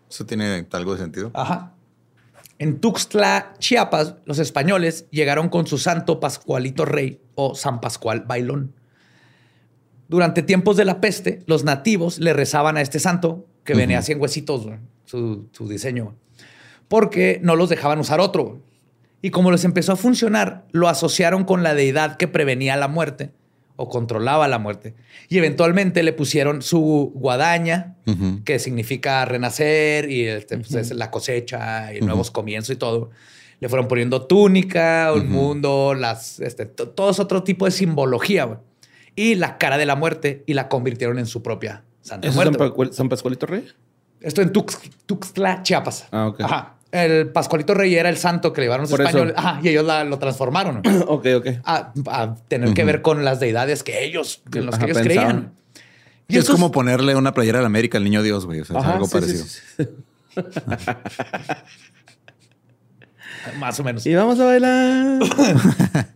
Eso 0.10 0.26
tiene 0.26 0.66
algo 0.72 0.94
de 0.94 1.00
sentido. 1.00 1.32
Ajá. 1.34 1.74
En 2.60 2.80
Tuxtla, 2.80 3.54
Chiapas, 3.60 4.16
los 4.26 4.40
españoles 4.40 5.08
llegaron 5.10 5.50
con 5.50 5.66
su 5.66 5.78
santo 5.78 6.20
Pascualito 6.20 6.86
Rey 6.86 7.22
o 7.36 7.56
San 7.56 7.82
Pascual 7.82 8.22
Bailón. 8.22 8.74
Durante 10.08 10.44
tiempos 10.44 10.78
de 10.78 10.86
la 10.86 11.02
peste, 11.02 11.42
los 11.48 11.64
nativos 11.64 12.20
le 12.20 12.34
rezaban 12.34 12.78
a 12.78 12.82
este 12.82 13.00
santo, 13.00 13.48
que 13.64 13.74
venía 13.74 14.00
así 14.00 14.12
en 14.12 14.22
huesitos, 14.22 14.68
su, 15.06 15.48
su, 15.52 15.68
diseño, 15.68 16.16
porque 16.88 17.40
no 17.42 17.56
los 17.56 17.70
dejaban 17.70 18.00
usar 18.00 18.20
otro. 18.20 18.62
Y 19.24 19.32
como 19.32 19.52
les 19.52 19.64
empezó 19.64 19.94
a 19.94 19.96
funcionar, 19.96 20.66
lo 20.74 20.90
asociaron 20.90 21.46
con 21.46 21.64
la 21.64 21.74
deidad 21.74 22.18
que 22.18 22.28
prevenía 22.28 22.76
la 22.76 22.90
muerte 22.90 23.32
o 23.78 23.88
controlaba 23.88 24.50
la 24.50 24.60
muerte. 24.60 24.96
Y 25.30 25.38
eventualmente 25.38 26.04
le 26.04 26.12
pusieron 26.12 26.62
su 26.62 27.14
guadaña, 27.16 27.96
que 28.44 28.60
significa 28.60 29.24
renacer 29.24 30.12
y 30.12 30.28
este, 30.28 30.58
pues, 30.58 30.74
es 30.74 30.92
la 30.92 31.10
cosecha 31.10 31.94
y 31.94 32.02
nuevos 32.02 32.32
comienzos 32.32 32.76
y 32.76 32.78
todo. 32.78 33.12
Le 33.62 33.70
fueron 33.70 33.88
poniendo 33.88 34.28
túnica, 34.28 35.14
un 35.16 35.32
mundo, 35.32 35.94
las, 35.98 36.42
este, 36.42 36.66
todo 36.66 37.10
es 37.10 37.20
otro 37.22 37.44
tipo 37.44 37.64
de 37.64 37.72
simbología. 37.72 38.60
Y 39.16 39.36
la 39.36 39.58
cara 39.58 39.78
de 39.78 39.86
la 39.86 39.96
muerte 39.96 40.44
y 40.48 40.54
la 40.54 40.68
convirtieron 40.68 41.18
en 41.18 41.28
su 41.28 41.42
propia 41.42 41.86
Santa 42.02 42.30
Muerte. 42.30 42.58
San, 42.92 43.08
Pascualito 43.08 43.46
Rey? 43.46 43.66
Esto 44.20 44.42
en 44.42 44.52
Tuxtla, 44.52 45.64
Chiapas. 45.64 46.10
Ah, 46.12 46.28
ok. 46.28 46.42
Ajá 46.42 46.76
el 46.94 47.30
Pascualito 47.30 47.74
Rey 47.74 47.96
era 47.96 48.08
el 48.08 48.18
santo 48.18 48.54
que 48.54 48.62
le 48.62 48.66
llevaron 48.66 48.84
los 48.84 48.92
españoles. 48.92 49.34
Ajá, 49.36 49.60
y 49.64 49.70
ellos 49.70 49.84
lo 49.84 50.20
transformaron. 50.20 50.84
ok, 51.08 51.26
ok. 51.38 51.48
A, 51.66 51.92
tener 52.48 52.74
que 52.76 52.84
ver 52.84 53.02
con 53.02 53.26
las 53.26 53.40
deidades 53.40 53.82
que 53.82 54.06
ellos, 54.06 54.44
en 54.54 54.68
los 54.68 54.78
que 54.78 54.86
ellos 54.86 55.00
creían. 55.00 55.54
Y 56.28 56.38
es 56.38 56.48
como 56.48 56.72
ponerle 56.72 57.16
una 57.16 57.34
playera 57.34 57.60
de 57.60 57.66
América 57.66 57.98
al 57.98 58.04
niño 58.04 58.22
Dios, 58.22 58.46
güey. 58.46 58.60
O 58.62 58.66
sea, 58.66 58.80
es 58.80 58.86
algo 58.86 59.10
parecido. 59.10 59.44
Más 63.58 63.80
o 63.80 63.84
menos. 63.84 64.06
Y 64.06 64.14
vamos 64.14 64.40
a 64.40 64.46
bailar. 64.46 65.20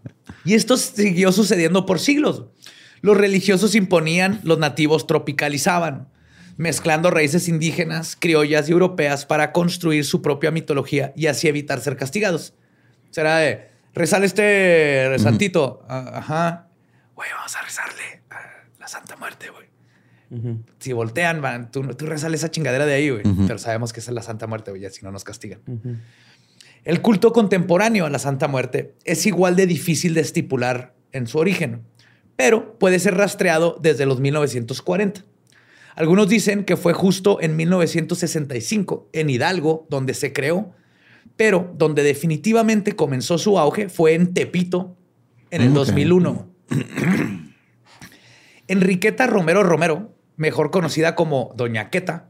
y 0.45 0.53
esto 0.53 0.77
siguió 0.77 1.31
sucediendo 1.31 1.87
por 1.87 1.99
siglos. 1.99 2.43
Los 3.01 3.17
religiosos 3.17 3.73
imponían, 3.73 4.39
los 4.43 4.59
nativos 4.59 5.07
tropicalizaban 5.07 6.07
mezclando 6.57 7.11
raíces 7.11 7.47
indígenas, 7.47 8.15
criollas 8.19 8.67
y 8.67 8.71
europeas 8.71 9.25
para 9.25 9.51
construir 9.51 10.03
su 10.03 10.21
propia 10.21 10.51
mitología 10.51 11.13
y 11.15 11.27
así 11.27 11.47
evitar 11.47 11.79
ser 11.79 11.95
castigados. 11.95 12.53
Será 13.11 13.37
de, 13.37 13.69
rezale 13.93 14.25
este 14.25 15.17
santito. 15.19 15.85
Ah, 15.87 16.11
ajá. 16.15 16.67
Güey, 17.15 17.29
vamos 17.31 17.55
a 17.55 17.61
rezarle 17.61 18.21
a 18.29 18.79
la 18.79 18.87
Santa 18.87 19.15
Muerte, 19.15 19.47
güey. 19.49 19.67
Si 20.79 20.91
voltean, 20.91 21.41
van, 21.41 21.71
tú, 21.71 21.83
tú 21.95 22.05
rezale 22.05 22.35
esa 22.35 22.51
chingadera 22.51 22.85
de 22.85 22.93
ahí, 22.93 23.09
güey. 23.09 23.23
Pero 23.47 23.57
sabemos 23.59 23.93
que 23.93 24.01
esa 24.01 24.11
es 24.11 24.15
la 24.15 24.21
Santa 24.21 24.45
Muerte, 24.45 24.71
güey, 24.71 24.87
si 24.89 25.05
no 25.05 25.11
nos 25.11 25.23
castigan. 25.23 25.61
El 26.83 27.01
culto 27.01 27.31
contemporáneo 27.31 28.05
a 28.05 28.09
la 28.09 28.19
Santa 28.19 28.47
Muerte 28.47 28.95
es 29.05 29.25
igual 29.25 29.55
de 29.55 29.67
difícil 29.67 30.13
de 30.13 30.21
estipular 30.21 30.93
en 31.11 31.27
su 31.27 31.37
origen, 31.37 31.83
pero 32.35 32.77
puede 32.77 32.99
ser 32.99 33.15
rastreado 33.15 33.77
desde 33.81 34.05
los 34.05 34.19
1940. 34.19 35.23
Algunos 35.97 36.29
dicen 36.29 36.63
que 36.63 36.77
fue 36.77 36.93
justo 36.93 37.39
en 37.41 37.55
1965, 37.55 39.09
en 39.13 39.31
Hidalgo, 39.31 39.87
donde 39.89 40.13
se 40.13 40.31
creó, 40.31 40.71
pero 41.35 41.73
donde 41.75 42.03
definitivamente 42.03 42.95
comenzó 42.95 43.39
su 43.39 43.57
auge 43.57 43.89
fue 43.89 44.13
en 44.13 44.35
Tepito, 44.35 44.95
en 45.49 45.63
el 45.63 45.73
2001. 45.73 46.47
Enriqueta 48.67 49.25
Romero 49.25 49.63
Romero, 49.63 50.13
mejor 50.35 50.69
conocida 50.69 51.15
como 51.15 51.51
Doña 51.57 51.89
Queta, 51.89 52.29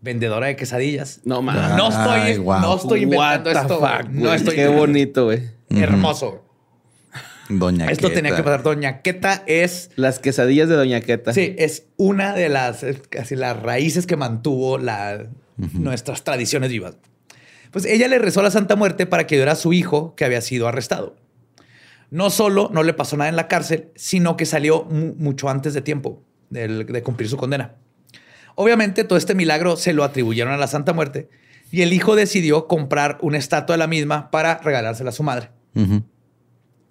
vendedora 0.00 0.46
de 0.46 0.54
quesadillas. 0.54 1.22
No 1.24 1.42
mames. 1.42 1.76
No 1.76 1.88
estoy, 1.88 2.38
no 2.44 2.76
estoy 2.76 3.02
inventando 3.02 3.50
esto. 3.50 3.80
no 4.10 4.32
estoy 4.32 4.54
Qué 4.54 4.68
bonito, 4.68 5.24
güey. 5.24 5.50
Hermoso. 5.70 6.44
Doña 7.58 7.86
Esto 7.86 8.10
tenía 8.10 8.34
que 8.34 8.42
pasar. 8.42 8.62
Doña 8.62 9.02
Queta 9.02 9.42
es. 9.46 9.90
Las 9.96 10.18
quesadillas 10.18 10.68
de 10.68 10.76
Doña 10.76 11.00
Queta. 11.00 11.32
Sí, 11.32 11.54
es 11.58 11.86
una 11.96 12.34
de 12.34 12.48
las, 12.48 12.84
casi 13.08 13.36
las 13.36 13.60
raíces 13.60 14.06
que 14.06 14.16
mantuvo 14.16 14.78
la, 14.78 15.26
nuestras 15.56 16.24
tradiciones 16.24 16.70
vivas. 16.70 16.96
Pues 17.70 17.84
ella 17.86 18.08
le 18.08 18.18
rezó 18.18 18.40
a 18.40 18.42
la 18.44 18.50
Santa 18.50 18.76
Muerte 18.76 19.06
para 19.06 19.26
que 19.26 19.36
ayudara 19.36 19.52
a 19.52 19.56
su 19.56 19.72
hijo 19.72 20.14
que 20.14 20.24
había 20.24 20.40
sido 20.40 20.68
arrestado. 20.68 21.16
No 22.10 22.28
solo 22.28 22.70
no 22.72 22.82
le 22.82 22.92
pasó 22.92 23.16
nada 23.16 23.30
en 23.30 23.36
la 23.36 23.48
cárcel, 23.48 23.88
sino 23.94 24.36
que 24.36 24.44
salió 24.44 24.84
mucho 24.84 25.48
antes 25.48 25.72
de 25.72 25.80
tiempo 25.80 26.22
de, 26.50 26.84
de 26.84 27.02
cumplir 27.02 27.28
su 27.28 27.38
condena. 27.38 27.76
Obviamente, 28.54 29.04
todo 29.04 29.16
este 29.16 29.34
milagro 29.34 29.76
se 29.76 29.94
lo 29.94 30.04
atribuyeron 30.04 30.52
a 30.52 30.58
la 30.58 30.66
Santa 30.66 30.92
Muerte 30.92 31.30
y 31.70 31.80
el 31.80 31.94
hijo 31.94 32.14
decidió 32.14 32.66
comprar 32.66 33.16
una 33.22 33.38
estatua 33.38 33.74
de 33.74 33.78
la 33.78 33.86
misma 33.86 34.30
para 34.30 34.58
regalársela 34.58 35.08
a 35.08 35.14
su 35.14 35.22
madre 35.22 35.50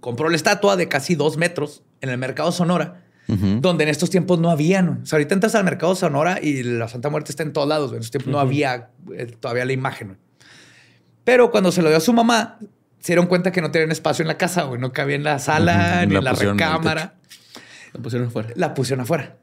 compró 0.02 0.28
la 0.28 0.36
estatua 0.36 0.76
de 0.76 0.90
casi 0.90 1.16
dos 1.16 1.38
metros 1.38 1.84
en 2.02 2.10
el 2.10 2.18
mercado 2.18 2.52
Sonora, 2.52 3.04
donde 3.28 3.86
en 3.86 3.90
estos 3.90 4.10
tiempos 4.10 4.40
no 4.40 4.50
habían. 4.50 5.04
O 5.04 5.06
sea, 5.06 5.16
ahorita 5.16 5.34
entras 5.34 5.56
al 5.56 5.64
mercado 5.64 5.96
Sonora 5.96 6.40
y 6.42 6.64
la 6.64 6.90
Santa 6.90 7.10
Muerte 7.10 7.32
está 7.32 7.44
en 7.44 7.54
todos 7.54 7.66
lados. 7.66 7.92
En 7.92 8.00
estos 8.00 8.12
tiempos 8.12 8.30
no 8.30 8.40
había 8.42 8.90
eh, 9.16 9.28
todavía 9.40 9.64
la 9.64 9.72
imagen. 9.72 10.18
Pero 11.24 11.50
cuando 11.50 11.72
se 11.72 11.82
lo 11.82 11.88
dio 11.88 11.98
a 11.98 12.02
su 12.02 12.12
mamá, 12.12 12.60
se 13.00 13.14
dieron 13.14 13.28
cuenta 13.28 13.54
que 13.54 13.62
no 13.62 13.72
tenían 13.72 13.92
espacio 13.92 14.24
en 14.24 14.28
la 14.28 14.38
casa, 14.38 14.64
güey. 14.64 14.82
No 14.82 14.92
cabía 14.92 15.16
en 15.16 15.24
la 15.24 15.40
sala 15.40 16.06
ni 16.06 16.16
en 16.16 16.24
la 16.26 16.34
recámara. 16.34 17.16
La 17.94 18.02
pusieron 18.02 18.28
afuera. 18.28 18.50
La 18.56 18.74
pusieron 18.74 19.02
afuera. 19.04 19.38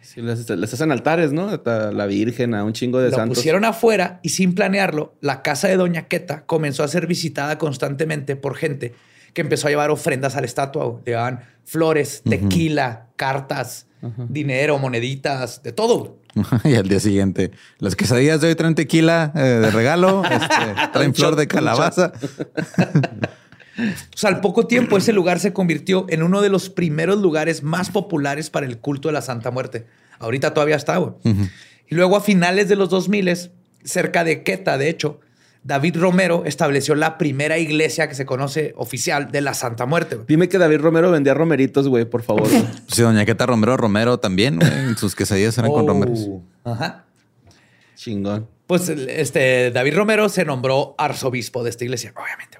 Sí, 0.00 0.22
les, 0.22 0.48
hacen 0.50 0.90
altares, 0.90 1.32
¿no? 1.32 1.50
A 1.50 1.92
la 1.92 2.06
Virgen, 2.06 2.54
a 2.54 2.64
un 2.64 2.72
chingo 2.72 3.00
de 3.00 3.10
Lo 3.10 3.16
santos. 3.16 3.36
pusieron 3.36 3.66
afuera 3.66 4.20
y 4.22 4.30
sin 4.30 4.54
planearlo, 4.54 5.14
la 5.20 5.42
casa 5.42 5.68
de 5.68 5.76
Doña 5.76 6.08
Queta 6.08 6.46
comenzó 6.46 6.84
a 6.84 6.88
ser 6.88 7.06
visitada 7.06 7.58
constantemente 7.58 8.34
por 8.34 8.56
gente 8.56 8.94
que 9.32 9.40
empezó 9.40 9.68
a 9.68 9.70
llevar 9.70 9.90
ofrendas 9.90 10.36
a 10.36 10.40
la 10.40 10.46
estatua. 10.46 11.00
Llevaban 11.04 11.40
flores, 11.64 12.22
tequila, 12.28 13.08
cartas, 13.16 13.86
dinero, 14.28 14.78
moneditas, 14.78 15.62
de 15.62 15.72
todo. 15.72 16.18
y 16.64 16.74
al 16.74 16.88
día 16.88 17.00
siguiente, 17.00 17.50
las 17.78 17.96
quesadillas 17.96 18.40
de 18.40 18.48
hoy 18.48 18.54
traen 18.54 18.74
tequila 18.74 19.32
eh, 19.34 19.40
de 19.40 19.70
regalo, 19.70 20.22
este, 20.30 20.90
traen 20.92 21.14
flor 21.14 21.36
de 21.36 21.46
calabaza. 21.46 22.12
o 23.78 24.16
sea, 24.16 24.30
al 24.30 24.40
poco 24.40 24.66
tiempo 24.66 24.96
ese 24.96 25.12
lugar 25.12 25.40
se 25.40 25.52
convirtió 25.52 26.06
en 26.08 26.22
uno 26.22 26.40
de 26.40 26.48
los 26.48 26.70
primeros 26.70 27.18
lugares 27.18 27.62
más 27.62 27.90
populares 27.90 28.50
para 28.50 28.66
el 28.66 28.78
culto 28.78 29.08
de 29.08 29.14
la 29.14 29.22
Santa 29.22 29.50
Muerte. 29.50 29.86
Ahorita 30.18 30.54
todavía 30.54 30.76
está, 30.76 31.00
Y 31.24 31.94
luego 31.94 32.16
a 32.16 32.20
finales 32.20 32.68
de 32.68 32.76
los 32.76 32.88
2000, 32.90 33.50
cerca 33.84 34.24
de 34.24 34.42
Queta, 34.42 34.78
de 34.78 34.88
hecho, 34.88 35.20
David 35.68 35.98
Romero 35.98 36.44
estableció 36.46 36.94
la 36.94 37.18
primera 37.18 37.58
iglesia 37.58 38.08
que 38.08 38.14
se 38.14 38.24
conoce 38.24 38.72
oficial 38.78 39.30
de 39.30 39.42
la 39.42 39.52
Santa 39.52 39.84
Muerte. 39.84 40.18
Dime 40.26 40.48
que 40.48 40.56
David 40.56 40.78
Romero 40.78 41.10
vendía 41.10 41.34
romeritos, 41.34 41.88
güey, 41.88 42.06
por 42.06 42.22
favor. 42.22 42.48
sí, 42.88 43.02
doña 43.02 43.26
Queta 43.26 43.44
Romero 43.44 43.76
Romero 43.76 44.18
también, 44.18 44.62
en 44.62 44.96
sus 44.96 45.14
quesadillas 45.14 45.58
eran 45.58 45.70
con 45.70 45.84
oh, 45.84 45.88
romeros. 45.88 46.26
Ajá. 46.64 47.04
Chingón. 47.96 48.48
Pues 48.66 48.88
este 48.88 49.70
David 49.70 49.94
Romero 49.94 50.30
se 50.30 50.46
nombró 50.46 50.94
arzobispo 50.96 51.62
de 51.62 51.68
esta 51.68 51.84
iglesia, 51.84 52.14
obviamente. 52.16 52.56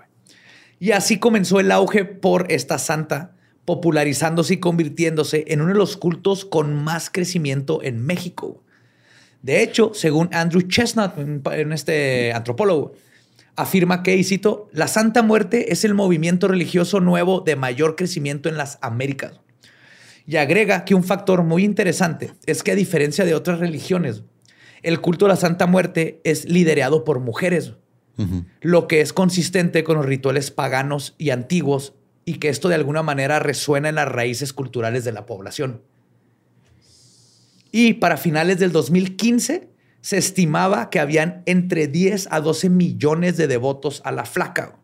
Y 0.78 0.90
así 0.90 1.18
comenzó 1.18 1.60
el 1.60 1.72
auge 1.72 2.04
por 2.04 2.52
esta 2.52 2.76
santa, 2.76 3.32
popularizándose 3.64 4.52
y 4.52 4.56
convirtiéndose 4.58 5.46
en 5.48 5.62
uno 5.62 5.72
de 5.72 5.78
los 5.78 5.96
cultos 5.96 6.44
con 6.44 6.74
más 6.74 7.08
crecimiento 7.08 7.82
en 7.82 8.04
México. 8.04 8.62
De 9.42 9.62
hecho, 9.62 9.92
según 9.94 10.28
Andrew 10.32 10.62
Chestnut, 10.62 11.12
en 11.16 11.72
este 11.72 12.32
antropólogo, 12.32 12.92
afirma 13.56 14.02
que, 14.02 14.16
y 14.16 14.24
cito, 14.24 14.68
la 14.72 14.88
Santa 14.88 15.22
Muerte 15.22 15.72
es 15.72 15.84
el 15.84 15.94
movimiento 15.94 16.48
religioso 16.48 17.00
nuevo 17.00 17.40
de 17.40 17.56
mayor 17.56 17.96
crecimiento 17.96 18.48
en 18.48 18.56
las 18.56 18.78
Américas. 18.82 19.40
Y 20.26 20.36
agrega 20.36 20.84
que 20.84 20.94
un 20.94 21.04
factor 21.04 21.42
muy 21.42 21.64
interesante 21.64 22.32
es 22.46 22.62
que 22.62 22.72
a 22.72 22.76
diferencia 22.76 23.24
de 23.24 23.34
otras 23.34 23.58
religiones, 23.60 24.22
el 24.82 25.00
culto 25.00 25.26
a 25.26 25.28
la 25.28 25.36
Santa 25.36 25.66
Muerte 25.66 26.20
es 26.22 26.44
liderado 26.44 27.04
por 27.04 27.20
mujeres, 27.20 27.74
lo 28.60 28.88
que 28.88 29.00
es 29.00 29.12
consistente 29.12 29.84
con 29.84 29.96
los 29.96 30.06
rituales 30.06 30.50
paganos 30.50 31.14
y 31.18 31.30
antiguos 31.30 31.94
y 32.24 32.34
que 32.34 32.48
esto 32.48 32.68
de 32.68 32.74
alguna 32.74 33.02
manera 33.02 33.38
resuena 33.38 33.88
en 33.88 33.94
las 33.94 34.08
raíces 34.08 34.52
culturales 34.52 35.04
de 35.04 35.12
la 35.12 35.24
población. 35.24 35.82
Y 37.70 37.94
para 37.94 38.16
finales 38.16 38.58
del 38.58 38.72
2015 38.72 39.68
se 40.00 40.16
estimaba 40.16 40.90
que 40.90 41.00
habían 41.00 41.42
entre 41.46 41.86
10 41.86 42.28
a 42.30 42.40
12 42.40 42.70
millones 42.70 43.36
de 43.36 43.46
devotos 43.46 44.00
a 44.04 44.12
la 44.12 44.24
flaca. 44.24 44.78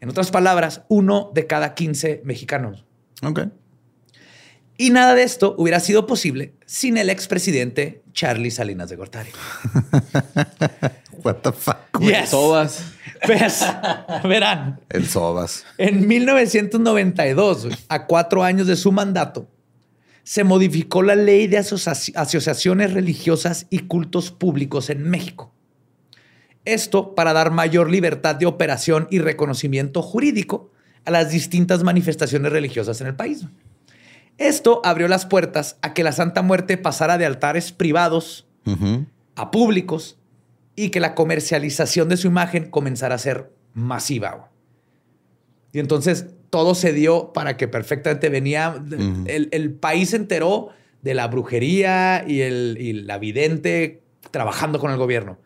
En 0.00 0.08
otras 0.10 0.30
palabras, 0.30 0.82
uno 0.88 1.30
de 1.34 1.46
cada 1.46 1.74
15 1.74 2.22
mexicanos. 2.24 2.84
Ok. 3.22 3.40
Y 4.80 4.90
nada 4.90 5.16
de 5.16 5.24
esto 5.24 5.56
hubiera 5.58 5.80
sido 5.80 6.06
posible 6.06 6.54
sin 6.64 6.98
el 6.98 7.10
expresidente 7.10 8.02
Charlie 8.12 8.52
Salinas 8.52 8.88
de 8.88 8.96
Gortari. 8.96 9.30
What 11.24 11.36
the 11.42 11.52
fuck? 11.52 12.00
Yes. 12.00 12.28
Sobas. 12.30 12.92
Pues, 13.26 13.66
verán, 14.22 14.80
El 14.88 15.08
Sobas. 15.08 15.64
en 15.78 16.06
1992, 16.06 17.68
a 17.88 18.06
cuatro 18.06 18.44
años 18.44 18.68
de 18.68 18.76
su 18.76 18.92
mandato, 18.92 19.48
se 20.28 20.44
modificó 20.44 21.02
la 21.02 21.14
ley 21.14 21.46
de 21.46 21.56
asocia- 21.56 22.12
asociaciones 22.14 22.92
religiosas 22.92 23.66
y 23.70 23.78
cultos 23.78 24.30
públicos 24.30 24.90
en 24.90 25.08
México. 25.08 25.54
Esto 26.66 27.14
para 27.14 27.32
dar 27.32 27.50
mayor 27.50 27.90
libertad 27.90 28.36
de 28.36 28.44
operación 28.44 29.08
y 29.10 29.20
reconocimiento 29.20 30.02
jurídico 30.02 30.70
a 31.06 31.12
las 31.12 31.30
distintas 31.30 31.82
manifestaciones 31.82 32.52
religiosas 32.52 33.00
en 33.00 33.06
el 33.06 33.16
país. 33.16 33.46
Esto 34.36 34.82
abrió 34.84 35.08
las 35.08 35.24
puertas 35.24 35.78
a 35.80 35.94
que 35.94 36.04
la 36.04 36.12
Santa 36.12 36.42
Muerte 36.42 36.76
pasara 36.76 37.16
de 37.16 37.24
altares 37.24 37.72
privados 37.72 38.46
a 39.34 39.50
públicos 39.50 40.18
y 40.76 40.90
que 40.90 41.00
la 41.00 41.14
comercialización 41.14 42.10
de 42.10 42.18
su 42.18 42.26
imagen 42.26 42.68
comenzara 42.68 43.14
a 43.14 43.18
ser 43.18 43.50
masiva. 43.72 44.50
Y 45.72 45.78
entonces 45.78 46.26
todo 46.50 46.74
se 46.74 46.92
dio 46.92 47.32
para 47.32 47.56
que 47.56 47.68
perfectamente 47.68 48.28
venía, 48.28 48.82
el, 49.26 49.48
el 49.52 49.72
país 49.72 50.10
se 50.10 50.16
enteró 50.16 50.68
de 51.02 51.14
la 51.14 51.28
brujería 51.28 52.24
y, 52.26 52.40
el, 52.40 52.76
y 52.80 52.92
la 52.92 53.18
vidente 53.18 54.02
trabajando 54.30 54.78
con 54.78 54.90
el 54.90 54.96
gobierno. 54.96 55.38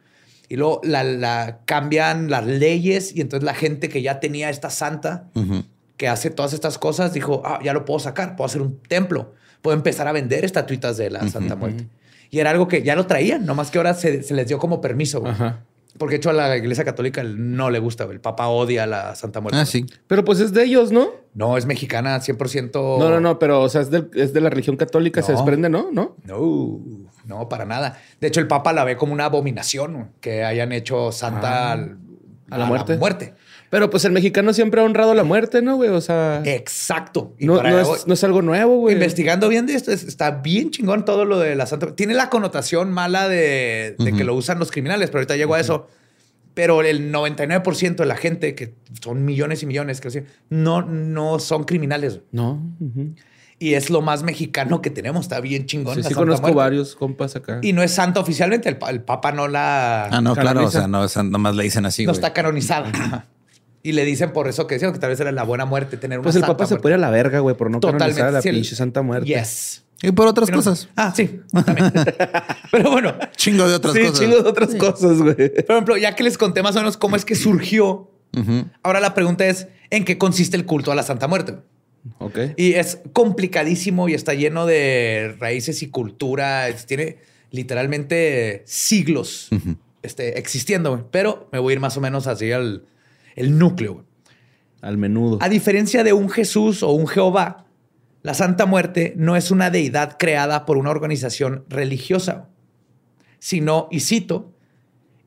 Y 0.49 0.57
luego 0.57 0.81
la, 0.85 1.03
la- 1.05 1.61
cambian 1.65 2.31
las 2.31 2.47
leyes 2.47 3.15
y 3.17 3.21
entonces 3.21 3.45
la 3.45 3.55
gente 3.55 3.89
que 3.89 4.03
ya 4.03 4.21
tenía 4.21 4.51
esta 4.51 4.71
santa 4.71 5.31
que 5.97 6.09
hace 6.09 6.31
todas 6.31 6.53
estas 6.53 6.79
cosas 6.79 7.13
dijo, 7.13 7.43
ah, 7.45 7.59
ya 7.63 7.73
lo 7.73 7.85
puedo 7.85 7.99
sacar, 8.01 8.37
puedo 8.37 8.47
hacer 8.47 8.61
un 8.63 8.79
templo, 8.81 9.35
puedo 9.63 9.77
empezar 9.77 10.09
a 10.09 10.13
vender 10.13 10.45
estatuitas 10.45 10.97
de 10.97 11.11
la 11.11 11.27
Santa 11.29 11.55
Muerte. 11.57 11.87
Y 12.31 12.39
era 12.39 12.51
algo 12.51 12.67
que 12.69 12.83
ya 12.83 12.97
lo 12.97 13.07
traían, 13.07 13.45
nomás 13.47 13.71
que 13.71 13.79
ahora 13.79 13.95
se, 13.95 14.23
se 14.23 14.35
les 14.35 14.47
dio 14.49 14.59
como 14.59 14.81
permiso. 14.81 15.23
Ajá. 15.27 15.61
Porque 15.99 16.15
de 16.15 16.17
hecho 16.17 16.31
a 16.31 16.33
la 16.33 16.57
iglesia 16.57 16.85
católica 16.85 17.23
no 17.23 17.71
le 17.71 17.79
gusta, 17.79 18.05
el 18.05 18.21
Papa 18.21 18.49
odia 18.49 18.85
a 18.85 18.87
la 18.87 19.15
Santa 19.15 19.41
Muerte. 19.41 19.59
Ah, 19.61 19.67
sí. 19.67 19.85
Pero 20.07 20.25
pues 20.25 20.41
es 20.41 20.53
de 20.53 20.65
ellos, 20.65 20.91
¿no? 20.91 21.11
No, 21.35 21.57
es 21.57 21.67
mexicana 21.67 22.19
100%. 22.21 22.99
No, 22.99 23.11
no, 23.11 23.21
no, 23.21 23.39
pero 23.39 23.61
o 23.63 23.69
sea, 23.69 23.83
es, 23.83 23.91
del- 23.91 24.11
es 24.15 24.33
de 24.33 24.41
la 24.41 24.51
religión 24.51 24.77
católica, 24.77 25.23
se 25.23 25.33
desprende, 25.33 25.69
¿no? 25.69 25.91
¿No? 25.93 26.17
No, 26.25 26.79
no, 27.27 27.49
para 27.49 27.65
nada. 27.65 27.99
De 28.21 28.29
hecho, 28.29 28.41
el 28.41 28.49
Papa 28.49 28.73
la 28.73 28.85
ve 28.85 28.97
como 28.97 29.13
una 29.13 29.27
abominación 29.27 30.13
que 30.21 30.45
hayan 30.45 30.73
hecho 30.73 31.13
santa 31.13 31.73
al- 31.73 31.99
¿A 32.51 32.59
la 32.59 32.67
muerte? 32.67 32.97
muerte. 32.99 33.35
Pero 33.73 33.89
pues 33.89 34.05
el 34.05 34.13
mexicano 34.13 34.53
siempre 34.53 34.83
ha 34.83 34.85
honrado 34.85 35.15
la 35.15 35.25
muerte, 35.25 35.63
¿no, 35.63 35.77
güey? 35.77 35.89
O 35.89 36.03
sea, 36.03 36.43
Exacto. 36.45 37.35
Y 37.39 37.47
no, 37.47 37.57
para- 37.57 37.71
no 37.71 37.79
es, 37.81 38.07
no 38.07 38.13
es 38.13 38.23
algo 38.23 38.43
nuevo, 38.43 38.77
güey. 38.77 38.95
Investigando 38.97 39.49
bien 39.49 39.65
de 39.65 39.75
esto, 39.75 39.91
es- 39.93 40.03
está 40.05 40.31
bien 40.31 40.71
chingón 40.71 41.07
todo 41.07 41.25
lo 41.25 41.39
de 41.39 41.57
la 41.57 41.65
Santa. 41.65 41.97
Tiene 41.97 42.13
la 42.13 42.29
connotación 42.29 42.93
mala 42.93 43.31
de, 43.31 43.97
de 43.99 44.13
que 44.13 44.25
lo 44.25 44.35
usan 44.35 44.59
los 44.59 44.71
criminales, 44.71 45.09
pero 45.09 45.21
ahorita 45.21 45.37
llego 45.37 45.55
a 45.55 45.61
eso. 45.61 45.87
Pero 46.53 46.83
el 46.83 47.11
99% 47.11 47.97
de 47.97 48.05
la 48.05 48.17
gente, 48.17 48.55
que 48.55 48.75
son 49.03 49.25
millones 49.25 49.63
y 49.63 49.67
millones, 49.67 50.03
que 50.03 50.27
no, 50.51 50.83
no 50.83 51.39
son 51.39 51.65
criminales. 51.65 52.21
No. 52.31 52.63
Y 53.59 53.73
es 53.73 53.89
lo 53.89 54.03
más 54.03 54.23
mexicano 54.23 54.83
que 54.83 54.91
tenemos. 54.91 55.23
Está 55.23 55.41
bien 55.41 55.65
chingón. 55.65 55.95
Sí, 55.95 56.03
la 56.03 56.09
sí 56.09 56.15
Santa 56.15 56.21
conozco 56.27 56.43
Muerte. 56.49 56.57
varios 56.59 56.95
compas 56.95 57.37
acá. 57.37 57.61
Y 57.63 57.73
no 57.73 57.83
es 57.83 57.93
santa 57.93 58.21
oficialmente. 58.21 58.69
El, 58.69 58.77
el 58.91 59.01
Papa 59.01 59.33
no 59.33 59.49
la. 59.49 60.09
Ah, 60.11 60.21
no, 60.21 60.35
claro. 60.35 60.67
O 60.67 60.71
Canoniza. 60.71 61.09
sea, 61.09 61.23
no, 61.23 61.31
nomás 61.31 61.55
le 61.57 61.63
dicen 61.63 61.87
así, 61.87 62.05
no 62.05 62.13
güey. 62.13 62.19
está 62.19 62.35
canonizada. 62.35 63.25
Y 63.83 63.93
le 63.93 64.05
dicen 64.05 64.33
por 64.33 64.47
eso 64.49 64.67
que 64.67 64.77
decían 64.77 64.93
que 64.93 64.99
tal 65.01 65.11
vez 65.11 65.19
era 65.21 65.33
la 65.33 65.43
buena 65.43 65.65
muerte 65.65 65.97
tener 65.97 66.19
una 66.19 66.25
pues 66.25 66.37
el 66.37 66.43
santa 66.43 66.55
papa 66.55 66.67
se 66.67 66.75
muerte. 66.75 66.83
puede 66.83 66.93
ir 66.95 66.99
a 66.99 67.01
la 67.01 67.11
verga, 67.11 67.41
güey, 67.41 67.57
por 67.57 67.71
no 67.71 67.81
Totalmente. 67.81 68.15
canonizar 68.15 68.29
a 68.29 68.31
la 68.33 68.43
Sí, 68.43 68.49
el- 68.51 68.55
pinche 68.57 68.77
santa 68.77 69.03
muerte. 69.03 69.27
Yes. 69.29 69.83
Y 70.05 70.11
por 70.13 70.27
otras 70.27 70.47
Pero- 70.49 70.59
cosas. 70.59 70.89
Ah, 70.97 71.13
sí. 71.17 71.41
también. 71.65 71.93
Pero 72.73 72.91
bueno, 72.91 73.15
Chingo 73.37 73.69
de 73.69 73.75
otras 73.75 73.95
sí, 73.95 74.01
cosas. 74.01 74.19
chingo 74.21 74.43
de 74.43 74.49
otras 74.49 74.75
cosas, 74.75 75.19
güey. 75.19 75.35
Por 75.67 75.71
ejemplo, 75.77 75.97
ya 75.97 76.15
que 76.17 76.23
les 76.25 76.39
conté 76.39 76.63
más 76.63 76.75
o 76.77 76.79
menos 76.81 76.97
cómo 76.97 77.17
es 77.17 77.25
que 77.25 77.35
surgió, 77.35 78.11
ahora 78.83 78.99
la 79.01 79.15
pregunta 79.15 79.47
es, 79.47 79.69
¿en 79.91 80.05
qué 80.05 80.17
consiste 80.19 80.57
el 80.57 80.65
culto 80.67 80.91
a 80.91 80.95
la 80.95 81.03
Santa 81.03 81.29
Muerte? 81.29 81.57
Ok. 82.19 82.39
Y 82.57 82.73
es 82.75 82.99
complicadísimo 83.13 84.09
y 84.09 84.15
está 84.15 84.35
lleno 84.35 84.67
de 84.67 85.37
raíces 85.39 85.83
y 85.83 85.89
cultura. 85.91 86.69
Es- 86.69 86.87
tiene 86.87 87.19
literalmente 87.53 88.63
siglos 88.67 89.49
este, 90.03 90.39
existiendo, 90.39 90.91
güey. 90.91 91.05
pero 91.11 91.49
me 91.53 91.59
voy 91.59 91.73
a 91.73 91.75
ir 91.75 91.81
más 91.81 91.97
o 91.97 92.01
menos 92.01 92.27
así 92.27 92.51
al 92.51 92.85
el 93.37 93.59
núcleo. 93.59 94.05
Al 94.81 94.99
menudo. 94.99 95.39
A 95.41 95.49
diferencia 95.49 96.03
de 96.05 96.13
un 96.13 96.29
Jesús 96.29 96.83
o 96.83 96.91
un 96.91 97.07
Jehová, 97.07 97.67
la 98.23 98.35
Santa 98.35 98.67
Muerte 98.67 99.15
no 99.17 99.37
es 99.37 99.51
una 99.51 99.71
deidad 99.71 100.17
creada 100.19 100.65
por 100.65 100.77
una 100.77 100.91
organización 100.91 101.65
religiosa, 101.69 102.49
sino, 103.39 103.89
y 103.91 104.01
cito, 104.01 104.53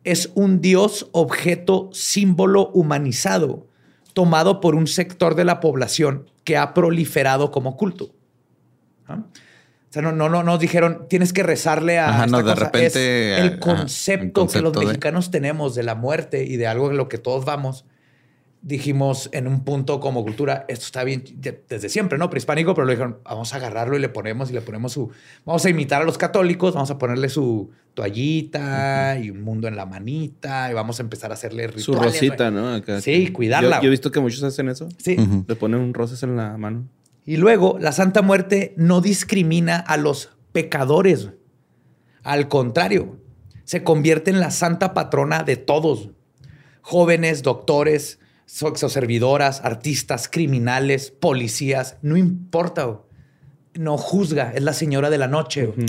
es 0.03 0.31
un 0.35 0.61
dios 0.61 1.09
objeto 1.13 1.89
símbolo 1.93 2.69
humanizado 2.69 3.67
tomado 4.13 4.61
por 4.61 4.75
un 4.75 4.87
sector 4.87 5.35
de 5.35 5.43
la 5.45 5.59
población 5.59 6.29
que 6.43 6.57
ha 6.57 6.73
proliferado 6.73 7.51
como 7.51 7.75
culto. 7.75 8.13
¿Ah? 9.07 9.19
O 9.89 9.93
sea, 9.95 10.01
no, 10.01 10.11
no, 10.11 10.29
no 10.29 10.43
nos 10.43 10.59
dijeron, 10.59 11.07
tienes 11.09 11.31
que 11.33 11.43
rezarle 11.43 11.97
a. 11.99 12.09
Ajá, 12.09 12.27
no, 12.27 12.39
esta 12.39 12.49
de 12.49 12.53
cosa". 12.55 12.65
repente, 12.65 13.31
Es 13.33 13.37
ajá, 13.39 13.45
el 13.45 13.59
concepto, 13.59 14.47
que 14.47 14.61
los 14.61 14.73
de- 14.73 14.85
mexicanos 14.85 15.31
tenemos 15.31 15.75
de 15.75 15.83
la 15.83 15.95
muerte 15.95 16.43
y 16.45 16.57
de 16.57 16.67
algo 16.67 16.91
en 16.91 16.97
lo 16.97 17.07
que 17.09 17.17
todos 17.17 17.45
vamos. 17.45 17.85
Dijimos 18.68 19.30
en 19.32 19.45
un 19.47 19.63
punto 19.63 19.99
como 19.99 20.24
cultura, 20.24 20.66
esto 20.68 20.86
está 20.86 21.03
bien 21.03 21.24
de- 21.36 21.63
desde 21.70 21.88
siempre, 21.88 22.18
¿no? 22.18 22.32
Prehispánico, 22.32 22.74
pero 22.74 22.86
lo 22.86 22.91
dijeron, 22.93 23.20
vamos 23.24 23.53
a 23.53 23.57
agarrarlo 23.57 23.95
y 23.95 23.99
le 23.99 24.09
ponemos 24.09 24.49
y 24.49 24.53
le 24.53 24.61
ponemos 24.61 24.91
su. 24.93 25.11
Vamos 25.45 25.63
a 25.66 25.70
imitar 25.70 26.01
a 26.01 26.05
los 26.05 26.18
católicos, 26.18 26.74
vamos 26.74 26.89
a 26.89 26.97
ponerle 26.97 27.30
su 27.30 27.70
toallita 27.93 29.20
y 29.20 29.30
un 29.30 29.43
mundo 29.43 29.68
en 29.68 29.76
la 29.76 29.86
manita 29.86 30.72
y 30.72 30.74
vamos 30.74 30.99
a 30.99 31.03
empezar 31.03 31.30
a 31.32 31.36
hacerle 31.36 31.68
rituales. 31.68 31.86
Su 31.86 31.93
rosita. 31.93 32.49
¿no? 32.51 32.74
Acá- 32.74 33.01
Sí, 33.01 33.28
cuidarla. 33.32 33.82
Yo, 33.82 33.88
he 33.88 33.91
visto 33.91 34.11
que 34.11 34.20
muchos 34.20 34.41
hacen 34.43 34.68
eso. 34.70 34.89
Sí. 34.97 35.16
Le 35.47 35.55
ponen 35.55 35.93
rosas 35.93 36.24
en 36.24 36.36
la 36.36 36.57
mano. 36.57 36.88
Y 37.24 37.38
luego, 37.38 37.78
la 37.80 37.91
Santa 37.91 38.22
Muerte 38.24 38.74
no 38.78 38.99
discrimina 39.01 39.78
a 39.78 39.97
los 39.97 40.32
pecadores. 40.51 41.30
Al 42.24 42.47
contrario, 42.47 43.18
se 43.63 43.84
convierte 43.84 44.32
en 44.32 44.39
la 44.39 44.49
santa 44.51 44.93
patrona 44.95 45.43
de 45.43 45.55
todos. 45.55 46.09
Jóvenes, 46.82 47.41
doctores, 47.43 48.20
servidoras, 48.89 49.61
artistas, 49.63 50.27
criminales, 50.29 51.11
policías, 51.11 51.97
no 52.01 52.15
importa. 52.17 52.83
güey. 52.85 52.99
No 53.77 53.97
juzga, 53.97 54.53
es 54.55 54.63
la 54.63 54.71
señora 54.73 55.09
de 55.09 55.17
la 55.17 55.27
noche. 55.27 55.65
güey. 55.65 55.85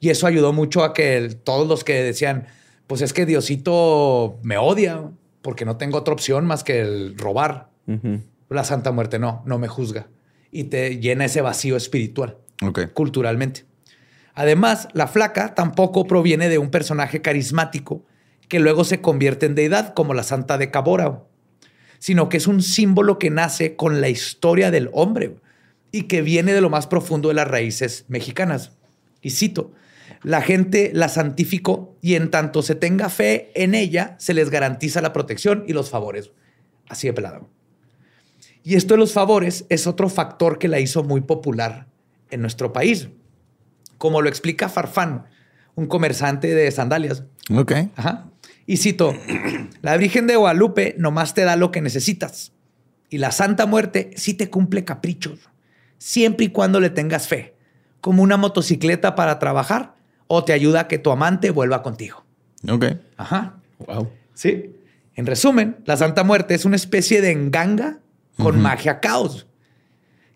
Y 0.00 0.10
eso 0.10 0.26
ayudó 0.26 0.52
mucho 0.52 0.84
a 0.84 0.92
que 0.92 1.16
el- 1.16 1.36
todos 1.36 1.66
los 1.66 1.82
que 1.84 2.02
decían, 2.02 2.46
pues 2.86 3.00
es 3.00 3.12
que 3.14 3.24
Diosito 3.24 4.38
me 4.42 4.58
odia 4.58 4.96
güey, 4.96 5.14
porque 5.40 5.64
no 5.64 5.76
tengo 5.78 5.96
otra 5.98 6.12
opción 6.12 6.44
más 6.44 6.62
que 6.64 6.80
el 6.80 7.16
robar. 7.16 7.70
La 8.50 8.64
Santa 8.64 8.92
Muerte 8.92 9.18
no, 9.18 9.42
no 9.46 9.58
me 9.58 9.66
juzga. 9.68 10.08
Y 10.50 10.64
te 10.64 10.98
llena 10.98 11.24
ese 11.24 11.40
vacío 11.40 11.76
espiritual, 11.76 12.36
culturalmente. 12.92 13.64
Además, 14.34 14.88
la 14.92 15.08
flaca 15.08 15.54
tampoco 15.54 16.04
proviene 16.06 16.48
de 16.50 16.58
un 16.58 16.70
personaje 16.70 17.22
carismático 17.22 18.04
que 18.48 18.60
luego 18.60 18.84
se 18.84 19.00
convierte 19.00 19.46
en 19.46 19.54
deidad, 19.54 19.94
como 19.94 20.12
la 20.14 20.22
Santa 20.22 20.58
de 20.58 20.70
Cabora, 20.70 21.22
sino 22.02 22.28
que 22.28 22.36
es 22.36 22.48
un 22.48 22.62
símbolo 22.62 23.20
que 23.20 23.30
nace 23.30 23.76
con 23.76 24.00
la 24.00 24.08
historia 24.08 24.72
del 24.72 24.90
hombre 24.92 25.36
y 25.92 26.08
que 26.08 26.20
viene 26.20 26.52
de 26.52 26.60
lo 26.60 26.68
más 26.68 26.88
profundo 26.88 27.28
de 27.28 27.34
las 27.34 27.46
raíces 27.46 28.06
mexicanas. 28.08 28.72
Y 29.20 29.30
cito, 29.30 29.70
la 30.24 30.42
gente 30.42 30.90
la 30.92 31.08
santificó 31.08 31.96
y 32.02 32.16
en 32.16 32.32
tanto 32.32 32.62
se 32.62 32.74
tenga 32.74 33.08
fe 33.08 33.52
en 33.54 33.76
ella, 33.76 34.16
se 34.18 34.34
les 34.34 34.50
garantiza 34.50 35.00
la 35.00 35.12
protección 35.12 35.62
y 35.68 35.74
los 35.74 35.90
favores. 35.90 36.32
Así 36.88 37.06
de 37.06 37.12
pelado. 37.12 37.48
Y 38.64 38.74
esto 38.74 38.94
de 38.94 38.98
los 38.98 39.12
favores 39.12 39.64
es 39.68 39.86
otro 39.86 40.08
factor 40.08 40.58
que 40.58 40.66
la 40.66 40.80
hizo 40.80 41.04
muy 41.04 41.20
popular 41.20 41.86
en 42.32 42.40
nuestro 42.40 42.72
país. 42.72 43.10
Como 43.98 44.22
lo 44.22 44.28
explica 44.28 44.68
Farfán, 44.68 45.26
un 45.76 45.86
comerciante 45.86 46.52
de 46.52 46.68
sandalias. 46.72 47.22
Ok. 47.48 47.74
Ajá. 47.94 48.31
Y 48.66 48.76
cito, 48.76 49.14
la 49.82 49.96
Virgen 49.96 50.26
de 50.26 50.36
Guadalupe 50.36 50.94
nomás 50.98 51.34
te 51.34 51.42
da 51.42 51.56
lo 51.56 51.70
que 51.70 51.80
necesitas. 51.80 52.52
Y 53.10 53.18
la 53.18 53.30
Santa 53.30 53.66
Muerte 53.66 54.10
sí 54.16 54.34
te 54.34 54.48
cumple 54.48 54.84
caprichos, 54.84 55.50
siempre 55.98 56.46
y 56.46 56.48
cuando 56.48 56.80
le 56.80 56.90
tengas 56.90 57.28
fe, 57.28 57.54
como 58.00 58.22
una 58.22 58.36
motocicleta 58.36 59.14
para 59.14 59.38
trabajar 59.38 59.94
o 60.26 60.44
te 60.44 60.52
ayuda 60.52 60.80
a 60.80 60.88
que 60.88 60.98
tu 60.98 61.10
amante 61.10 61.50
vuelva 61.50 61.82
contigo. 61.82 62.24
Ok. 62.68 62.86
Ajá. 63.16 63.60
Wow. 63.86 64.10
Sí. 64.34 64.70
En 65.14 65.26
resumen, 65.26 65.76
la 65.84 65.96
Santa 65.96 66.24
Muerte 66.24 66.54
es 66.54 66.64
una 66.64 66.76
especie 66.76 67.20
de 67.20 67.32
enganga 67.32 68.00
con 68.38 68.60
magia 68.60 69.00
caos 69.00 69.46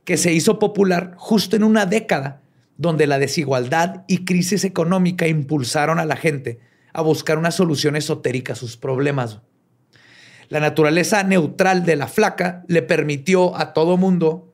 que 0.05 0.17
se 0.17 0.33
hizo 0.33 0.59
popular 0.59 1.15
justo 1.17 1.57
en 1.57 1.65
una 1.65 1.87
década 1.87 2.43
donde 2.77 3.07
la 3.07 3.19
desigualdad 3.19 4.05
y 4.07 4.25
crisis 4.25 4.65
económica 4.65 5.27
impulsaron 5.27 5.99
a 5.99 6.05
la 6.05 6.17
gente 6.17 6.61
a 6.97 7.03
buscar 7.03 7.37
una 7.37 7.51
solución 7.51 7.95
esotérica 7.95 8.55
a 8.55 8.57
sus 8.57 8.79
problemas. 8.79 9.41
La 10.49 10.61
naturaleza 10.61 11.23
neutral 11.25 11.85
de 11.85 11.95
la 11.95 12.07
flaca 12.07 12.65
le 12.69 12.81
permitió 12.81 13.55
a 13.55 13.75
todo 13.75 13.99
mundo 13.99 14.51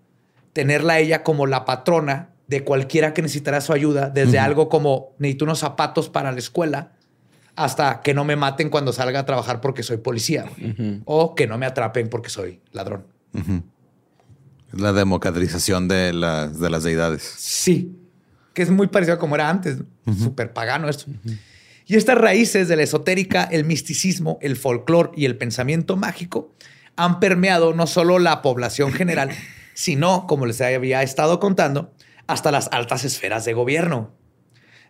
tenerla 0.53 0.95
a 0.95 0.99
ella 0.99 1.23
como 1.23 1.47
la 1.47 1.65
patrona 1.65 2.31
de 2.49 2.65
cualquiera 2.65 3.15
que 3.15 3.23
necesitara 3.23 3.61
su 3.61 3.73
ayuda, 3.73 4.11
desde 4.11 4.41
algo 4.41 4.69
como 4.69 5.15
necesito 5.19 5.45
unos 5.45 5.61
zapatos 5.61 6.09
para 6.09 6.33
la 6.33 6.39
escuela 6.39 6.93
hasta 7.55 8.01
que 8.03 8.13
no 8.13 8.25
me 8.25 8.35
maten 8.35 8.71
cuando 8.71 8.93
salga 8.93 9.21
a 9.21 9.27
trabajar 9.27 9.61
porque 9.61 9.85
soy 9.85 9.99
policía 9.99 10.47
o 11.05 11.37
que 11.37 11.47
no 11.47 11.59
me 11.59 11.67
atrapen 11.67 12.09
porque 12.09 12.29
soy 12.29 12.61
ladrón. 12.73 13.07
Es 14.73 14.81
la 14.81 14.93
democratización 14.93 15.87
de 15.87 16.13
las, 16.13 16.59
de 16.59 16.71
las 16.71 16.83
deidades. 16.83 17.23
Sí, 17.23 17.97
que 18.53 18.63
es 18.63 18.71
muy 18.71 18.89
parecido 18.89 19.15
a 19.15 19.19
como 19.21 19.37
era 19.37 19.49
antes, 19.49 19.79
súper 20.19 20.53
pagano 20.53 20.89
esto. 20.89 21.07
Y 21.93 21.97
estas 21.97 22.17
raíces 22.17 22.69
de 22.69 22.77
la 22.77 22.85
esotérica, 22.85 23.45
el 23.45 23.67
misticismo, 23.67 24.39
el 24.41 24.57
folclore 24.57 25.11
y 25.15 25.27
el 25.27 25.37
pensamiento 25.37 25.95
mágico 25.95 26.55
han 26.97 27.21
permeado 27.21 27.75
no 27.75 27.87
solo 27.87 28.19
la 28.19 28.41
población 28.41 28.95
general, 28.95 29.29
sino, 29.75 30.27
como 30.27 30.47
les 30.47 30.63
había 30.63 31.03
estado 31.03 31.39
contando, 31.39 31.93
hasta 32.27 32.51
las 32.51 32.71
altas 32.73 33.05
esferas 33.05 33.45
de 33.45 33.53
gobierno. 33.53 34.11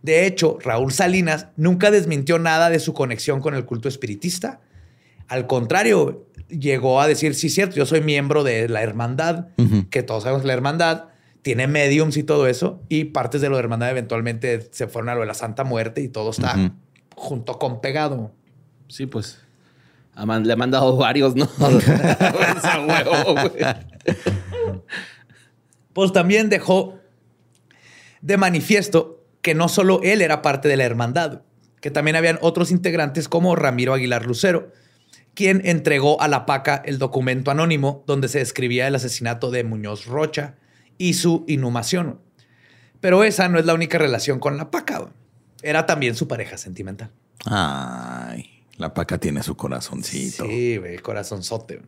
De 0.03 0.27
hecho, 0.27 0.59
Raúl 0.63 0.93
Salinas 0.93 1.49
nunca 1.57 1.91
desmintió 1.91 2.39
nada 2.39 2.71
de 2.71 2.79
su 2.79 2.95
conexión 2.95 3.41
con 3.41 3.57
el 3.57 3.65
culto 3.65 3.89
espiritista. 3.89 4.61
Al 5.27 5.49
contrario, 5.49 6.29
llegó 6.51 7.01
a 7.01 7.09
decir, 7.09 7.35
sí, 7.35 7.51
cierto, 7.51 7.75
yo 7.75 7.85
soy 7.85 8.01
miembro 8.01 8.45
de 8.45 8.69
la 8.69 8.81
hermandad, 8.81 9.49
que 9.91 10.05
todos 10.05 10.23
sabemos 10.23 10.43
que 10.43 10.47
la 10.47 10.55
hermandad 10.55 11.07
tiene 11.43 11.67
mediums 11.67 12.17
y 12.17 12.23
todo 12.23 12.47
eso, 12.47 12.81
y 12.89 13.07
partes 13.07 13.41
de 13.41 13.49
lo 13.49 13.57
de 13.57 13.63
hermandad 13.63 13.91
eventualmente 13.91 14.69
se 14.71 14.87
fueron 14.87 15.09
a 15.09 15.15
lo 15.17 15.23
de 15.23 15.27
la 15.27 15.35
Santa 15.35 15.65
Muerte 15.65 16.01
y 16.01 16.07
todo 16.07 16.31
está. 16.31 16.73
Junto 17.15 17.59
con 17.59 17.81
pegado. 17.81 18.33
Sí, 18.89 19.07
pues. 19.07 19.41
man- 20.15 20.47
Le 20.47 20.53
ha 20.53 20.57
mandado 20.57 20.97
varios, 20.99 21.35
¿no? 21.37 21.49
Pues 25.93 26.13
también 26.13 26.49
dejó 26.49 26.99
de 28.23 28.37
manifiesto 28.37 29.25
que 29.43 29.55
no 29.55 29.69
solo 29.69 30.01
él 30.03 30.23
era 30.23 30.41
parte 30.43 30.69
de 30.69 30.77
la 30.77 30.85
hermandad, 30.85 31.43
que 31.81 31.91
también 31.91 32.17
habían 32.17 32.39
otros 32.41 32.71
integrantes 32.71 33.29
como 33.29 33.57
Ramiro 33.57 33.93
Aguilar 33.93 34.25
Lucero, 34.25 34.73
quien 35.35 35.61
entregó 35.67 36.21
a 36.23 36.29
la 36.29 36.47
PACA 36.47 36.81
el 36.85 36.99
documento 36.99 37.51
anónimo 37.51 38.05
donde 38.07 38.29
se 38.29 38.39
describía 38.39 38.87
el 38.87 38.95
asesinato 38.95 39.51
de 39.51 39.65
Muñoz 39.65 40.07
Rocha 40.07 40.55
y 40.99 41.15
su 41.15 41.45
inhumación. 41.49 42.21
Pero 43.01 43.25
esa 43.25 43.49
no 43.49 43.59
es 43.59 43.67
la 43.67 43.75
única 43.75 43.99
relación 43.99 44.39
con 44.39 44.57
la 44.57 44.71
PACA. 44.71 45.09
Era 45.63 45.87
también 45.87 46.15
su 46.15 46.27
pareja 46.29 46.59
sentimental. 46.59 47.11
Ay, 47.45 48.65
la 48.77 48.93
paca 48.95 49.19
tiene 49.19 49.43
su 49.43 49.57
corazoncito. 49.57 50.45
Sí, 50.47 50.77
güey, 50.77 50.99
corazonzote. 50.99 51.83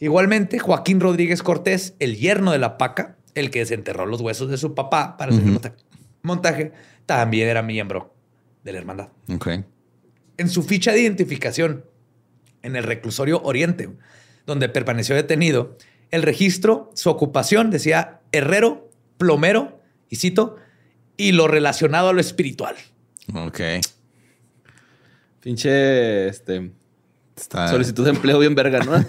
Igualmente, 0.00 0.58
Joaquín 0.58 1.00
Rodríguez 1.00 1.42
Cortés, 1.42 1.94
el 1.98 2.16
yerno 2.16 2.50
de 2.52 2.58
la 2.58 2.76
paca, 2.78 3.16
el 3.34 3.50
que 3.50 3.60
desenterró 3.60 4.06
los 4.06 4.20
huesos 4.20 4.50
de 4.50 4.56
su 4.56 4.74
papá 4.74 5.16
para 5.16 5.32
hacer 5.32 5.44
el 5.44 5.50
monta- 5.52 5.74
montaje, 6.22 6.72
también 7.06 7.48
era 7.48 7.62
miembro 7.62 8.14
de 8.62 8.72
la 8.72 8.78
hermandad. 8.78 9.08
Ok. 9.32 9.48
En 10.36 10.48
su 10.48 10.62
ficha 10.62 10.92
de 10.92 11.00
identificación 11.00 11.84
en 12.62 12.76
el 12.76 12.82
reclusorio 12.84 13.40
Oriente, 13.42 13.90
donde 14.46 14.68
permaneció 14.68 15.14
detenido, 15.14 15.76
el 16.10 16.22
registro, 16.22 16.90
su 16.94 17.10
ocupación 17.10 17.70
decía 17.70 18.20
herrero, 18.32 18.90
plomero, 19.18 19.80
y 20.08 20.16
cito, 20.16 20.56
y 21.16 21.32
lo 21.32 21.46
relacionado 21.48 22.08
a 22.08 22.12
lo 22.12 22.20
espiritual. 22.20 22.74
Ok. 23.32 23.60
Pinche, 25.40 26.28
este... 26.28 26.72
Está 27.36 27.66
Solicitud 27.66 28.04
de 28.04 28.10
empleo 28.10 28.38
bien 28.38 28.54
verga, 28.54 28.78
¿no? 28.78 28.92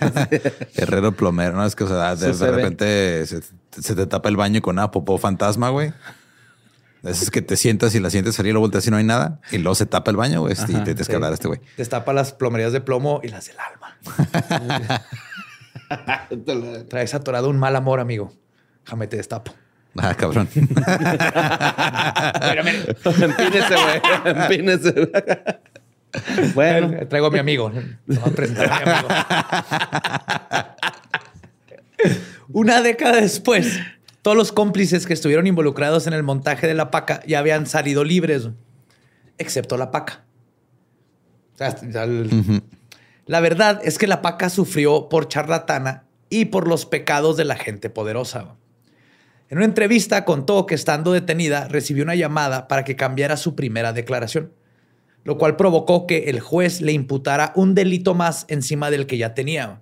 herrero 0.75 1.11
plomero, 1.11 1.55
¿no? 1.55 1.63
Es 1.63 1.75
que, 1.75 1.83
o 1.83 1.87
sea, 1.87 2.15
de, 2.15 2.33
repente 2.33 3.23
se, 3.27 3.41
se 3.69 3.95
te 3.95 4.07
tapa 4.07 4.29
el 4.29 4.35
baño 4.35 4.63
con 4.63 4.75
una 4.77 4.89
popó 4.89 5.19
fantasma, 5.19 5.69
güey. 5.69 5.93
Es 7.05 7.29
que 7.29 7.43
te 7.43 7.55
sientas 7.55 7.93
y 7.93 7.99
la 7.99 8.09
sientes 8.09 8.35
salir, 8.35 8.53
lo 8.53 8.59
volteas 8.59 8.87
y 8.87 8.91
no 8.91 8.97
hay 8.97 9.03
nada. 9.03 9.39
Y 9.51 9.59
luego 9.59 9.75
se 9.75 9.85
tapa 9.85 10.09
el 10.09 10.17
baño, 10.17 10.41
güey. 10.41 10.53
Y 10.53 10.55
te 10.55 10.65
tienes 10.65 11.05
sí. 11.05 11.09
que 11.09 11.15
hablar 11.15 11.31
a 11.31 11.35
este 11.35 11.47
güey. 11.47 11.61
Destapa 11.77 12.13
las 12.13 12.33
plomerías 12.33 12.73
de 12.73 12.81
plomo 12.81 13.21
y 13.23 13.27
las 13.27 13.45
del 13.45 13.57
alma. 13.59 13.99
Traes 16.89 17.13
atorado 17.13 17.49
un 17.49 17.59
mal 17.59 17.75
amor, 17.75 17.99
amigo. 17.99 18.33
Déjame 18.85 19.05
te 19.05 19.17
destapo. 19.17 19.53
Ah, 19.97 20.13
cabrón. 20.13 20.49
Empínese, 23.05 23.75
güey. 23.75 24.01
Empínese. 24.25 24.91
güey. 24.91 25.09
Bueno. 26.53 26.97
Eh, 26.97 27.05
Traigo 27.05 27.27
a 27.27 27.31
mi 27.31 27.39
amigo. 27.39 27.71
Te 27.71 27.79
voy 28.07 28.17
a 28.31 28.35
presentar 28.35 28.71
a 28.71 28.85
mi 28.85 28.91
amigo. 28.91 29.07
Una 32.49 32.81
década 32.81 33.21
después, 33.21 33.79
todos 34.21 34.37
los 34.37 34.51
cómplices 34.51 35.05
que 35.05 35.13
estuvieron 35.13 35.47
involucrados 35.47 36.07
en 36.07 36.13
el 36.13 36.23
montaje 36.23 36.67
de 36.67 36.73
la 36.73 36.91
paca 36.91 37.21
ya 37.25 37.39
habían 37.39 37.65
salido 37.65 38.03
libres, 38.03 38.49
excepto 39.37 39.77
la 39.77 39.91
paca. 39.91 40.25
O 41.53 41.57
sea, 41.57 41.75
La 43.25 43.39
verdad 43.39 43.81
es 43.83 43.97
que 43.97 44.07
la 44.07 44.21
paca 44.21 44.49
sufrió 44.49 45.09
por 45.09 45.27
charlatana 45.27 46.03
y 46.29 46.45
por 46.45 46.67
los 46.67 46.85
pecados 46.85 47.37
de 47.37 47.45
la 47.45 47.55
gente 47.55 47.89
poderosa. 47.89 48.55
En 49.49 49.57
una 49.57 49.65
entrevista 49.65 50.25
contó 50.25 50.65
que 50.65 50.75
estando 50.75 51.11
detenida 51.11 51.67
recibió 51.67 52.03
una 52.03 52.15
llamada 52.15 52.67
para 52.67 52.83
que 52.83 52.95
cambiara 52.95 53.37
su 53.37 53.55
primera 53.55 53.93
declaración, 53.93 54.51
lo 55.23 55.37
cual 55.37 55.55
provocó 55.55 56.07
que 56.07 56.29
el 56.29 56.39
juez 56.39 56.81
le 56.81 56.91
imputara 56.91 57.53
un 57.55 57.75
delito 57.75 58.15
más 58.15 58.45
encima 58.47 58.89
del 58.89 59.05
que 59.05 59.17
ya 59.17 59.33
tenía, 59.33 59.81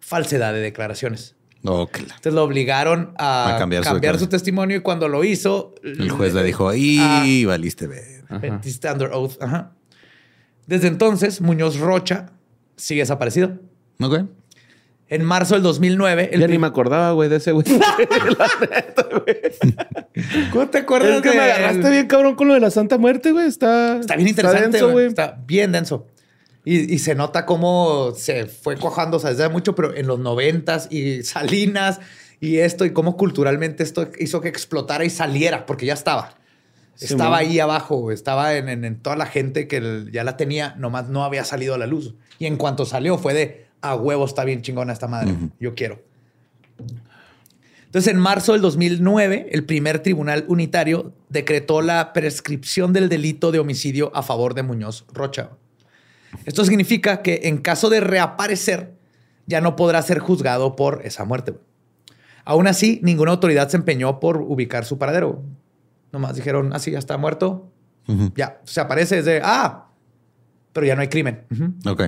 falsedad 0.00 0.52
de 0.52 0.60
declaraciones. 0.60 1.36
Entonces 1.64 2.34
lo 2.34 2.42
obligaron 2.42 3.14
a, 3.16 3.56
A 3.56 3.58
cambiar 3.58 3.82
cambiar, 3.84 4.18
su 4.18 4.26
testimonio 4.26 4.76
y 4.76 4.80
cuando 4.80 5.08
lo 5.08 5.24
hizo, 5.24 5.74
El 5.82 6.10
juez 6.10 6.34
le 6.34 6.42
dijo, 6.42 6.74
y 6.74 7.44
valiste 7.46 7.86
ver. 7.86 8.24
Under 8.30 9.10
oath. 9.12 9.40
Ajá. 9.40 9.72
Desde 10.66 10.88
entonces, 10.88 11.40
Muñoz 11.40 11.78
Rocha 11.78 12.32
sigue 12.76 13.00
desaparecido. 13.00 13.58
Ok. 14.00 14.24
En 15.08 15.22
marzo 15.24 15.54
del 15.54 15.62
2009, 15.62 16.30
el 16.32 16.40
Ya 16.40 16.46
ni 16.48 16.58
me 16.58 16.66
acordaba, 16.66 17.12
güey, 17.12 17.28
de 17.28 17.36
ese 17.36 17.52
güey. 17.52 17.64
¿Cómo 20.52 20.68
te 20.68 20.78
acuerdas 20.78 21.16
Es 21.16 21.22
que 21.22 21.28
me 21.30 21.34
de 21.36 21.40
agarraste 21.52 21.86
él? 21.86 21.92
bien 21.92 22.06
cabrón 22.06 22.34
con 22.34 22.48
lo 22.48 22.54
de 22.54 22.60
la 22.60 22.70
Santa 22.70 22.98
Muerte, 22.98 23.32
güey. 23.32 23.46
Está, 23.46 23.98
Está 23.98 24.16
bien 24.16 24.28
interesante, 24.28 24.68
denso, 24.78 24.90
güey. 24.92 25.06
Está 25.06 25.38
bien 25.46 25.72
denso. 25.72 26.06
Y, 26.64 26.92
y 26.94 26.98
se 26.98 27.14
nota 27.14 27.44
cómo 27.44 28.12
se 28.16 28.46
fue 28.46 28.76
cuajando, 28.76 29.18
o 29.18 29.20
sea, 29.20 29.30
desde 29.30 29.44
hace 29.44 29.52
mucho, 29.52 29.74
pero 29.74 29.94
en 29.94 30.06
los 30.06 30.18
noventas 30.18 30.88
y 30.90 31.22
Salinas 31.22 32.00
y 32.40 32.58
esto, 32.58 32.84
y 32.86 32.92
cómo 32.92 33.16
culturalmente 33.16 33.82
esto 33.82 34.08
hizo 34.18 34.40
que 34.40 34.48
explotara 34.48 35.04
y 35.04 35.10
saliera, 35.10 35.66
porque 35.66 35.84
ya 35.86 35.92
estaba. 35.94 36.34
Sí, 36.94 37.06
estaba 37.06 37.30
man. 37.32 37.40
ahí 37.40 37.58
abajo, 37.58 38.12
estaba 38.12 38.54
en, 38.54 38.68
en- 38.68 38.84
en 38.84 38.96
toda 39.00 39.16
la 39.16 39.26
gente 39.26 39.66
que 39.68 40.06
ya 40.12 40.24
la 40.24 40.36
tenía, 40.36 40.74
nomás 40.78 41.08
no 41.08 41.24
había 41.24 41.44
salido 41.44 41.74
a 41.74 41.78
la 41.78 41.86
luz. 41.86 42.14
Y 42.38 42.46
en 42.46 42.56
cuanto 42.56 42.86
salió, 42.86 43.18
fue 43.18 43.34
de 43.34 43.63
a 43.84 43.94
huevo, 43.94 44.24
está 44.24 44.44
bien 44.44 44.62
chingona 44.62 44.92
esta 44.92 45.08
madre. 45.08 45.34
Yo 45.60 45.74
quiero. 45.74 46.02
Entonces, 47.84 48.12
en 48.12 48.18
marzo 48.18 48.52
del 48.52 48.62
2009, 48.62 49.50
el 49.52 49.64
primer 49.64 50.00
tribunal 50.00 50.44
unitario 50.48 51.12
decretó 51.28 51.82
la 51.82 52.12
prescripción 52.12 52.92
del 52.92 53.08
delito 53.08 53.52
de 53.52 53.60
homicidio 53.60 54.10
a 54.16 54.22
favor 54.22 54.54
de 54.54 54.64
Muñoz 54.64 55.04
Rocha. 55.12 55.50
Esto 56.44 56.64
significa 56.64 57.22
que 57.22 57.42
en 57.44 57.58
caso 57.58 57.90
de 57.90 58.00
reaparecer, 58.00 58.94
ya 59.46 59.60
no 59.60 59.76
podrá 59.76 60.02
ser 60.02 60.18
juzgado 60.18 60.74
por 60.74 61.02
esa 61.04 61.24
muerte. 61.24 61.54
Aún 62.44 62.66
así, 62.66 63.00
ninguna 63.02 63.30
autoridad 63.30 63.68
se 63.68 63.76
empeñó 63.76 64.18
por 64.18 64.38
ubicar 64.38 64.84
su 64.84 64.98
paradero. 64.98 65.42
Nomás 66.10 66.34
dijeron, 66.34 66.72
así 66.72 66.90
ya 66.90 66.98
está 66.98 67.16
muerto. 67.16 67.70
Ya, 68.34 68.60
se 68.64 68.80
aparece 68.80 69.16
desde, 69.16 69.40
ah, 69.44 69.88
pero 70.72 70.86
ya 70.86 70.96
no 70.96 71.02
hay 71.02 71.08
crimen. 71.08 71.44
Ok. 71.86 72.02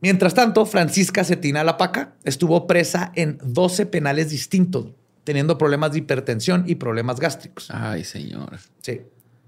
Mientras 0.00 0.34
tanto, 0.34 0.64
Francisca 0.66 1.24
Cetina 1.24 1.64
Lapaca 1.64 2.12
estuvo 2.24 2.66
presa 2.66 3.10
en 3.16 3.38
12 3.42 3.86
penales 3.86 4.30
distintos, 4.30 4.86
teniendo 5.24 5.58
problemas 5.58 5.92
de 5.92 5.98
hipertensión 5.98 6.64
y 6.66 6.76
problemas 6.76 7.18
gástricos. 7.20 7.68
Ay, 7.72 8.04
señor. 8.04 8.58
Sí. 8.80 9.00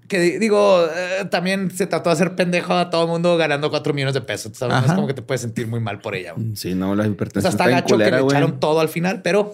Que 0.09 0.19
di- 0.19 0.39
digo, 0.39 0.85
eh, 0.93 1.25
también 1.31 1.71
se 1.71 1.87
trató 1.87 2.09
de 2.09 2.13
hacer 2.15 2.35
pendejo 2.35 2.73
a 2.73 2.89
todo 2.89 3.03
el 3.03 3.07
mundo 3.07 3.37
ganando 3.37 3.69
4 3.69 3.93
millones 3.93 4.13
de 4.13 4.19
pesos. 4.19 4.51
Es 4.61 4.91
como 4.91 5.07
que 5.07 5.13
te 5.13 5.21
puedes 5.21 5.39
sentir 5.39 5.67
muy 5.67 5.79
mal 5.79 5.99
por 5.99 6.15
ella. 6.15 6.33
güey. 6.33 6.53
Sí, 6.57 6.75
no, 6.75 6.95
la 6.95 7.03
O 7.03 7.05
sea, 7.05 7.11
hipertensión 7.13 7.49
está 7.49 7.63
está 7.63 7.75
gacho 7.81 7.93
culera, 7.95 8.09
que 8.11 8.15
le 8.17 8.21
güey. 8.23 8.35
echaron 8.37 8.59
todo 8.59 8.81
al 8.81 8.89
final, 8.89 9.21
pero 9.21 9.53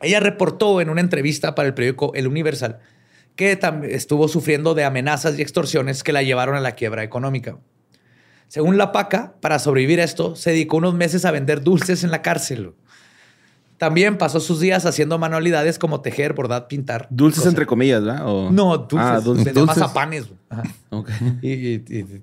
ella 0.00 0.18
reportó 0.18 0.80
en 0.80 0.90
una 0.90 1.00
entrevista 1.00 1.54
para 1.54 1.68
el 1.68 1.74
periódico 1.74 2.12
El 2.14 2.26
Universal 2.26 2.80
que 3.36 3.56
estuvo 3.88 4.26
sufriendo 4.26 4.74
de 4.74 4.82
amenazas 4.84 5.38
y 5.38 5.42
extorsiones 5.42 6.02
que 6.02 6.12
la 6.12 6.22
llevaron 6.24 6.56
a 6.56 6.60
la 6.60 6.72
quiebra 6.72 7.04
económica. 7.04 7.56
Según 8.52 8.76
la 8.76 8.92
PACA, 8.92 9.32
para 9.40 9.58
sobrevivir 9.58 9.98
a 9.98 10.04
esto, 10.04 10.36
se 10.36 10.50
dedicó 10.50 10.76
unos 10.76 10.92
meses 10.92 11.24
a 11.24 11.30
vender 11.30 11.62
dulces 11.62 12.04
en 12.04 12.10
la 12.10 12.20
cárcel. 12.20 12.74
También 13.78 14.18
pasó 14.18 14.40
sus 14.40 14.60
días 14.60 14.84
haciendo 14.84 15.18
manualidades 15.18 15.78
como 15.78 16.02
tejer, 16.02 16.34
bordar, 16.34 16.68
pintar. 16.68 17.06
Dulces 17.08 17.38
cosas. 17.38 17.52
entre 17.54 17.64
comillas, 17.64 18.04
¿verdad? 18.04 18.26
O- 18.28 18.50
No, 18.50 18.76
dulces. 18.76 18.98
Ah, 19.10 19.20
dulces. 19.20 19.54
Mazapanes. 19.54 20.26
Ajá. 20.50 20.64
Ok. 20.90 21.08
Y, 21.40 21.48
y- 21.50 21.84
y 21.88 22.22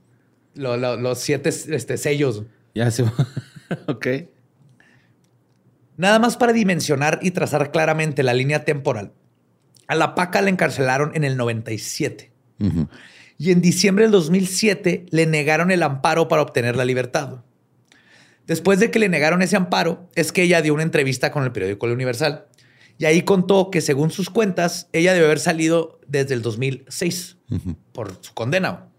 lo- 0.53 0.77
lo- 0.77 0.97
los 0.97 1.17
siete 1.17 1.49
este, 1.49 1.97
sellos. 1.97 2.43
Ya 2.75 2.91
se 2.91 3.05
Ok. 3.87 4.05
Nada 5.97 6.19
más 6.19 6.37
para 6.37 6.53
dimensionar 6.53 7.17
y 7.23 7.31
trazar 7.31 7.71
claramente 7.71 8.21
la 8.21 8.35
línea 8.35 8.65
temporal. 8.65 9.13
A 9.87 9.95
la 9.95 10.13
PACA 10.13 10.43
la 10.43 10.51
encarcelaron 10.51 11.09
en 11.15 11.23
el 11.23 11.37
97 11.37 12.31
Ujú. 12.59 12.87
Y 13.39 13.51
en 13.51 13.61
diciembre 13.61 14.03
del 14.03 14.11
2007 14.11 15.05
le 15.09 15.25
negaron 15.25 15.71
el 15.71 15.81
amparo 15.81 16.27
para 16.27 16.41
obtener 16.41 16.75
la 16.75 16.85
libertad. 16.85 17.41
Después 18.45 18.79
de 18.79 18.91
que 18.91 18.99
le 18.99 19.07
negaron 19.07 19.41
ese 19.41 19.55
amparo, 19.55 20.09
es 20.13 20.31
que 20.33 20.43
ella 20.43 20.61
dio 20.61 20.73
una 20.73 20.83
entrevista 20.83 21.31
con 21.31 21.43
el 21.43 21.51
periódico 21.51 21.85
El 21.85 21.93
Universal 21.93 22.47
y 22.97 23.05
ahí 23.05 23.21
contó 23.21 23.71
que 23.71 23.79
según 23.79 24.11
sus 24.11 24.29
cuentas, 24.29 24.89
ella 24.91 25.13
debe 25.13 25.27
haber 25.27 25.39
salido 25.39 26.01
desde 26.05 26.33
el 26.33 26.41
2006 26.41 27.37
por 27.93 28.17
su 28.19 28.33
condena. 28.33 28.89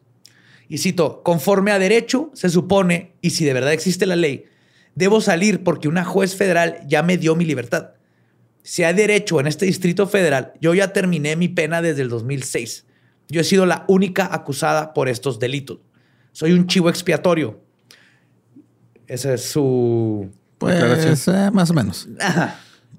Y 0.69 0.79
cito, 0.79 1.23
conforme 1.23 1.71
a 1.71 1.79
derecho, 1.79 2.31
se 2.33 2.49
supone, 2.49 3.13
y 3.21 3.31
si 3.31 3.45
de 3.45 3.53
verdad 3.53 3.75
existe 3.75 4.07
la 4.07 4.17
ley, 4.17 4.47
debo 4.95 5.21
salir 5.21 5.63
porque 5.63 5.87
una 5.87 6.05
juez 6.05 6.35
federal 6.35 6.81
ya 6.87 7.03
me 7.03 7.19
dio 7.19 7.37
mi 7.37 7.45
libertad. 7.45 7.91
Si 8.63 8.85
hay 8.85 8.95
derecho 8.95 9.39
en 9.39 9.49
este 9.49 9.67
distrito 9.67 10.07
federal, 10.07 10.55
yo 10.63 10.73
ya 10.73 10.95
terminé 10.95 11.37
mi 11.37 11.49
pena 11.49 11.83
desde 11.83 12.01
el 12.01 12.09
2006. 12.09 12.87
Yo 13.31 13.41
he 13.41 13.45
sido 13.45 13.65
la 13.67 13.85
única 13.89 14.29
acusada 14.33 14.93
por 14.93 15.09
estos 15.09 15.39
delitos. 15.39 15.79
Soy 16.33 16.53
un 16.53 16.67
chivo 16.67 16.89
expiatorio. 16.91 17.61
Ese 19.07 19.35
es 19.35 19.45
su... 19.51 20.31
Pues 20.59 21.27
eh, 21.29 21.51
más 21.53 21.71
o 21.71 21.75
menos. 21.75 22.07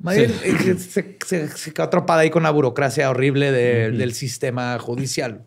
Más 0.01 0.15
bien, 0.17 0.33
eh, 0.43 0.75
se, 0.79 1.17
se- 1.25 1.47
se 1.47 1.73
quedó 1.73 1.83
atrapada 1.83 2.21
ahí 2.21 2.29
con 2.31 2.41
la 2.43 2.49
burocracia 2.49 3.09
horrible 3.09 3.51
de- 3.51 3.91
del 3.91 4.13
sistema 4.13 4.79
judicial. 4.79 5.43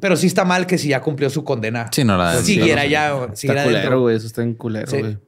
Pero 0.00 0.16
sí 0.16 0.26
está 0.26 0.44
mal 0.44 0.66
que 0.66 0.76
si 0.78 0.88
ya 0.88 1.00
cumplió 1.00 1.30
su 1.30 1.42
condena, 1.44 1.88
Sí, 1.92 2.04
no 2.04 2.16
la- 2.18 2.40
siguiera 2.42 2.84
ya. 2.86 3.14
Está 3.24 3.36
siguiera 3.36 3.64
culero, 3.64 4.00
güey. 4.02 4.16
Eso 4.16 4.26
está 4.26 4.42
en 4.42 4.54
culero, 4.54 4.86
Sí. 4.90 4.98
güey. 4.98 5.18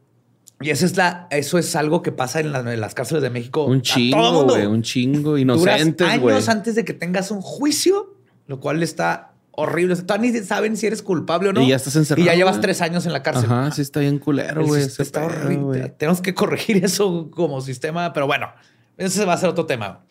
Y 0.61 0.71
eso 0.71 0.87
es, 0.87 0.97
la, 0.97 1.27
eso 1.31 1.59
es 1.59 1.75
algo 1.77 2.03
que 2.03 2.13
pasa 2.13 2.41
en, 2.41 2.53
la- 2.53 2.61
en 2.73 2.81
las 2.81 2.95
cárceles 2.95 3.23
de 3.23 3.31
México. 3.31 3.65
Un 3.65 3.81
chingo, 3.83 4.45
güey. 4.45 4.67
Un 4.67 4.83
chingo. 4.83 5.37
Inocentes, 5.39 6.07
años 6.07 6.21
güey. 6.23 6.43
antes 6.49 6.75
de 6.75 6.85
que 6.85 6.93
tengas 6.93 7.31
un 7.31 7.41
juicio, 7.41 8.14
lo 8.47 8.61
cual 8.61 8.83
está 8.83 9.33
horrible. 9.53 9.93
O 9.93 9.97
sea, 9.97 10.07
todavía 10.07 10.33
ni 10.33 10.39
saben 10.41 10.77
si 10.77 10.87
eres 10.87 11.03
culpable 11.03 11.51
o 11.51 11.53
no. 11.53 11.63
Y 11.63 11.69
ya 11.69 11.77
estás 11.77 11.95
encerrado, 11.97 12.23
Y 12.23 12.27
ya 12.27 12.35
llevas 12.35 12.61
tres 12.61 12.81
años 12.81 13.07
en 13.07 13.13
la 13.13 13.23
cárcel. 13.23 13.45
Ajá, 13.47 13.71
sí 13.71 13.83
está 13.83 14.01
bien 14.01 14.19
culero, 14.19 14.65
güey. 14.67 14.83
está 14.83 15.25
horrible. 15.25 15.91
Tenemos 15.97 16.21
que 16.21 16.35
corregir 16.35 16.77
eso 16.85 17.31
como 17.31 17.61
sistema, 17.61 18.13
pero 18.13 18.27
bueno, 18.27 18.49
ese 18.97 19.25
va 19.25 19.35
a 19.35 19.39
ser 19.39 19.49
otro 19.49 19.67
tema. 19.67 20.05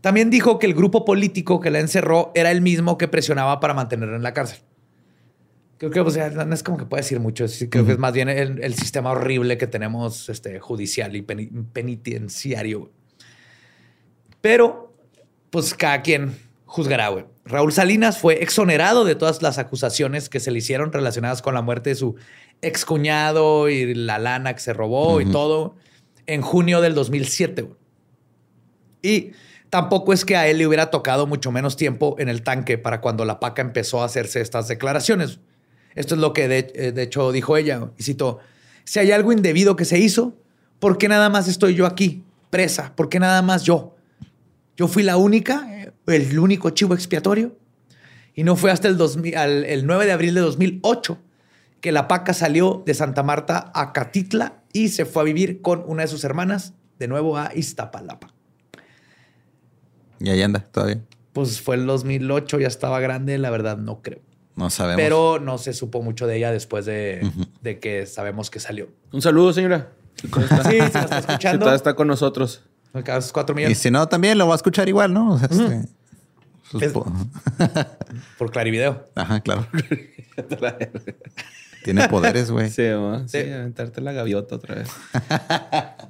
También 0.00 0.30
dijo 0.30 0.58
que 0.58 0.66
el 0.66 0.74
grupo 0.74 1.04
político 1.04 1.60
que 1.60 1.70
la 1.70 1.80
encerró 1.80 2.30
era 2.34 2.50
el 2.52 2.60
mismo 2.60 2.98
que 2.98 3.08
presionaba 3.08 3.58
para 3.58 3.74
mantenerla 3.74 4.16
en 4.16 4.22
la 4.22 4.32
cárcel. 4.32 4.60
Creo 5.78 5.90
que 5.92 6.00
o 6.00 6.10
sea, 6.10 6.28
no 6.30 6.54
es 6.54 6.62
como 6.64 6.76
que 6.76 6.84
puede 6.86 7.02
decir 7.02 7.20
mucho. 7.20 7.46
creo 7.70 7.86
que 7.86 7.92
es 7.92 7.98
más 7.98 8.12
bien 8.12 8.28
el, 8.28 8.62
el 8.62 8.74
sistema 8.74 9.10
horrible 9.12 9.58
que 9.58 9.66
tenemos 9.68 10.28
este, 10.28 10.58
judicial 10.60 11.14
y 11.16 11.22
peni- 11.22 11.50
penitenciario. 11.72 12.90
Pero, 14.40 14.92
pues 15.50 15.74
cada 15.74 16.02
quien 16.02 16.36
juzgará, 16.64 17.08
güey. 17.08 17.24
Raúl 17.48 17.72
Salinas 17.72 18.18
fue 18.18 18.42
exonerado 18.42 19.04
de 19.04 19.14
todas 19.14 19.40
las 19.40 19.56
acusaciones 19.58 20.28
que 20.28 20.38
se 20.38 20.50
le 20.50 20.58
hicieron 20.58 20.92
relacionadas 20.92 21.40
con 21.40 21.54
la 21.54 21.62
muerte 21.62 21.90
de 21.90 21.96
su 21.96 22.16
excuñado 22.60 23.70
y 23.70 23.94
la 23.94 24.18
lana 24.18 24.52
que 24.54 24.60
se 24.60 24.74
robó 24.74 25.20
y 25.20 25.30
todo 25.30 25.74
en 26.26 26.42
junio 26.42 26.82
del 26.82 26.94
2007. 26.94 27.62
güey. 27.62 27.76
Y 29.02 29.32
tampoco 29.70 30.12
es 30.12 30.26
que 30.26 30.36
a 30.36 30.46
él 30.46 30.58
le 30.58 30.66
hubiera 30.66 30.90
tocado 30.90 31.26
mucho 31.26 31.50
menos 31.50 31.76
tiempo 31.76 32.16
en 32.18 32.28
el 32.28 32.42
tanque 32.42 32.76
para 32.76 33.00
cuando 33.00 33.24
la 33.24 33.40
paca 33.40 33.62
empezó 33.62 34.02
a 34.02 34.04
hacerse 34.04 34.42
estas 34.42 34.68
declaraciones. 34.68 35.40
Esto 35.94 36.16
es 36.16 36.20
lo 36.20 36.34
que 36.34 36.48
de, 36.48 36.70
eh, 36.74 36.92
de 36.92 37.02
hecho 37.02 37.32
dijo 37.32 37.56
ella. 37.56 37.90
Y 37.96 38.02
cito, 38.02 38.40
si 38.84 38.98
hay 38.98 39.10
algo 39.10 39.32
indebido 39.32 39.74
que 39.74 39.86
se 39.86 39.98
hizo, 39.98 40.36
¿por 40.80 40.98
qué 40.98 41.08
nada 41.08 41.30
más 41.30 41.48
estoy 41.48 41.74
yo 41.74 41.86
aquí, 41.86 42.24
presa? 42.50 42.92
¿Por 42.94 43.08
qué 43.08 43.18
nada 43.20 43.40
más 43.40 43.62
yo? 43.62 43.94
Yo 44.78 44.88
fui 44.88 45.02
la 45.02 45.18
única, 45.18 45.66
eh, 45.82 45.92
el 46.06 46.38
único 46.38 46.70
chivo 46.70 46.94
expiatorio. 46.94 47.54
Y 48.34 48.44
no 48.44 48.54
fue 48.56 48.70
hasta 48.70 48.88
el, 48.88 48.96
2000 48.96 49.36
al- 49.36 49.64
el 49.64 49.84
9 49.86 50.06
de 50.06 50.12
abril 50.12 50.32
de 50.34 50.40
2008 50.40 51.18
que 51.80 51.92
la 51.92 52.08
paca 52.08 52.32
salió 52.32 52.82
de 52.86 52.94
Santa 52.94 53.22
Marta 53.22 53.70
a 53.74 53.92
Catitla 53.92 54.62
y 54.72 54.88
se 54.88 55.04
fue 55.04 55.22
a 55.22 55.24
vivir 55.24 55.60
con 55.60 55.82
una 55.86 56.02
de 56.02 56.08
sus 56.08 56.24
hermanas 56.24 56.72
de 56.98 57.08
nuevo 57.08 57.36
a 57.36 57.50
Iztapalapa. 57.54 58.32
Y 60.20 60.30
ahí 60.30 60.42
anda 60.42 60.60
todavía. 60.60 61.00
Pues 61.32 61.60
fue 61.60 61.76
el 61.76 61.86
2008, 61.86 62.58
ya 62.60 62.66
estaba 62.68 62.98
grande, 63.00 63.38
la 63.38 63.50
verdad 63.50 63.76
no 63.76 64.02
creo. 64.02 64.20
No 64.56 64.70
sabemos. 64.70 65.00
Pero 65.00 65.38
no 65.40 65.58
se 65.58 65.72
supo 65.72 66.02
mucho 66.02 66.26
de 66.26 66.36
ella 66.36 66.50
después 66.50 66.84
de, 66.84 67.30
de 67.62 67.78
que 67.78 68.06
sabemos 68.06 68.50
que 68.50 68.58
salió. 68.58 68.88
Un 69.12 69.22
saludo, 69.22 69.52
señora. 69.52 69.92
Si 70.16 70.26
Sí, 70.26 70.30
si 70.30 70.78
lo 70.78 70.78
está 70.80 71.08
si 71.08 71.18
escuchando, 71.18 71.58
todavía 71.60 71.76
está 71.76 71.94
con 71.94 72.08
nosotros. 72.08 72.64
Cada 73.04 73.20
cuatro 73.32 73.54
y 73.54 73.56
millones 73.56 73.78
si 73.78 73.90
no, 73.90 74.06
también 74.08 74.38
lo 74.38 74.46
va 74.46 74.54
a 74.54 74.56
escuchar 74.56 74.88
igual, 74.88 75.12
¿no? 75.12 75.32
O 75.34 75.38
sea, 75.38 75.48
este, 75.50 75.88
sus 76.70 76.82
Es- 76.82 76.92
po- 76.92 77.10
por 78.38 78.50
Clarivideo. 78.50 79.04
Ajá, 79.14 79.40
claro. 79.40 79.66
Tiene 81.84 82.08
poderes, 82.08 82.50
güey. 82.50 82.70
Sí, 82.70 82.82
¿no? 82.88 83.20
sí, 83.28 83.42
Sí. 83.42 83.50
aventarte 83.52 84.00
la 84.00 84.12
gaviota 84.12 84.56
otra 84.56 84.76
vez. 84.76 84.88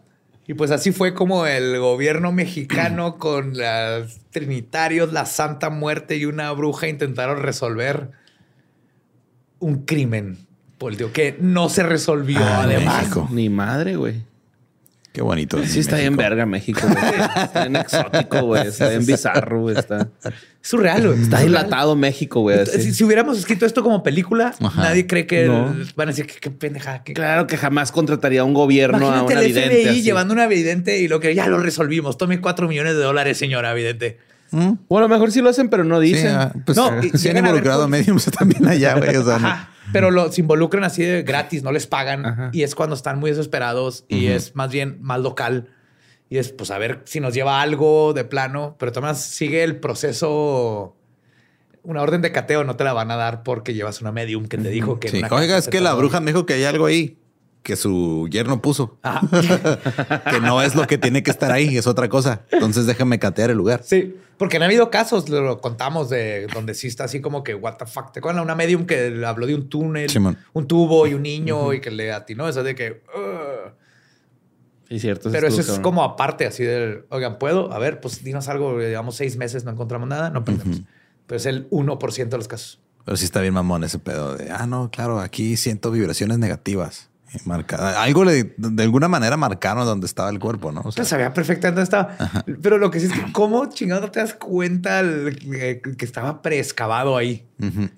Y 0.50 0.54
pues 0.54 0.70
así 0.70 0.92
fue 0.92 1.12
como 1.12 1.44
el 1.44 1.78
gobierno 1.78 2.32
mexicano 2.32 3.14
con 3.18 3.52
los 3.58 4.18
trinitarios, 4.30 5.12
la 5.12 5.26
Santa 5.26 5.68
Muerte 5.68 6.16
y 6.16 6.24
una 6.24 6.50
bruja 6.52 6.88
intentaron 6.88 7.42
resolver 7.42 8.12
un 9.58 9.84
crimen 9.84 10.38
político 10.78 11.12
que 11.12 11.36
no 11.38 11.68
se 11.68 11.82
resolvió 11.82 12.38
Ah, 12.40 12.62
además. 12.62 13.00
México. 13.02 13.28
Ni 13.30 13.50
madre, 13.50 13.96
güey. 13.96 14.24
Qué 15.12 15.22
bonito. 15.22 15.58
Sí, 15.64 15.80
está 15.80 15.96
bien 15.96 16.16
verga 16.16 16.46
México, 16.46 16.80
güey. 16.82 17.20
Está 17.44 17.62
bien 17.62 17.76
exótico, 17.76 18.42
güey. 18.42 18.66
Está 18.68 18.88
bien 18.90 19.04
bizarro, 19.06 19.62
güey. 19.62 19.76
Está, 19.76 20.08
Es 20.22 20.32
surreal, 20.62 21.08
güey. 21.08 21.22
está 21.22 21.40
dilatado 21.40 21.96
México, 21.96 22.40
güey. 22.40 22.64
Si, 22.66 22.92
si 22.94 23.04
hubiéramos 23.04 23.38
escrito 23.38 23.66
esto 23.66 23.82
como 23.82 24.02
película, 24.02 24.54
Ajá. 24.60 24.82
nadie 24.82 25.06
cree 25.06 25.26
que 25.26 25.46
No. 25.46 25.74
van 25.96 26.08
a 26.08 26.12
decir 26.12 26.26
que 26.26 26.34
qué 26.38 26.50
pendeja. 26.50 27.02
que- 27.02 27.14
Claro 27.14 27.46
que 27.46 27.56
jamás 27.56 27.90
contrataría 27.90 28.42
a 28.42 28.44
un 28.44 28.54
gobierno 28.54 28.98
a 28.98 29.00
Imagínate 29.22 29.32
una 29.32 29.40
el 29.42 29.46
vidente. 29.48 29.76
FBI 29.82 29.88
así. 29.88 30.02
llevando 30.02 30.34
una 30.34 30.46
vidente 30.46 30.98
y 30.98 31.08
lo 31.08 31.18
que 31.20 31.34
ya 31.34 31.48
lo 31.48 31.58
resolvimos. 31.58 32.16
Tome 32.18 32.40
cuatro 32.40 32.68
millones 32.68 32.94
de 32.94 33.02
dólares, 33.02 33.38
señora 33.38 33.74
vidente. 33.74 34.18
¿Mm? 34.50 34.72
O 34.88 34.98
a 34.98 35.00
lo 35.00 35.08
mejor 35.08 35.32
sí 35.32 35.40
lo 35.42 35.48
hacen, 35.50 35.68
pero 35.68 35.84
no 35.84 36.00
Sí, 36.00 36.06
dicen. 36.12 36.34
ah, 36.34 36.52
pues 36.64 36.76
No, 36.76 36.90
y 37.02 37.10
sí 37.10 37.28
han 37.28 37.34
llegan 37.34 37.36
a 37.46 37.48
ver 37.52 37.56
involucrado 37.56 37.80
con- 37.82 37.90
mediums 37.90 38.24
también 38.38 38.66
allá, 38.66 38.94
güey. 38.94 39.16
O 39.16 39.24
sea, 39.24 39.38
no-. 39.38 39.77
Pero 39.92 40.10
lo, 40.10 40.30
se 40.32 40.40
involucran 40.40 40.84
así 40.84 41.02
de 41.02 41.22
gratis, 41.22 41.62
no 41.62 41.72
les 41.72 41.86
pagan. 41.86 42.26
Ajá. 42.26 42.50
Y 42.52 42.62
es 42.62 42.74
cuando 42.74 42.94
están 42.94 43.18
muy 43.18 43.30
desesperados 43.30 44.04
y 44.08 44.26
es 44.26 44.54
más 44.54 44.70
bien 44.70 44.98
más 45.00 45.20
local. 45.20 45.68
Y 46.30 46.38
es 46.38 46.52
pues 46.52 46.70
a 46.70 46.78
ver 46.78 47.02
si 47.04 47.20
nos 47.20 47.34
lleva 47.34 47.60
algo 47.60 48.12
de 48.12 48.24
plano. 48.24 48.76
Pero 48.78 48.92
además 48.92 49.22
sigue 49.22 49.64
el 49.64 49.76
proceso. 49.76 50.94
Una 51.82 52.02
orden 52.02 52.22
de 52.22 52.32
cateo 52.32 52.64
no 52.64 52.76
te 52.76 52.84
la 52.84 52.92
van 52.92 53.10
a 53.10 53.16
dar 53.16 53.42
porque 53.42 53.74
llevas 53.74 54.00
una 54.00 54.12
medium 54.12 54.46
que 54.46 54.58
te 54.58 54.68
dijo 54.68 55.00
que. 55.00 55.08
sí. 55.08 55.22
Oiga, 55.30 55.58
es 55.58 55.68
que 55.68 55.80
la 55.80 55.94
bruja 55.94 56.20
me 56.20 56.32
dijo 56.32 56.46
que 56.46 56.54
hay 56.54 56.64
algo 56.64 56.86
ahí 56.86 57.17
que 57.68 57.76
su 57.76 58.26
yerno 58.30 58.62
puso. 58.62 58.96
Ajá. 59.02 59.20
que 60.30 60.40
no 60.40 60.62
es 60.62 60.74
lo 60.74 60.86
que 60.86 60.96
tiene 60.96 61.22
que 61.22 61.30
estar 61.30 61.52
ahí, 61.52 61.76
es 61.76 61.86
otra 61.86 62.08
cosa. 62.08 62.40
Entonces 62.50 62.86
déjame 62.86 63.18
catear 63.18 63.50
el 63.50 63.58
lugar. 63.58 63.82
Sí, 63.84 64.16
porque 64.38 64.56
han 64.56 64.62
habido 64.62 64.90
casos, 64.90 65.28
lo, 65.28 65.42
lo 65.42 65.60
contamos, 65.60 66.08
de 66.08 66.46
donde 66.46 66.72
sí 66.72 66.86
está 66.86 67.04
así 67.04 67.20
como 67.20 67.44
que, 67.44 67.54
what 67.54 67.74
the 67.74 67.84
fuck. 67.84 68.10
¿Te 68.10 68.20
acuerdas? 68.20 68.42
Una 68.42 68.54
medium 68.54 68.86
que 68.86 69.22
habló 69.22 69.46
de 69.46 69.54
un 69.54 69.68
túnel, 69.68 70.08
Simón. 70.08 70.38
un 70.54 70.66
tubo 70.66 71.06
y 71.06 71.12
un 71.12 71.22
niño 71.22 71.74
y 71.74 71.82
que 71.82 71.90
le 71.90 72.10
atinó 72.10 72.48
eso 72.48 72.62
de 72.62 72.74
que. 72.74 73.02
Sí, 74.88 74.98
cierto. 74.98 75.30
Pero 75.30 75.48
eso 75.48 75.60
es 75.60 75.66
cabrón. 75.66 75.82
como 75.82 76.04
aparte, 76.04 76.46
así 76.46 76.64
del, 76.64 77.04
oigan, 77.10 77.38
¿puedo? 77.38 77.70
A 77.70 77.78
ver, 77.78 78.00
pues 78.00 78.24
dinos 78.24 78.48
algo. 78.48 78.78
Llevamos 78.78 79.14
seis 79.14 79.36
meses, 79.36 79.66
no 79.66 79.72
encontramos 79.72 80.08
nada, 80.08 80.30
no 80.30 80.42
perdemos. 80.42 80.80
Pero 81.26 81.36
es 81.36 81.44
el 81.44 81.68
1% 81.68 82.28
de 82.30 82.36
los 82.38 82.48
casos. 82.48 82.80
Pero 83.04 83.18
sí 83.18 83.26
está 83.26 83.42
bien 83.42 83.52
mamón 83.52 83.84
ese 83.84 83.98
pedo 83.98 84.38
de, 84.38 84.50
ah, 84.50 84.66
no, 84.66 84.90
claro, 84.90 85.20
aquí 85.20 85.58
siento 85.58 85.90
vibraciones 85.90 86.38
negativas. 86.38 87.07
Y 87.34 87.46
marca- 87.48 88.02
algo 88.02 88.24
le, 88.24 88.54
de 88.56 88.82
alguna 88.82 89.08
manera 89.08 89.36
marcaron 89.36 89.84
donde 89.84 90.06
estaba 90.06 90.30
el 90.30 90.38
cuerpo, 90.38 90.72
¿no? 90.72 90.82
O 90.84 90.92
sea, 90.92 91.04
sabía 91.04 91.32
perfectamente 91.34 91.80
dónde 91.80 91.82
estaba. 91.82 92.44
Pero 92.62 92.78
lo 92.78 92.90
que 92.90 93.00
sí 93.00 93.06
es 93.06 93.12
que, 93.12 93.32
¿cómo 93.32 93.66
chingado 93.66 94.00
no 94.02 94.10
te 94.10 94.20
das 94.20 94.34
cuenta 94.34 95.00
el- 95.00 95.38
que, 95.38 95.82
que 95.96 96.04
estaba 96.04 96.40
preexcavado 96.42 97.16
ahí? 97.16 97.46
ujú. 97.60 97.90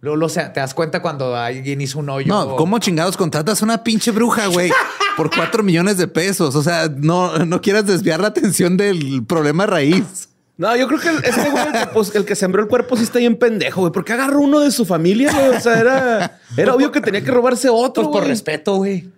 Luego, 0.00 0.16
lo- 0.16 0.26
o 0.26 0.28
sea, 0.28 0.52
te 0.52 0.60
das 0.60 0.74
cuenta 0.74 1.02
cuando 1.02 1.34
alguien 1.34 1.80
hizo 1.80 1.98
un 1.98 2.08
hoyo. 2.08 2.28
No, 2.28 2.54
¿cómo 2.56 2.78
chingados 2.78 3.16
contratas 3.16 3.60
a 3.60 3.64
una 3.64 3.82
pinche 3.82 4.12
bruja, 4.12 4.46
güey? 4.46 4.70
Por 5.16 5.28
cuatro 5.34 5.64
millones 5.64 5.96
de 5.98 6.06
pesos. 6.06 6.54
O 6.54 6.62
sea, 6.62 6.88
no, 6.88 7.44
no 7.44 7.60
quieras 7.60 7.84
desviar 7.84 8.20
la 8.20 8.28
atención 8.28 8.76
del 8.76 9.24
problema 9.26 9.66
raíz. 9.66 10.27
No, 10.58 10.76
yo 10.76 10.86
creo 10.88 11.00
que 11.00 11.08
el- 11.08 11.24
este 11.24 11.48
güey, 11.50 11.66
el 11.66 11.72
que, 11.72 11.86
pues, 11.94 12.14
el 12.14 12.24
que 12.24 12.34
sembró 12.34 12.60
el 12.62 12.68
cuerpo, 12.68 12.96
sí 12.96 13.04
está 13.04 13.18
bien 13.20 13.36
pendejo, 13.36 13.80
güey. 13.82 13.92
Porque 13.92 14.12
agarró 14.12 14.40
uno 14.40 14.60
de 14.60 14.70
su 14.72 14.84
familia, 14.84 15.32
güey. 15.32 15.56
O 15.56 15.60
sea, 15.60 15.78
era, 15.80 16.40
era 16.56 16.74
obvio 16.74 16.90
que 16.92 17.00
tenía 17.00 17.22
que 17.22 17.30
robarse 17.30 17.68
otro. 17.70 18.02
Pues 18.02 18.06
por 18.12 18.20
güey. 18.22 18.28
respeto, 18.28 18.76
güey. 18.76 19.08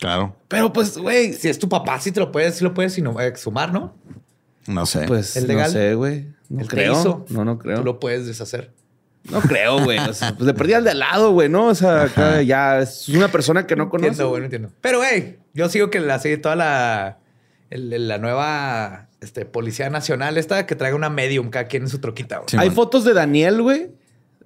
Claro. 0.00 0.36
Pero 0.48 0.72
pues, 0.72 0.98
güey. 0.98 1.32
Si 1.32 1.48
es 1.48 1.58
tu 1.58 1.68
papá, 1.68 1.98
sí 2.00 2.12
te 2.12 2.20
lo 2.20 2.30
puedes, 2.32 2.56
sí 2.56 2.64
lo 2.64 2.74
puedes 2.74 2.92
sino- 2.92 3.18
exhumar, 3.20 3.72
¿no? 3.72 3.94
No 4.66 4.84
sé. 4.86 5.06
Pues 5.06 5.36
¿El 5.36 5.46
legal? 5.46 5.68
no 5.68 5.72
sé, 5.72 5.94
güey. 5.94 6.26
No 6.48 6.66
creo. 6.66 6.92
hizo. 6.92 7.24
No, 7.30 7.44
no 7.44 7.58
creo. 7.58 7.78
Tú 7.78 7.84
lo 7.84 8.00
puedes 8.00 8.26
deshacer. 8.26 8.72
No 9.30 9.40
creo, 9.40 9.82
güey. 9.84 9.98
O 9.98 10.12
sea, 10.14 10.32
pues 10.34 10.46
le 10.46 10.54
perdí 10.54 10.72
al 10.72 10.84
de 10.84 10.90
al 10.90 10.98
lado, 11.00 11.30
güey, 11.32 11.48
¿no? 11.48 11.66
O 11.66 11.74
sea, 11.74 12.02
acá 12.04 12.42
ya 12.42 12.80
es 12.80 13.08
una 13.08 13.28
persona 13.28 13.66
que 13.66 13.76
no 13.76 13.88
conoce. 13.90 14.08
Entiendo, 14.08 14.28
güey, 14.30 14.40
no 14.40 14.44
entiendo. 14.46 14.70
Pero, 14.80 14.98
güey, 14.98 15.38
yo 15.54 15.68
sigo 15.68 15.90
que 15.90 16.00
la 16.00 16.18
sigue 16.18 16.38
toda 16.38 16.56
la, 16.56 17.18
el- 17.70 17.92
el- 17.92 18.08
la 18.08 18.18
nueva 18.18 19.08
este, 19.20 19.44
Policía 19.44 19.90
Nacional 19.90 20.36
esta 20.38 20.64
que 20.66 20.74
traiga 20.76 20.96
una 20.96 21.10
medium 21.10 21.50
cada 21.50 21.66
quien 21.66 21.82
en 21.84 21.88
su 21.88 21.98
troquita. 21.98 22.36
güey. 22.38 22.48
Sí, 22.50 22.56
Hay 22.58 22.68
man. 22.68 22.76
fotos 22.76 23.04
de 23.04 23.14
Daniel, 23.14 23.62
güey, 23.62 23.88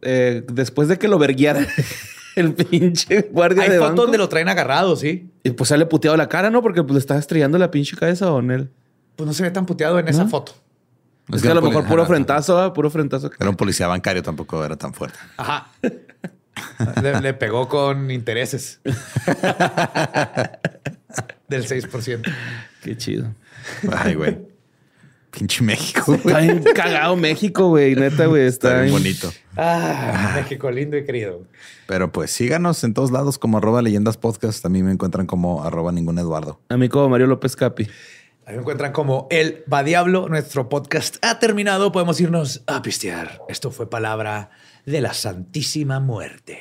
eh, 0.03 0.45
después 0.51 0.89
de 0.89 0.99
que 0.99 1.09
lo 1.09 1.19
verguiara 1.19 1.67
el 2.37 2.55
pinche 2.55 3.29
guardia 3.31 3.65
Hay 3.65 3.69
de 3.71 3.77
fotos 3.77 3.91
banco. 3.91 4.03
donde 4.03 4.19
lo 4.19 4.29
traen 4.29 4.49
agarrado, 4.49 4.97
sí. 4.97 5.31
Y 5.43 5.51
pues 5.51 5.69
sale 5.69 5.85
puteado 5.87 6.17
la 6.17 6.29
cara, 6.29 6.51
¿no? 6.51 6.63
Porque 6.63 6.83
pues 6.83 6.95
le 6.95 6.99
estaba 7.01 7.21
estrellando 7.21 7.59
la 7.59 7.71
pinche 7.71 7.97
cabeza 7.97 8.27
a 8.29 8.39
él. 8.39 8.71
Pues 9.17 9.27
no 9.27 9.35
se 9.35 9.43
ve 9.43 9.51
tan 9.51 9.67
puteado 9.67 9.99
en 9.99 10.09
esa 10.09 10.25
¿No? 10.25 10.31
foto. 10.31 10.55
Es 11.33 11.41
que 11.43 11.49
a 11.49 11.55
lo 11.55 11.63
mejor 11.63 11.87
puro 11.87 12.05
frentazo, 12.07 12.73
puro 12.73 12.91
frentazo. 12.91 13.31
Era 13.39 13.49
un 13.51 13.57
policía 13.57 13.87
bancario, 13.87 14.23
tampoco 14.23 14.65
era 14.65 14.77
tan 14.77 14.93
fuerte. 14.95 15.19
Ajá. 15.37 15.71
le, 17.03 17.21
le 17.21 17.35
pegó 17.35 17.69
con 17.69 18.11
intereses. 18.11 18.81
Del 21.49 21.67
6%. 21.67 22.23
Qué 22.83 22.97
chido. 22.97 23.35
Ay, 23.91 24.15
güey. 24.15 24.39
Pinche 25.31 25.63
México, 25.65 26.05
güey. 26.07 26.19
Está 26.19 26.41
bien 26.41 26.65
cagado 26.75 27.17
México, 27.17 27.69
güey. 27.69 27.95
Neta, 27.95 28.27
güey. 28.27 28.47
Está, 28.47 28.69
Está 28.69 28.83
bien 28.83 28.95
bien 28.95 29.03
bonito. 29.03 29.33
Ah, 29.57 30.33
México 30.37 30.71
lindo 30.71 30.97
y 30.97 31.05
querido. 31.05 31.43
Pero 31.87 32.13
pues 32.13 32.31
síganos 32.31 32.85
en 32.85 32.93
todos 32.93 33.11
lados 33.11 33.39
como 33.39 33.59
arroba 33.59 33.81
leyendas 33.81 34.19
podcast. 34.19 34.63
También 34.63 34.85
me 34.85 34.93
encuentran 34.93 35.27
como 35.27 35.65
arroba 35.65 35.91
ningún 35.91 36.19
Eduardo. 36.19 36.61
A 36.69 36.77
mí 36.77 36.89
como 36.89 37.09
Mario 37.09 37.29
López 37.29 37.57
Capi. 37.57 37.89
Ahí 38.45 38.57
me 38.57 38.61
encuentran 38.61 38.93
como 38.93 39.27
El 39.31 39.65
Va 39.73 39.85
Diablo. 39.85 40.29
Nuestro 40.29 40.69
podcast 40.69 41.17
ha 41.25 41.39
terminado. 41.39 41.93
Podemos 41.93 42.21
irnos 42.21 42.63
a 42.67 42.83
pistear. 42.83 43.41
Esto 43.49 43.71
fue 43.71 43.89
palabra 43.89 44.51
de 44.85 45.01
la 45.01 45.15
Santísima 45.15 46.01
Muerte. 46.01 46.59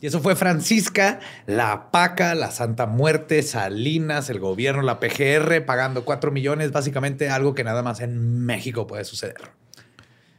Y 0.00 0.06
eso 0.06 0.20
fue 0.20 0.36
Francisca, 0.36 1.18
la 1.46 1.90
PACA, 1.90 2.34
la 2.34 2.50
Santa 2.50 2.86
Muerte, 2.86 3.42
Salinas, 3.42 4.30
el 4.30 4.38
gobierno, 4.38 4.82
la 4.82 5.00
PGR, 5.00 5.64
pagando 5.64 6.04
4 6.04 6.30
millones, 6.30 6.70
básicamente 6.70 7.30
algo 7.30 7.54
que 7.54 7.64
nada 7.64 7.82
más 7.82 8.00
en 8.00 8.44
México 8.46 8.86
puede 8.86 9.04
suceder. 9.04 9.40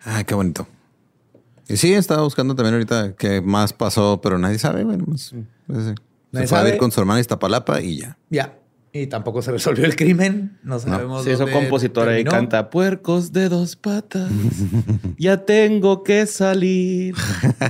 Ah, 0.05 0.23
qué 0.23 0.33
bonito. 0.33 0.67
Y 1.67 1.77
sí, 1.77 1.93
estaba 1.93 2.23
buscando 2.23 2.55
también 2.55 2.73
ahorita 2.75 3.15
qué 3.15 3.41
más 3.41 3.73
pasó, 3.73 4.21
pero 4.21 4.37
nadie 4.37 4.57
sabe. 4.57 4.83
Bueno, 4.83 5.05
pues, 5.05 5.33
pues, 5.67 5.85
sí. 5.85 5.95
Nadie 6.31 6.47
se 6.47 6.49
fue 6.49 6.59
a 6.59 6.63
ver 6.63 6.77
con 6.77 6.91
su 6.91 6.99
hermana 6.99 7.19
Iztapalapa 7.19 7.81
y 7.81 7.97
ya. 7.97 8.17
Ya. 8.29 8.57
Y 8.91 9.05
tampoco 9.07 9.41
se 9.43 9.51
resolvió 9.51 9.85
el 9.85 9.95
crimen. 9.95 10.57
No 10.63 10.79
sabemos. 10.79 11.23
Se 11.23 11.33
hizo 11.33 11.47
compositora 11.49 12.13
y 12.13 12.23
terminó. 12.23 12.31
canta 12.31 12.69
puercos 12.71 13.31
de 13.31 13.47
dos 13.49 13.75
patas. 13.75 14.31
ya 15.17 15.45
tengo 15.45 16.03
que 16.03 16.25
salir. 16.25 17.13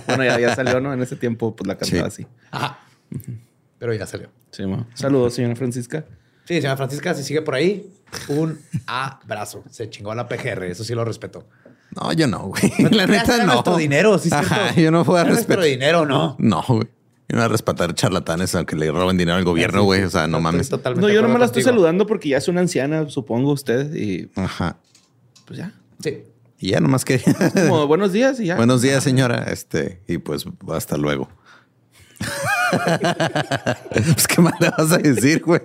bueno, 0.08 0.24
ya, 0.24 0.40
ya 0.40 0.56
salió, 0.56 0.80
¿no? 0.80 0.94
En 0.94 1.02
ese 1.02 1.16
tiempo, 1.18 1.56
pues 1.56 1.68
la 1.68 1.78
cantaba 1.78 2.10
Sí. 2.10 2.24
así. 2.24 2.28
Ajá. 2.52 2.80
Pero 3.80 3.94
ya 3.94 4.06
salió. 4.06 4.30
Sí, 4.52 4.66
ma. 4.66 4.88
Saludos, 4.94 5.34
señora 5.34 5.56
Francisca. 5.56 6.06
Sí, 6.46 6.56
señora 6.56 6.78
Francisca, 6.78 7.14
si 7.14 7.24
sigue 7.24 7.42
por 7.42 7.56
ahí, 7.56 7.92
un 8.30 8.58
abrazo. 8.88 9.64
Se 9.70 9.90
chingó 9.90 10.12
a 10.12 10.16
la 10.16 10.28
PGR. 10.28 10.64
Eso 10.66 10.84
sí 10.84 10.96
lo 10.96 11.04
respeto. 11.06 11.48
No, 12.00 12.14
yo 12.14 12.28
no, 12.28 12.48
güey. 12.48 12.72
No 12.80 12.90
te 12.90 12.96
La 12.96 13.08
neta 13.08 13.38
no. 13.40 13.46
nuestro 13.54 13.76
dinero, 13.78 14.18
sí, 14.20 14.30
Ajá, 14.32 14.74
yo 14.76 14.90
no 14.92 15.00
a 15.00 15.04
Era 15.22 15.30
nuestro 15.32 15.56
respetar. 15.58 15.64
dinero, 15.66 16.06
no. 16.06 16.36
No, 16.40 16.64
güey. 16.68 16.88
Voy 17.32 17.42
a 17.42 17.48
respetar 17.48 17.94
charlatanes 17.94 18.56
aunque 18.56 18.76
le 18.76 18.92
roben 18.92 19.18
dinero 19.18 19.38
al 19.38 19.44
gobierno, 19.44 19.84
güey. 19.84 20.04
O 20.04 20.10
sea, 20.10 20.22
no 20.28 20.38
Estoy 20.38 20.44
mames. 20.44 20.70
totalmente 20.70 21.08
No, 21.08 21.14
yo 21.14 21.22
nomás 21.22 21.40
la 21.40 21.46
estoy 21.46 21.62
saludando 21.62 22.08
porque 22.08 22.30
ya 22.30 22.38
es 22.38 22.48
una 22.48 22.62
anciana, 22.62 23.08
supongo 23.10 23.52
usted. 23.52 23.94
Y 23.94 24.32
Ajá. 24.36 24.78
pues 25.46 25.60
ya. 25.60 25.74
Sí. 26.02 26.24
Y 26.58 26.72
ya 26.72 26.80
nomás 26.80 27.06
que. 27.06 27.22
Como 27.68 27.86
buenos 27.88 28.14
días 28.14 28.40
y 28.40 28.48
ya. 28.48 28.56
Buenos 28.56 28.82
días, 28.82 29.04
señora. 29.04 29.46
Este, 29.52 30.02
y 30.08 30.18
pues 30.18 30.46
hasta 30.70 30.98
luego. 30.98 31.30
pues 33.94 34.28
qué 34.28 34.42
más 34.42 34.60
le 34.60 34.70
vas 34.72 34.92
a 34.92 34.98
decir, 34.98 35.44
güey. 35.44 35.62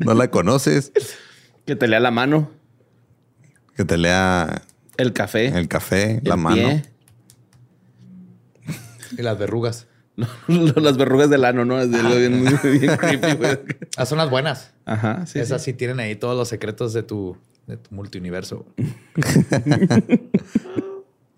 No 0.00 0.14
la 0.14 0.30
conoces. 0.30 0.92
Que 1.64 1.76
te 1.76 1.86
lea 1.88 2.00
la 2.00 2.10
mano, 2.10 2.50
Que 3.76 3.84
te 3.84 3.96
lea 3.96 4.62
el 4.96 5.12
café, 5.12 5.46
el 5.46 5.68
café, 5.68 6.20
la 6.24 6.34
el 6.34 6.40
mano. 6.40 6.82
Y 9.16 9.22
las 9.22 9.38
verrugas. 9.38 9.86
las 10.48 10.96
verrugas 10.96 11.28
del 11.28 11.44
ano, 11.44 11.64
¿no? 11.64 11.80
Es 11.80 11.90
de 11.90 12.02
lo 12.02 12.16
bien, 12.16 12.44
bien 12.80 12.96
creepy, 12.96 13.34
güey. 13.36 13.58
Ah, 13.96 14.06
son 14.06 14.18
las 14.18 14.30
buenas. 14.30 14.72
Ajá, 14.84 15.26
sí. 15.26 15.38
Esas 15.40 15.62
sí. 15.62 15.72
sí 15.72 15.76
tienen 15.76 16.00
ahí 16.00 16.14
todos 16.16 16.36
los 16.36 16.48
secretos 16.48 16.92
de 16.92 17.02
tu, 17.02 17.36
de 17.66 17.76
tu 17.76 17.94
multiuniverso. 17.94 18.66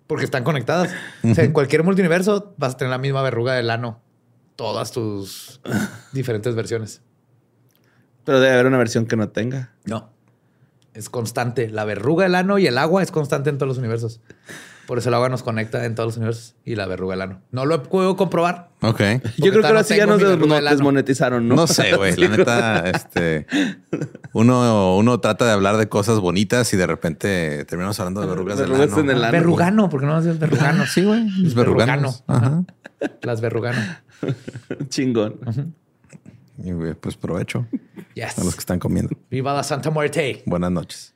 Porque 0.07 0.25
están 0.25 0.43
conectadas. 0.43 0.91
O 1.23 1.33
sea, 1.33 1.43
en 1.43 1.51
cualquier 1.51 1.83
multiuniverso 1.83 2.53
vas 2.57 2.75
a 2.75 2.77
tener 2.77 2.91
la 2.91 2.97
misma 2.97 3.21
verruga 3.21 3.53
del 3.55 3.69
ano. 3.69 3.99
Todas 4.55 4.91
tus 4.91 5.59
diferentes 6.13 6.55
versiones. 6.55 7.01
Pero 8.23 8.39
debe 8.39 8.53
haber 8.53 8.67
una 8.67 8.77
versión 8.77 9.05
que 9.05 9.17
no 9.17 9.29
tenga. 9.29 9.73
No. 9.85 10.09
Es 10.93 11.09
constante. 11.09 11.69
La 11.69 11.83
verruga 11.83 12.23
del 12.23 12.35
ano 12.35 12.57
y 12.57 12.67
el 12.67 12.77
agua 12.77 13.03
es 13.03 13.11
constante 13.11 13.49
en 13.49 13.57
todos 13.57 13.67
los 13.67 13.77
universos. 13.77 14.21
Por 14.87 14.97
eso 14.97 15.09
el 15.09 15.15
agua 15.15 15.27
nos 15.27 15.43
conecta 15.43 15.83
en 15.85 15.95
todos 15.95 16.07
los 16.07 16.17
universos 16.17 16.55
y 16.63 16.75
la 16.75 16.85
verruga 16.87 17.13
del 17.15 17.21
ano. 17.21 17.41
No 17.51 17.65
lo 17.65 17.83
puedo 17.83 18.15
comprobar. 18.15 18.69
Ok. 18.81 19.01
Yo 19.37 19.51
creo 19.51 19.61
que 19.61 19.67
ahora 19.67 19.79
no 19.81 19.83
sí 19.83 19.97
ya 19.97 20.05
nos 20.05 20.21
desmonetizaron, 20.21 21.45
¿no? 21.47 21.55
No 21.55 21.67
sé, 21.67 21.93
güey. 21.97 22.15
La 22.15 22.29
neta, 22.29 22.89
este. 22.89 23.45
Uno, 24.33 24.95
uno 24.97 25.19
trata 25.19 25.45
de 25.45 25.51
hablar 25.51 25.75
de 25.75 25.89
cosas 25.89 26.19
bonitas 26.21 26.73
y 26.73 26.77
de 26.77 26.87
repente 26.87 27.65
terminamos 27.65 27.99
hablando 27.99 28.21
de 28.21 28.27
verrugas 28.27 28.57
del 28.59 28.73
ano. 28.73 28.83
en 28.99 29.09
el 29.09 29.23
ano. 29.23 29.31
verrugano, 29.33 29.89
porque 29.89 30.05
no 30.07 30.17
es 30.17 30.39
verrugano. 30.39 30.85
Sí, 30.87 31.03
güey. 31.03 31.27
Los 31.37 31.53
verruganos. 31.53 32.23
Verrugano. 32.25 32.65
Ajá. 32.99 33.09
Las 33.23 33.41
verrugano. 33.41 33.81
Chingón. 34.89 35.35
Y 36.63 36.71
güey, 36.71 36.93
pues 36.93 37.17
provecho 37.17 37.67
Yes. 38.13 38.39
a 38.39 38.43
los 38.45 38.55
que 38.55 38.59
están 38.61 38.79
comiendo. 38.79 39.15
Viva 39.29 39.53
la 39.53 39.63
Santa 39.63 39.89
Muerte. 39.91 40.43
Buenas 40.45 40.71
noches. 40.71 41.13